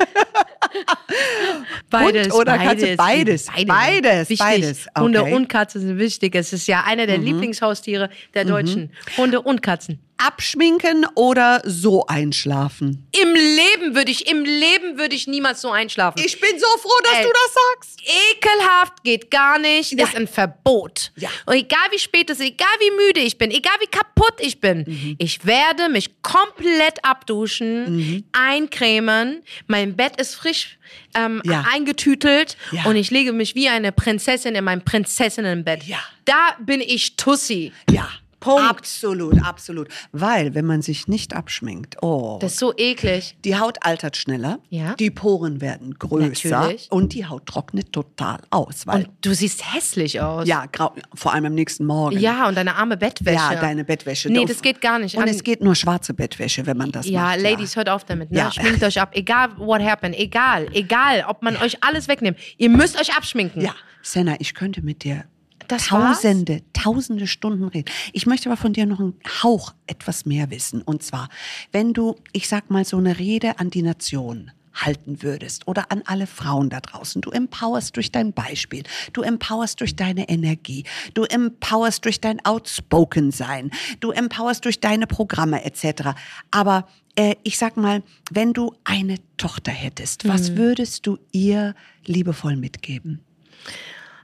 beides. 1.91 2.33
oder 2.33 2.59
Katze? 2.59 2.97
Beides. 2.97 3.47
Beides, 3.67 4.31
Wichtig. 4.31 4.39
beides. 4.39 4.87
Hunde 4.99 5.21
Okay. 5.21 5.31
Mhm. 5.31 5.37
und 5.37 5.49
Katzen 5.49 5.81
sind 5.81 5.99
wichtig. 5.99 6.35
Es 6.35 6.53
ist 6.53 6.67
ja 6.67 6.85
einer 6.85 7.07
der 7.07 7.19
Lieblingshaustiere 7.19 8.11
der 8.35 8.45
Deutschen. 8.45 8.91
Hunde 9.17 9.41
und 9.43 9.63
Katzen. 9.63 10.01
Abschminken 10.19 11.07
oder 11.15 11.63
so 11.65 12.07
einschlafen? 12.07 13.07
Im 13.21 13.35
Leben 13.35 13.95
würde 13.95 14.11
ich, 14.11 14.29
im 14.31 14.45
Leben 14.45 14.99
würde 14.99 15.15
ich 15.15 15.27
niemals 15.27 15.61
so 15.61 15.71
einschlafen. 15.71 16.23
Ich 16.25 16.41
bin 16.41 16.59
so 16.59 16.67
froh, 16.81 17.01
dass 17.05 17.15
Ey. 17.19 17.23
du 17.25 17.29
das 17.31 17.55
sagst. 17.55 18.01
Ekelhaft 18.33 19.05
geht 19.05 19.31
gar 19.31 19.59
nicht, 19.59 19.93
Ja. 19.93 20.05
ist 20.07 20.17
ein 20.17 20.27
Verbot. 20.29 21.13
Ja. 21.17 21.29
Und 21.47 21.55
egal 21.55 21.87
wie 21.91 21.99
spät 21.99 22.31
es 22.31 22.39
ist, 22.41 22.47
egal 22.47 22.67
wie 22.81 22.91
müde 23.07 23.21
ich 23.21 23.37
bin, 23.39 23.51
egal 23.51 23.75
wie 23.81 23.87
kaputt 23.87 24.35
ich 24.41 24.61
bin, 24.61 24.85
Mhm. 24.87 25.17
ich 25.19 25.45
werde 25.45 25.89
mich 25.89 26.23
komplett 26.23 27.05
abduschen, 27.05 28.25
eincremen, 28.33 29.43
mein 29.67 29.97
Bett 29.97 30.21
ist 30.21 30.35
frisch 30.35 30.79
ähm, 31.15 31.43
Ja. 31.45 31.65
eingetütelt 31.73 32.57
Ja. 32.73 32.85
und 32.85 32.97
ich 32.97 33.11
lege 33.11 33.33
mich 33.33 33.55
wie 33.55 33.69
eine 33.69 33.91
Prinzessin 33.93 34.55
in 34.55 34.65
mein 34.65 34.85
Prinzessinnenbett. 34.85 35.85
Ja. 35.85 35.99
Da 36.25 36.57
bin 36.61 36.81
ich 36.81 37.17
Tussi. 37.17 37.73
Ja. 37.91 38.09
Punkt. 38.47 38.71
Absolut, 38.71 39.43
absolut. 39.45 39.89
Weil, 40.13 40.55
wenn 40.55 40.65
man 40.65 40.83
sich 40.83 41.09
nicht 41.09 41.35
abschminkt, 41.35 42.03
oh, 42.03 42.39
Das 42.41 42.53
ist 42.53 42.59
so 42.59 42.73
eklig. 42.77 43.37
die 43.45 43.57
Haut 43.59 43.79
altert 43.85 44.17
schneller, 44.17 44.59
Ja. 44.71 44.95
die 44.95 45.11
Poren 45.11 45.61
werden 45.61 45.95
größer 45.99 46.49
Natürlich. 46.51 46.87
und 46.91 47.13
die 47.15 47.27
Haut 47.27 47.47
trocknet 47.47 47.93
total 47.93 48.39
aus. 48.51 48.87
Weil, 48.87 49.05
Und 49.05 49.11
du 49.21 49.35
siehst 49.35 49.75
hässlich 49.75 50.21
aus. 50.21 50.47
ja, 50.47 50.67
grau, 50.67 50.95
vor 51.15 51.33
allem 51.35 51.47
am 51.47 51.55
nächsten 51.55 51.85
Morgen. 51.85 52.19
Ja, 52.19 52.49
und 52.49 52.57
deine 52.57 52.75
arme 52.77 52.97
Bettwäsche. 52.97 53.35
Ja, 53.37 53.55
deine 53.61 53.85
Bettwäsche. 53.85 54.31
Nee, 54.31 54.45
das 54.45 54.63
geht 54.63 54.81
gar 54.81 54.99
nicht. 54.99 55.17
Und 55.17 55.23
An- 55.25 55.29
es 55.29 55.43
geht 55.43 55.61
nur 55.63 55.75
schwarze 55.75 56.15
Bettwäsche, 56.15 56.67
wenn 56.67 56.77
man 56.77 56.93
das 56.93 57.07
Ja, 57.09 57.23
macht. 57.23 57.41
Ladies, 57.43 57.77
hört 57.77 57.89
auf 57.89 58.05
damit. 58.05 58.31
Ne? 58.31 58.39
Ja. 58.39 58.53
Schminkt 58.53 58.83
euch 58.83 59.01
ab. 59.01 59.11
Egal, 59.15 59.51
what 59.59 59.81
happened. 59.83 60.17
Egal, 60.19 60.69
egal, 60.73 61.25
ob 61.29 61.43
man 61.43 61.57
euch 61.57 61.83
alles 61.83 62.09
wegnimmt. 62.09 62.39
Ihr 62.57 62.71
müsst 62.71 63.01
euch 63.01 63.15
abschminken. 63.17 63.63
Ja, 63.63 63.75
Senna, 64.03 64.37
ich 64.39 64.55
könnte 64.55 64.83
mit 64.83 65.03
dir 65.05 65.25
Das 65.69 65.91
war's? 65.91 66.21
tausende, 66.23 66.63
tausende 66.73 67.27
Stunden 67.27 67.65
reden. 67.65 67.91
Ich 68.13 68.27
möchte 68.27 68.49
aber 68.49 68.57
von 68.57 68.73
dir 68.73 68.87
noch 68.87 69.01
einen 69.01 69.15
Hauch 69.43 69.75
etwas 69.87 70.27
mehr 70.27 70.51
wissen. 70.51 70.83
Und 70.83 71.03
zwar, 71.03 71.29
wenn 71.73 71.93
du, 71.93 72.17
ich 72.33 72.49
sag 72.49 72.71
mal, 72.71 72.85
so 72.85 72.97
eine 72.99 73.19
Rede 73.19 73.59
an 73.59 73.71
die 73.71 73.83
Nation 73.83 74.51
halten 74.75 75.23
würdest 75.23 75.67
oder 75.67 75.91
an 75.91 76.03
alle 76.05 76.27
Frauen 76.27 76.69
da 76.69 76.81
draußen. 76.81 77.23
Du 77.23 77.31
empowerst 77.31 77.97
durch 77.97 78.13
dein 78.13 78.35
Beispiel, 78.35 78.83
du 79.15 79.23
empowerst 79.23 79.81
durch 79.81 79.97
deine 79.97 80.29
Energie, 80.29 80.85
du 81.15 81.25
empowerst 81.25 82.05
durch 82.05 82.21
dein 82.21 82.45
Outspoken-Sein, 82.45 83.71
du 84.01 84.11
empowerst 84.11 84.67
durch 84.67 84.79
deine 84.81 85.07
Programme 85.07 85.65
etc. 85.65 86.11
Aber 86.51 86.87
äh, 87.17 87.37
ich 87.43 87.57
sag 87.57 87.79
mal, 87.79 88.03
wenn 88.31 88.53
du 88.53 88.75
eine 88.85 89.17
Tochter 89.39 89.73
hättest, 89.73 90.29
was 90.29 90.51
Mhm. 90.51 90.57
würdest 90.59 91.07
du 91.07 91.17
ihr 91.33 91.75
liebevoll 92.05 92.57
mitgeben? 92.57 93.21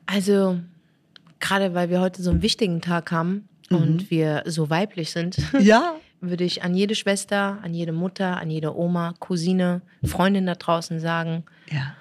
Also, 0.05 0.61
gerade 1.43 1.75
weil 1.75 1.91
wir 1.91 2.01
heute 2.01 2.23
so 2.23 2.31
einen 2.31 2.41
wichtigen 2.41 2.81
Tag 2.81 3.13
haben 3.13 3.49
und 3.71 4.11
wir 4.11 4.43
so 4.47 4.71
weiblich 4.71 5.11
sind, 5.11 5.37
Ja. 5.61 5.95
würde 6.23 6.45
ich 6.45 6.63
an 6.63 6.75
jede 6.75 6.95
Schwester, 6.95 7.59
an 7.63 7.75
jede 7.75 7.93
Mutter, 7.93 8.39
an 8.39 8.51
jede 8.51 8.75
Oma, 8.77 9.15
Cousine, 9.19 9.83
Freundin 10.05 10.47
da 10.47 10.55
draußen 10.55 11.01
sagen, 11.01 11.45
Ja. 11.71 11.95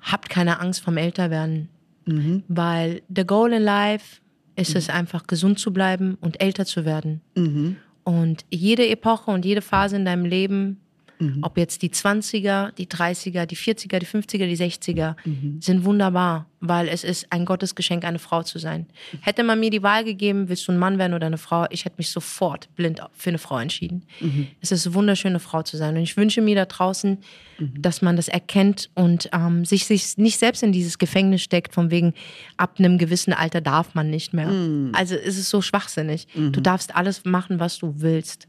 habt 0.00 0.30
keine 0.30 0.60
Angst 0.60 0.80
vom 0.82 0.96
Älterwerden. 0.96 1.68
Mhm. 2.06 2.42
Weil 2.48 3.02
the 3.14 3.24
goal 3.26 3.52
in 3.52 3.62
life 3.62 4.20
ist 4.56 4.76
es 4.76 4.88
einfach, 4.90 5.26
gesund 5.26 5.58
zu 5.58 5.72
bleiben 5.72 6.16
und 6.20 6.40
älter 6.40 6.64
zu 6.66 6.84
werden. 6.84 7.20
Mhm. 7.34 7.76
Und 8.04 8.44
jede 8.50 8.86
Epoche 8.86 9.30
und 9.30 9.44
jede 9.46 9.62
Phase 9.62 9.96
in 9.96 10.04
deinem 10.04 10.26
Leben, 10.26 10.80
Mhm. 11.18 11.38
ob 11.42 11.56
jetzt 11.58 11.82
die 11.82 11.90
20er, 11.90 12.72
die 12.72 12.86
30er, 12.86 13.46
die 13.46 13.56
40er, 13.56 13.98
die 13.98 14.06
50er, 14.06 14.46
die 14.46 14.56
60er, 14.56 15.16
Mhm. 15.24 15.60
sind 15.60 15.84
wunderbar, 15.84 16.46
weil 16.60 16.88
es 16.88 17.04
ist 17.04 17.26
ein 17.30 17.44
Gottesgeschenk, 17.44 18.04
eine 18.04 18.18
Frau 18.18 18.42
zu 18.42 18.58
sein. 18.58 18.86
Hätte 19.20 19.44
man 19.44 19.60
mir 19.60 19.70
die 19.70 19.82
Wahl 19.82 20.02
gegeben, 20.04 20.48
willst 20.48 20.66
du 20.66 20.72
ein 20.72 20.78
Mann 20.78 20.98
werden 20.98 21.14
oder 21.14 21.26
eine 21.26 21.38
Frau, 21.38 21.66
ich 21.70 21.84
hätte 21.84 21.96
mich 21.98 22.10
sofort 22.10 22.68
blind 22.74 23.00
für 23.12 23.30
eine 23.30 23.38
Frau 23.38 23.58
entschieden. 23.58 24.02
Mhm. 24.20 24.48
Es 24.60 24.72
ist 24.72 24.92
wunderschön, 24.94 25.30
eine 25.32 25.40
Frau 25.40 25.62
zu 25.62 25.76
sein. 25.76 25.94
Und 25.96 26.02
ich 26.02 26.16
wünsche 26.16 26.40
mir 26.40 26.56
da 26.56 26.64
draußen, 26.66 27.18
Mhm. 27.58 27.80
dass 27.82 28.02
man 28.02 28.16
das 28.16 28.26
erkennt 28.26 28.90
und 28.94 29.28
ähm, 29.32 29.64
sich, 29.64 29.84
sich 29.86 30.16
nicht 30.18 30.38
selbst 30.40 30.64
in 30.64 30.72
dieses 30.72 30.98
Gefängnis 30.98 31.42
steckt, 31.42 31.72
von 31.74 31.92
wegen, 31.92 32.12
ab 32.56 32.76
einem 32.80 32.98
gewissen 32.98 33.32
Alter 33.32 33.60
darf 33.60 33.94
man 33.94 34.10
nicht 34.10 34.32
mehr. 34.32 34.48
Mhm. 34.48 34.90
Also 34.94 35.14
es 35.14 35.38
ist 35.38 35.50
so 35.50 35.62
schwachsinnig. 35.62 36.26
Du 36.34 36.60
darfst 36.60 36.96
alles 36.96 37.24
machen, 37.24 37.60
was 37.60 37.78
du 37.78 37.94
willst. 38.00 38.48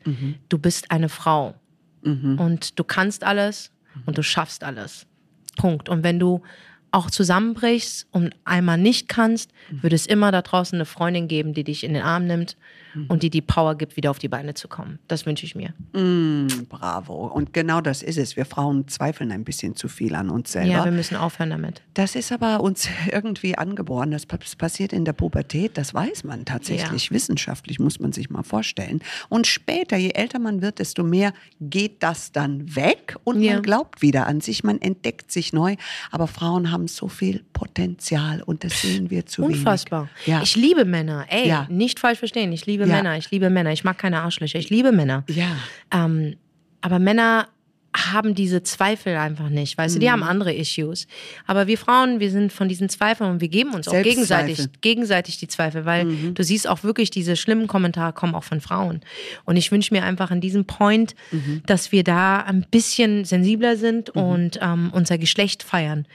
Du 0.49 0.57
bist 0.57 0.89
eine 0.89 1.09
Frau. 1.09 1.53
Und 2.37 2.79
du 2.79 2.83
kannst 2.83 3.23
alles 3.23 3.71
und 4.05 4.17
du 4.17 4.23
schaffst 4.23 4.63
alles. 4.63 5.07
Punkt. 5.57 5.89
Und 5.89 6.03
wenn 6.03 6.19
du 6.19 6.41
auch 6.95 7.11
zusammenbrichst 7.11 8.07
und 8.11 8.33
einmal 8.45 8.77
nicht 8.77 9.07
kannst, 9.09 9.51
wird 9.69 9.93
es 9.93 10.05
immer 10.05 10.31
da 10.31 10.41
draußen 10.41 10.75
eine 10.77 10.85
Freundin 10.85 11.27
geben, 11.27 11.53
die 11.53 11.63
dich 11.63 11.83
in 11.83 11.93
den 11.93 12.01
Arm 12.03 12.25
nimmt 12.25 12.55
und 13.09 13.23
die 13.23 13.29
die 13.29 13.41
Power 13.41 13.75
gibt, 13.75 13.97
wieder 13.97 14.09
auf 14.09 14.19
die 14.19 14.29
Beine 14.29 14.53
zu 14.53 14.69
kommen. 14.69 14.99
Das 15.09 15.25
wünsche 15.25 15.45
ich 15.45 15.53
mir. 15.55 15.73
Mm, 15.91 16.47
bravo. 16.69 17.27
Und 17.27 17.51
genau 17.51 17.81
das 17.81 18.01
ist 18.01 18.17
es. 18.17 18.37
Wir 18.37 18.45
Frauen 18.45 18.87
zweifeln 18.87 19.33
ein 19.33 19.43
bisschen 19.43 19.75
zu 19.75 19.89
viel 19.89 20.15
an 20.15 20.29
uns 20.29 20.53
selber. 20.53 20.69
Ja, 20.71 20.85
wir 20.85 20.93
müssen 20.93 21.17
aufhören 21.17 21.49
damit. 21.49 21.81
das 21.93 22.15
ist 22.15 22.31
aber 22.31 22.61
uns 22.61 22.87
irgendwie 23.11 23.57
angeboren. 23.57 24.11
Das 24.11 24.25
pa- 24.25 24.37
das 24.37 24.55
passiert 24.55 24.93
in 24.93 25.03
der 25.03 25.11
Pubertät. 25.11 25.77
Das 25.77 25.93
weiß 25.93 26.23
man 26.23 26.45
tatsächlich. 26.45 27.11
Wissenschaftlich 27.11 27.79
muss 27.79 27.99
man 27.99 28.13
sich 28.13 28.29
mal 28.29 28.43
vorstellen. 28.43 29.01
Und 29.27 29.45
später, 29.45 29.97
je 29.97 30.11
älter 30.11 30.39
man 30.39 30.61
wird, 30.61 30.79
desto 30.79 31.03
mehr 31.03 31.33
geht 31.59 32.01
das 32.01 32.31
dann 32.31 32.75
weg 32.77 33.17
und 33.25 33.41
Ja. 33.41 33.55
man 33.55 33.63
glaubt 33.63 34.01
wieder 34.01 34.25
an 34.27 34.39
sich. 34.39 34.63
Man 34.63 34.79
entdeckt 34.81 35.33
sich 35.33 35.51
neu. 35.51 35.75
Aber 36.11 36.27
Frauen 36.27 36.71
haben 36.71 36.84
so 36.87 37.07
viel 37.07 37.43
Potenzial 37.53 38.41
und 38.43 38.63
das 38.63 38.81
sehen 38.81 39.09
wir 39.09 39.25
zu 39.25 39.43
Unfassbar. 39.43 40.09
wenig. 40.15 40.27
Ja. 40.27 40.41
Ich 40.41 40.55
liebe 40.55 40.85
Männer. 40.85 41.25
Ey, 41.29 41.47
Ja. 41.47 41.67
nicht 41.69 41.99
falsch 41.99 42.19
verstehen. 42.19 42.51
Ich 42.51 42.65
liebe 42.65 42.85
Ja. 42.87 42.95
Männer. 42.95 43.17
Ich 43.17 43.31
liebe 43.31 43.49
Männer. 43.49 43.71
Ich 43.71 43.83
mag 43.83 43.97
keine 43.97 44.21
Arschlöcher. 44.21 44.59
Ich 44.59 44.69
liebe 44.69 44.91
Männer. 44.91 45.23
ja. 45.27 45.55
Ähm, 45.91 46.35
aber 46.81 46.99
Männer 46.99 47.47
haben 47.95 48.35
diese 48.35 48.61
Zweifel 48.63 49.15
einfach 49.17 49.49
nicht, 49.49 49.77
weißt 49.77 49.95
du, 49.95 49.97
Mhm. 49.97 50.01
die 50.01 50.11
haben 50.11 50.23
andere 50.23 50.53
Issues. 50.53 51.07
Aber 51.47 51.67
wir 51.67 51.77
Frauen, 51.77 52.19
wir 52.19 52.29
sind 52.31 52.51
von 52.53 52.67
diesen 52.67 52.89
Zweifeln 52.89 53.29
und 53.31 53.41
wir 53.41 53.47
geben 53.47 53.73
uns 53.73 53.87
auch 53.87 54.01
gegenseitig, 54.03 54.67
gegenseitig 54.81 55.37
die 55.37 55.47
Zweifel, 55.47 55.85
weil 55.85 56.05
Mhm. 56.05 56.33
du 56.33 56.43
siehst 56.43 56.67
auch 56.67 56.83
wirklich, 56.83 57.09
diese 57.09 57.35
schlimmen 57.35 57.67
Kommentare 57.67 58.13
kommen 58.13 58.35
auch 58.35 58.43
von 58.43 58.61
Frauen. 58.61 59.01
Und 59.45 59.57
ich 59.57 59.71
wünsche 59.71 59.93
mir 59.93 60.03
einfach 60.03 60.31
an 60.31 60.41
diesem 60.41 60.65
Point, 60.65 61.15
Mhm. 61.31 61.61
dass 61.65 61.91
wir 61.91 62.03
da 62.03 62.41
ein 62.41 62.65
bisschen 62.69 63.25
sensibler 63.25 63.77
sind 63.77 64.09
und 64.09 64.59
ähm, 64.61 64.89
unser 64.93 65.17
Geschlecht 65.17 65.63
feiern, 65.63 66.05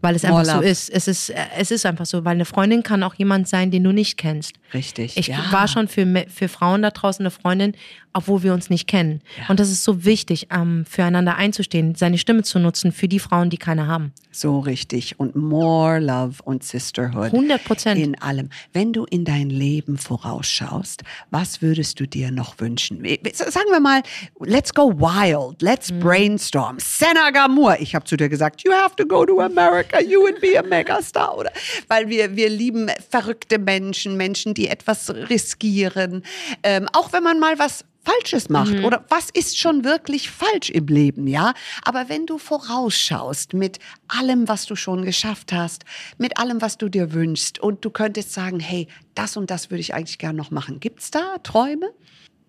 weil 0.00 0.14
es 0.14 0.22
Mhm. 0.22 0.28
More 0.30 0.40
einfach 0.40 0.52
so 0.54 0.58
love. 0.60 0.68
ist. 0.68 0.88
Es 0.90 1.08
ist, 1.08 1.30
äh, 1.30 1.36
es 1.58 1.70
ist 1.70 1.84
einfach 1.86 2.06
so, 2.06 2.24
weil 2.24 2.34
eine 2.34 2.44
Freundin 2.44 2.82
kann 2.82 3.02
auch 3.02 3.14
jemand 3.14 3.48
sein, 3.48 3.70
den 3.70 3.84
du 3.84 3.92
nicht 3.92 4.16
kennst. 4.18 4.54
Richtig. 4.72 5.16
Ich 5.16 5.28
ja. 5.28 5.38
war 5.50 5.68
schon 5.68 5.88
für, 5.88 6.26
für 6.28 6.48
Frauen 6.48 6.82
da 6.82 6.90
draußen 6.90 7.22
eine 7.24 7.30
Freundin, 7.30 7.74
obwohl 8.14 8.42
wir 8.42 8.54
uns 8.54 8.70
nicht 8.70 8.86
kennen. 8.88 9.20
Und 9.48 9.60
das 9.60 9.70
ist 9.70 9.84
so 9.84 10.04
wichtig, 10.04 10.46
ähm, 10.50 10.84
füreinander 10.88 11.36
einzustehen, 11.36 11.94
seine 11.94 12.16
Stimme 12.16 12.42
zu 12.44 12.58
nutzen 12.58 12.92
für 12.92 13.08
die 13.08 13.18
Frauen, 13.18 13.50
die 13.50 13.58
keine 13.58 13.86
haben. 13.86 14.12
So 14.30 14.58
richtig. 14.60 15.20
Und 15.20 15.36
more 15.36 15.98
love 16.00 16.42
und 16.44 16.64
sisterhood. 16.64 17.26
100 17.32 17.64
Prozent. 17.64 18.00
In 18.00 18.20
allem. 18.20 18.48
Wenn 18.72 18.92
du 18.92 19.04
in 19.04 19.24
dein 19.24 19.50
Leben 19.50 19.96
vorausschaust, 19.98 21.02
was 21.30 21.60
würdest 21.62 22.00
du 22.00 22.06
dir 22.06 22.30
noch 22.30 22.58
wünschen? 22.58 23.04
Sagen 23.32 23.70
wir 23.70 23.80
mal, 23.80 24.02
let's 24.40 24.72
go 24.74 24.92
wild, 24.98 25.60
let's 25.62 25.90
Mhm. 25.92 26.00
brainstorm. 26.00 26.76
Senna 26.78 27.30
Gamur, 27.30 27.76
ich 27.80 27.94
habe 27.94 28.04
zu 28.04 28.16
dir 28.16 28.28
gesagt, 28.28 28.62
you 28.64 28.72
have 28.72 28.96
to 28.96 29.06
go 29.06 29.24
to 29.26 29.40
America, 29.40 30.00
you 30.00 30.20
would 30.20 30.40
be 30.40 30.58
a 30.58 30.62
megastar, 30.62 31.36
oder? 31.36 31.52
Weil 31.88 32.08
wir, 32.08 32.34
wir 32.36 32.48
lieben 32.48 32.90
verrückte 33.10 33.58
Menschen, 33.58 34.16
Menschen, 34.16 34.54
die 34.54 34.68
etwas 34.68 35.10
riskieren. 35.14 36.22
Ähm, 36.62 36.88
auch 36.92 37.12
wenn 37.12 37.22
man 37.22 37.38
mal 37.38 37.58
was 37.58 37.84
Falsches 38.04 38.48
macht 38.50 38.72
Mhm. 38.74 38.84
oder 38.84 39.04
was 39.08 39.30
ist 39.30 39.58
schon 39.58 39.82
wirklich 39.84 40.30
falsch 40.30 40.68
im 40.70 40.86
Leben, 40.86 41.26
ja? 41.26 41.54
Aber 41.84 42.08
wenn 42.08 42.26
du 42.26 42.38
vorausschaust 42.38 43.54
mit 43.54 43.78
allem, 44.08 44.46
was 44.48 44.66
du 44.66 44.76
schon 44.76 45.04
geschafft 45.04 45.52
hast, 45.52 45.84
mit 46.18 46.36
allem, 46.38 46.60
was 46.60 46.76
du 46.78 46.88
dir 46.88 47.12
wünschst 47.12 47.58
und 47.58 47.84
du 47.84 47.90
könntest 47.90 48.32
sagen, 48.32 48.60
hey, 48.60 48.88
das 49.14 49.36
und 49.36 49.50
das 49.50 49.70
würde 49.70 49.80
ich 49.80 49.94
eigentlich 49.94 50.18
gerne 50.18 50.36
noch 50.36 50.50
machen. 50.50 50.80
Gibt's 50.80 51.10
da 51.10 51.38
Träume? 51.42 51.90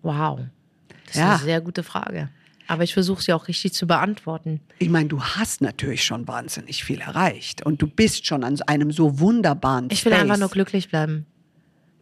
Wow. 0.02 0.40
Das 1.06 1.16
Ja. 1.16 1.32
ist 1.34 1.38
eine 1.40 1.44
sehr 1.44 1.60
gute 1.60 1.82
Frage. 1.82 2.28
Aber 2.68 2.82
ich 2.82 2.94
versuche 2.94 3.22
sie 3.22 3.32
auch 3.32 3.46
richtig 3.46 3.72
zu 3.74 3.86
beantworten. 3.86 4.60
Ich 4.80 4.88
meine, 4.88 5.08
du 5.08 5.22
hast 5.22 5.60
natürlich 5.62 6.04
schon 6.04 6.26
wahnsinnig 6.26 6.82
viel 6.84 7.00
erreicht 7.00 7.64
und 7.64 7.80
du 7.80 7.86
bist 7.86 8.26
schon 8.26 8.42
an 8.42 8.60
einem 8.66 8.90
so 8.90 9.20
wunderbaren 9.20 9.88
Ich 9.90 10.04
will 10.04 10.12
Space. 10.12 10.22
einfach 10.22 10.38
nur 10.38 10.48
glücklich 10.48 10.88
bleiben. 10.88 11.26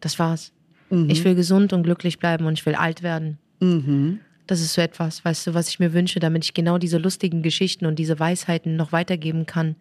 Das 0.01 0.17
war's. 0.17 0.51
Mhm. 0.89 1.09
Ich 1.09 1.23
will 1.23 1.35
gesund 1.35 1.71
und 1.71 1.83
glücklich 1.83 2.17
bleiben 2.19 2.45
und 2.47 2.53
ich 2.53 2.65
will 2.65 2.73
alt 2.75 3.03
werden. 3.03 3.37
Mhm. 3.65 4.19
Das 4.47 4.61
ist 4.61 4.73
so 4.75 4.81
etwas, 4.81 5.25
weißt 5.25 5.47
du, 5.47 5.53
was 5.55 5.69
ich 5.69 5.79
mir 5.79 5.91
wünsche, 5.93 6.19
damit 6.19 6.43
ich 6.45 6.53
genau 6.53 6.77
diese 6.77 6.99
lustigen 6.99 7.41
Geschichten 7.41 7.85
und 7.87 7.97
diese 7.97 8.19
Weisheiten 8.19 8.75
noch 8.75 8.91
weitergeben 8.91 9.45
kann. 9.47 9.75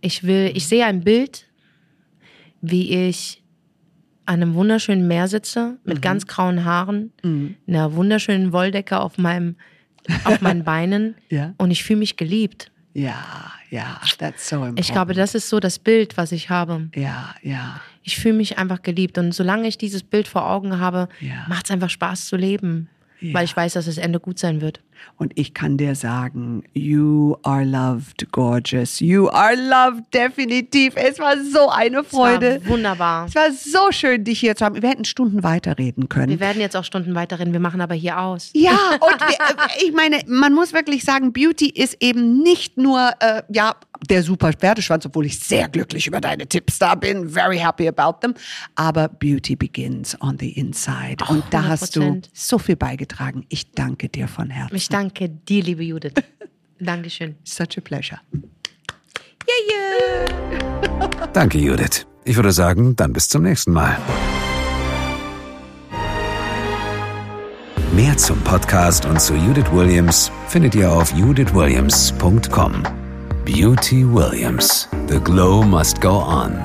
Ich 0.00 0.22
will, 0.22 0.50
ich 0.54 0.66
sehe 0.66 0.86
ein 0.86 1.00
Bild, 1.04 1.46
wie 2.62 3.08
ich 3.08 3.42
an 4.26 4.40
einem 4.42 4.54
wunderschönen 4.54 5.06
Meer 5.06 5.28
sitze, 5.28 5.76
mit 5.84 6.00
ganz 6.00 6.26
grauen 6.26 6.64
Haaren, 6.64 7.12
einer 7.68 7.94
wunderschönen 7.94 8.52
Wolldecke 8.52 8.98
auf 9.00 9.18
meinem, 9.18 9.56
auf 10.24 10.40
meinen 10.40 10.64
Beinen 10.72 11.14
Ja. 11.28 11.52
und 11.58 11.70
ich 11.70 11.84
fühle 11.84 11.98
mich 11.98 12.16
geliebt. 12.16 12.70
Ja, 12.94 13.52
ja, 13.70 14.00
that's 14.18 14.48
so 14.48 14.56
important. 14.56 14.80
Ich 14.80 14.92
glaube, 14.92 15.12
das 15.14 15.34
ist 15.34 15.50
so 15.50 15.60
das 15.60 15.78
Bild, 15.78 16.16
was 16.16 16.32
ich 16.32 16.48
habe. 16.48 16.88
Ja, 16.94 17.34
ja. 17.42 17.80
Ich 18.02 18.16
fühle 18.18 18.34
mich 18.36 18.56
einfach 18.56 18.80
geliebt 18.82 19.18
und 19.18 19.32
solange 19.32 19.66
ich 19.68 19.76
dieses 19.76 20.02
Bild 20.04 20.26
vor 20.28 20.48
Augen 20.48 20.78
habe, 20.78 21.08
Ja. 21.20 21.44
macht 21.48 21.66
es 21.66 21.70
einfach 21.70 21.90
Spaß 21.90 22.26
zu 22.26 22.36
leben, 22.36 22.88
Ja. 23.28 23.34
weil 23.34 23.44
ich 23.44 23.56
weiß, 23.56 23.74
dass 23.74 23.86
das 23.86 23.98
Ende 23.98 24.20
gut 24.20 24.38
sein 24.38 24.60
wird. 24.60 24.80
Und 25.16 25.32
ich 25.36 25.54
kann 25.54 25.76
dir 25.76 25.94
sagen, 25.94 26.64
you 26.72 27.36
are 27.42 27.64
loved, 27.64 28.30
gorgeous. 28.32 29.00
You 29.00 29.28
are 29.28 29.54
loved, 29.54 30.12
definitiv. 30.12 30.94
Es 30.96 31.18
war 31.18 31.34
so 31.42 31.68
eine 31.68 32.02
Freude. 32.04 32.56
Es 32.56 32.64
war 32.64 32.70
wunderbar. 32.70 33.26
Es 33.26 33.34
war 33.34 33.52
so 33.52 33.92
schön, 33.92 34.24
dich 34.24 34.40
hier 34.40 34.56
zu 34.56 34.64
haben. 34.64 34.80
Wir 34.82 34.88
hätten 34.88 35.04
Stunden 35.04 35.42
weiterreden 35.42 36.08
können. 36.08 36.30
Wir 36.30 36.40
werden 36.40 36.60
jetzt 36.60 36.76
auch 36.76 36.84
Stunden 36.84 37.14
weiterreden. 37.14 37.52
Wir 37.52 37.60
machen 37.60 37.80
aber 37.80 37.94
hier 37.94 38.20
aus. 38.20 38.50
Ja, 38.54 38.72
und 38.72 39.20
wir, 39.20 39.34
äh, 39.34 39.86
ich 39.86 39.92
meine, 39.92 40.20
man 40.26 40.52
muss 40.52 40.72
wirklich 40.72 41.04
sagen, 41.04 41.32
Beauty 41.32 41.68
ist 41.68 41.96
eben 42.00 42.42
nicht 42.42 42.76
nur, 42.76 43.10
äh, 43.20 43.42
ja, 43.50 43.76
der 44.08 44.22
super 44.22 44.52
Pferdeschwanz, 44.52 45.06
obwohl 45.06 45.26
ich 45.26 45.38
sehr 45.38 45.68
glücklich 45.68 46.06
über 46.06 46.20
deine 46.20 46.46
Tipps 46.46 46.78
da 46.78 46.94
bin. 46.94 47.28
Very 47.28 47.58
happy 47.58 47.88
about 47.88 48.20
them. 48.20 48.34
Aber 48.74 49.08
Beauty 49.08 49.56
begins 49.56 50.20
on 50.20 50.36
the 50.38 50.50
inside. 50.50 51.24
Und 51.28 51.44
da 51.50 51.64
hast 51.64 51.96
du 51.96 52.00
100%. 52.00 52.28
so 52.32 52.58
viel 52.58 52.76
beigetragen. 52.76 53.46
Ich 53.48 53.70
danke 53.72 54.08
dir 54.08 54.28
von 54.28 54.50
Herzen. 54.50 54.74
Danke 54.94 55.28
dir, 55.28 55.60
liebe 55.64 55.82
Judith. 55.82 56.14
Dankeschön. 56.78 57.34
Such 57.42 57.78
a 57.78 57.80
pleasure. 57.80 58.20
Danke, 61.32 61.58
Judith. 61.58 62.06
Ich 62.24 62.36
würde 62.36 62.52
sagen, 62.52 62.94
dann 62.94 63.12
bis 63.12 63.28
zum 63.28 63.42
nächsten 63.42 63.72
Mal. 63.72 63.98
Mehr 67.92 68.16
zum 68.16 68.40
Podcast 68.42 69.04
und 69.04 69.20
zu 69.20 69.34
Judith 69.34 69.72
Williams 69.72 70.30
findet 70.46 70.76
ihr 70.76 70.92
auf 70.92 71.12
judithwilliams.com. 71.12 72.84
Beauty 73.44 74.06
Williams. 74.06 74.88
The 75.08 75.18
Glow 75.18 75.64
Must 75.64 76.00
Go 76.00 76.22
On. 76.22 76.56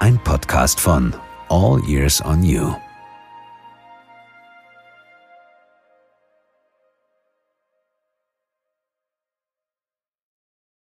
Ein 0.00 0.22
Podcast 0.24 0.78
von 0.78 1.14
All 1.48 1.80
Ears 1.88 2.22
on 2.22 2.42
You. 2.42 2.74